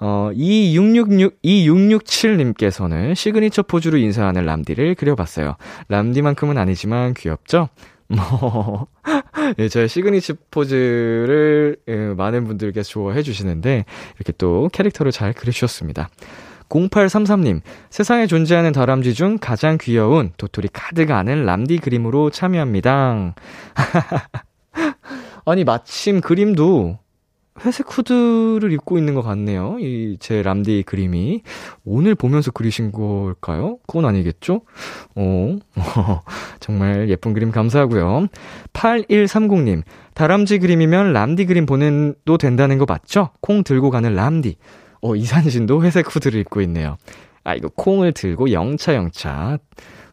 어, 0.00 0.30
2666, 0.34 1.42
2667님께서는 1.42 3.14
시그니처 3.14 3.62
포즈로 3.62 3.98
인사하는 3.98 4.46
람디를 4.46 4.94
그려봤어요. 4.94 5.56
람디만큼은 5.88 6.56
아니지만 6.56 7.14
귀엽죠? 7.14 7.68
뭐, 8.08 8.86
예, 9.58 9.68
저의 9.68 9.88
시그니처 9.88 10.34
포즈를 10.50 11.76
예, 11.88 11.96
많은 11.96 12.44
분들께서 12.44 12.88
좋아해 12.88 13.22
주시는데, 13.22 13.84
이렇게 14.16 14.32
또 14.38 14.68
캐릭터를 14.72 15.12
잘 15.12 15.32
그려주셨습니다. 15.32 16.08
0833님, 16.68 17.62
세상에 17.90 18.26
존재하는 18.26 18.72
다람쥐 18.72 19.14
중 19.14 19.38
가장 19.38 19.78
귀여운 19.80 20.32
도토리 20.36 20.68
카드가 20.72 21.16
아는 21.16 21.44
람디 21.46 21.78
그림으로 21.78 22.30
참여합니다. 22.30 23.34
아니, 25.46 25.64
마침 25.64 26.20
그림도 26.20 26.98
회색 27.64 27.86
후드를 27.90 28.72
입고 28.72 28.98
있는 28.98 29.14
것 29.14 29.22
같네요. 29.22 29.76
이 29.80 30.16
제 30.20 30.42
람디 30.42 30.84
그림이 30.86 31.42
오늘 31.84 32.14
보면서 32.14 32.50
그리신 32.50 32.92
걸까요? 32.92 33.78
그건 33.86 34.04
아니겠죠? 34.06 34.62
어, 35.14 35.56
정말 36.60 37.08
예쁜 37.08 37.34
그림 37.34 37.50
감사하고요. 37.50 38.26
8130님, 38.72 39.82
다람쥐 40.14 40.58
그림이면 40.58 41.12
람디 41.12 41.46
그림 41.46 41.66
보내도 41.66 42.38
된다는 42.38 42.78
거 42.78 42.84
맞죠? 42.88 43.30
콩 43.40 43.62
들고 43.64 43.90
가는 43.90 44.14
람디. 44.14 44.56
어, 45.02 45.14
이산신도 45.14 45.84
회색 45.84 46.14
후드를 46.14 46.40
입고 46.40 46.60
있네요. 46.62 46.96
아, 47.44 47.54
이거 47.54 47.68
콩을 47.74 48.12
들고 48.12 48.52
영차 48.52 48.94
영차 48.94 49.58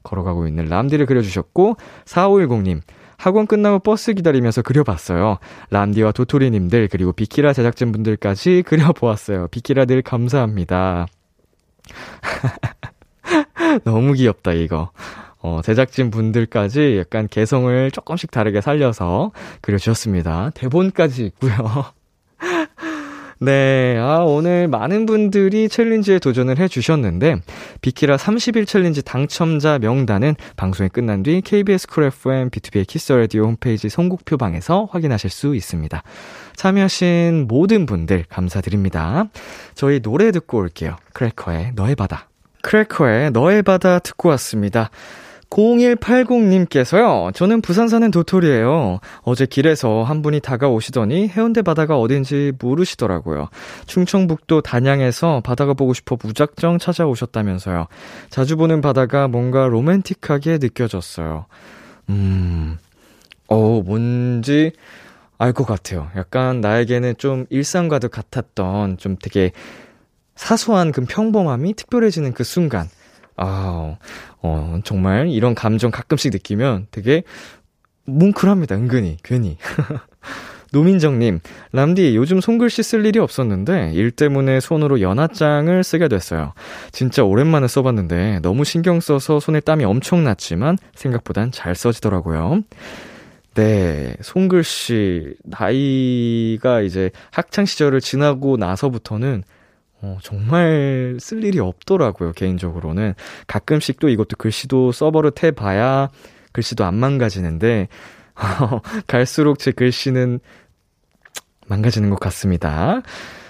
걸어가고 0.03 0.47
있는 0.47 0.65
람디를 0.65 1.07
그려주셨고, 1.07 1.77
4510님, 2.05 2.81
학원 3.17 3.47
끝나고 3.47 3.79
버스 3.79 4.13
기다리면서 4.13 4.61
그려봤어요. 4.61 5.37
람디와 5.69 6.11
도토리님들, 6.11 6.89
그리고 6.89 7.11
비키라 7.11 7.53
제작진분들까지 7.53 8.63
그려보았어요. 8.67 9.47
비키라 9.47 9.85
늘 9.85 10.01
감사합니다. 10.01 11.07
너무 13.83 14.13
귀엽다, 14.13 14.53
이거. 14.53 14.91
어, 15.39 15.61
제작진 15.63 16.09
분들까지 16.09 16.97
약간 16.97 17.27
개성을 17.27 17.91
조금씩 17.91 18.31
다르게 18.31 18.61
살려서 18.61 19.31
그려주셨습니다. 19.61 20.51
대본까지 20.55 21.25
있고요. 21.25 21.53
네, 23.39 23.97
아, 23.99 24.19
오늘 24.19 24.69
많은 24.69 25.05
분들이 25.05 25.67
챌린지에 25.67 26.19
도전을 26.19 26.57
해주셨는데, 26.57 27.41
비키라 27.81 28.15
30일 28.15 28.65
챌린지 28.65 29.03
당첨자 29.03 29.77
명단은 29.77 30.35
방송이 30.55 30.89
끝난 30.89 31.21
뒤 31.21 31.41
KBS 31.41 31.87
쿨 31.87 32.05
FM 32.05 32.49
BTOB의 32.49 32.87
키스 32.87 33.11
라디오 33.11 33.43
홈페이지 33.43 33.89
선곡표 33.89 34.37
방에서 34.37 34.87
확인하실 34.89 35.29
수 35.29 35.53
있습니다. 35.53 36.01
참여하신 36.55 37.45
모든 37.49 37.85
분들 37.85 38.23
감사드립니다. 38.29 39.25
저희 39.73 39.99
노래 39.99 40.31
듣고 40.31 40.59
올게요. 40.59 40.95
크래커의 41.13 41.73
너의 41.75 41.95
바다. 41.95 42.29
크래커의 42.61 43.31
너의 43.31 43.63
바다 43.63 43.99
듣고 43.99 44.29
왔습니다. 44.29 44.89
0180님께서요, 45.55 47.33
저는 47.33 47.61
부산 47.61 47.87
사는 47.87 48.11
도토리예요. 48.11 48.99
어제 49.21 49.45
길에서 49.45 50.03
한 50.03 50.21
분이 50.21 50.41
다가오시더니 50.41 51.29
해운대 51.29 51.61
바다가 51.61 51.97
어딘지 51.97 52.51
모르시더라고요. 52.59 53.47
충청북도 53.85 54.61
단양에서 54.61 55.41
바다가 55.45 55.73
보고 55.73 55.93
싶어 55.93 56.17
무작정 56.21 56.79
찾아오셨다면서요. 56.79 57.87
자주 58.29 58.57
보는 58.57 58.81
바다가 58.81 59.29
뭔가 59.29 59.67
로맨틱하게 59.67 60.57
느껴졌어요. 60.59 61.45
음, 62.09 62.77
어, 63.47 63.81
뭔지 63.81 64.73
알 65.37 65.53
것 65.53 65.65
같아요. 65.65 66.09
약간 66.17 66.59
나에게는 66.59 67.15
좀 67.17 67.45
일상과도 67.49 68.09
같았던 68.09 68.97
좀 68.97 69.15
되게 69.21 69.51
사소한 70.35 70.91
그 70.91 71.05
평범함이 71.05 71.75
특별해지는 71.75 72.33
그 72.33 72.43
순간. 72.43 72.89
아, 73.37 73.97
어, 74.41 74.79
정말 74.83 75.29
이런 75.29 75.55
감정 75.55 75.91
가끔씩 75.91 76.31
느끼면 76.31 76.87
되게 76.91 77.23
뭉클합니다, 78.05 78.75
은근히, 78.75 79.17
괜히. 79.23 79.57
노민정님, 80.71 81.39
람디, 81.71 82.17
요즘 82.17 82.41
손글씨 82.41 82.83
쓸 82.83 83.05
일이 83.05 83.17
없었는데, 83.19 83.93
일 83.93 84.11
때문에 84.11 84.59
손으로 84.59 84.99
연하장을 84.99 85.83
쓰게 85.83 86.09
됐어요. 86.09 86.53
진짜 86.91 87.23
오랜만에 87.23 87.67
써봤는데, 87.67 88.39
너무 88.41 88.65
신경 88.65 88.99
써서 88.99 89.39
손에 89.39 89.61
땀이 89.61 89.85
엄청 89.85 90.23
났지만, 90.25 90.77
생각보단 90.93 91.51
잘 91.51 91.75
써지더라고요. 91.75 92.63
네, 93.53 94.17
손글씨, 94.21 95.35
나이가 95.45 96.81
이제 96.81 97.09
학창시절을 97.31 98.01
지나고 98.01 98.57
나서부터는, 98.57 99.43
어, 100.01 100.17
정말 100.21 101.17
쓸 101.19 101.43
일이 101.43 101.59
없더라고요, 101.59 102.33
개인적으로는. 102.33 103.13
가끔씩 103.47 103.99
또 103.99 104.09
이것도 104.09 104.37
글씨도 104.37 104.91
써버릇 104.91 105.43
해봐야 105.43 106.09
글씨도 106.51 106.85
안 106.85 106.95
망가지는데, 106.95 107.87
갈수록 109.07 109.59
제 109.59 109.71
글씨는 109.71 110.39
망가지는 111.67 112.09
것 112.09 112.19
같습니다. 112.19 113.01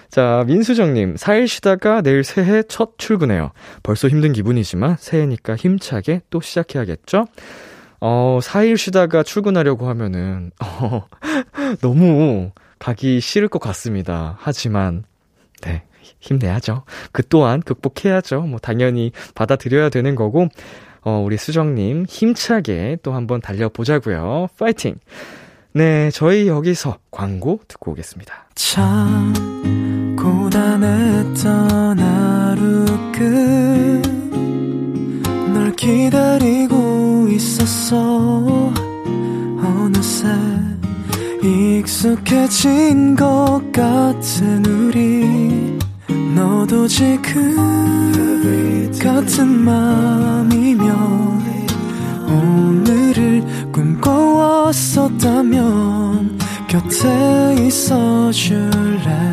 자, 0.09 0.45
민수정님, 0.47 1.15
4일 1.15 1.47
쉬다가 1.47 2.01
내일 2.01 2.23
새해 2.23 2.63
첫 2.63 2.97
출근해요. 2.97 3.51
벌써 3.83 4.07
힘든 4.07 4.31
기분이지만 4.31 4.95
새해니까 4.97 5.55
힘차게 5.55 6.21
또 6.29 6.39
시작해야겠죠? 6.39 7.25
어, 7.99 8.39
4일 8.41 8.77
쉬다가 8.77 9.23
출근하려고 9.23 9.89
하면은, 9.89 10.51
어, 10.61 11.05
너무 11.81 12.51
가기 12.79 13.19
싫을 13.19 13.49
것 13.49 13.59
같습니다. 13.59 14.37
하지만, 14.39 15.03
네, 15.61 15.83
힘내야죠. 16.19 16.83
그 17.11 17.27
또한 17.27 17.61
극복해야죠. 17.61 18.41
뭐, 18.41 18.59
당연히 18.59 19.11
받아들여야 19.33 19.89
되는 19.89 20.15
거고, 20.15 20.47
어, 21.01 21.21
우리 21.23 21.37
수정님, 21.37 22.05
힘차게 22.07 22.97
또 23.03 23.13
한번 23.13 23.41
달려보자고요. 23.41 24.47
파이팅! 24.57 24.95
네, 25.73 26.09
저희 26.11 26.47
여기서 26.47 26.97
광고 27.11 27.59
듣고 27.67 27.91
오겠습니다. 27.91 28.47
참 28.55 29.33
고단했던 30.17 31.99
하루 31.99 32.85
끝널 35.51 35.75
기다리고 35.75 37.27
있었어 37.29 38.73
어느새 39.61 40.29
익숙해진 41.43 43.17
것 43.17 43.61
같은 43.73 44.65
우리 44.65 45.77
너도 46.35 46.87
지금 46.87 47.55
같은 49.01 49.47
맘이면 49.47 50.85
오늘을 52.27 53.43
꿈꿔왔었다면 53.71 56.37
곁에 56.67 57.55
있어줄래? 57.65 59.31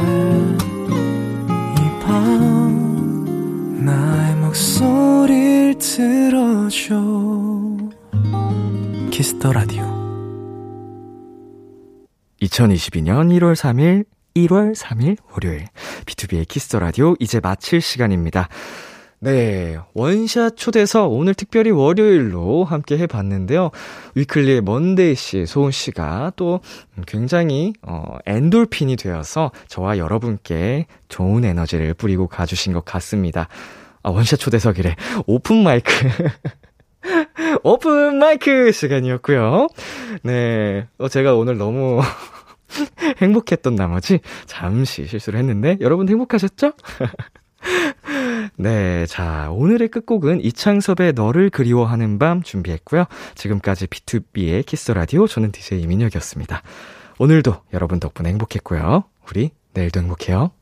이 1.79 1.81
밤 2.01 3.85
나의 3.85 4.37
목소리를 4.37 5.79
들어줘. 5.79 7.03
Kiss 9.11 9.35
the 9.35 9.53
Radio. 9.53 9.83
2022년 12.41 13.29
1월 13.39 13.55
3일, 13.55 14.05
1월 14.35 14.75
3일 14.75 15.17
월요일. 15.33 15.67
B2B의 16.07 16.47
키스터 16.49 16.79
라디오 16.79 17.15
이제 17.21 17.41
마칠 17.41 17.81
시간입니다. 17.81 18.49
네, 19.25 19.79
원샷 19.95 20.57
초대석 20.57 21.13
오늘 21.13 21.35
특별히 21.35 21.71
월요일로 21.71 22.65
함께 22.65 22.99
해봤는데요. 22.99 23.71
위클리의 24.17 24.63
먼데이 24.63 25.15
씨, 25.15 25.47
소은 25.47 25.71
씨가 25.71 26.33
또 26.35 26.59
굉장히 27.07 27.73
어, 27.83 28.17
엔돌핀이 28.27 28.97
되어서 28.97 29.53
저와 29.69 29.99
여러분께 29.99 30.87
좋은 31.09 31.45
에너지를 31.45 31.95
뿌리고 31.95 32.27
가주신 32.27 32.73
것 32.73 32.85
같습니다. 32.85 33.47
아, 34.03 34.11
원샷 34.11 34.41
초대석이래. 34.41 34.97
Open 35.27 35.63
mic. 35.63 35.93
Open 37.63 38.17
mic 38.19 38.73
시간이었고요. 38.73 39.69
네, 40.25 40.89
어, 40.99 41.09
제가 41.09 41.37
오늘 41.37 41.59
너무 41.59 42.01
행복했던 43.21 43.75
나머지 43.75 44.21
잠시 44.47 45.07
실수를 45.07 45.39
했는데 45.39 45.77
여러분 45.81 46.09
행복하셨죠? 46.09 46.73
네, 48.57 49.07
자, 49.07 49.51
오늘의 49.51 49.89
끝곡은 49.89 50.41
이창섭의 50.45 51.13
너를 51.15 51.51
그리워하는 51.51 52.19
밤 52.19 52.43
준비했고요. 52.43 53.05
지금까지 53.35 53.87
B2B의 53.87 54.67
키스 54.67 54.93
라디오 54.93 55.27
저는 55.27 55.53
DJ 55.53 55.83
이민혁이었습니다. 55.83 56.63
오늘도 57.19 57.63
여러분 57.73 58.01
덕분에 58.01 58.29
행복했고요. 58.31 59.05
우리 59.31 59.51
내일도 59.75 60.01
행복해요. 60.01 60.62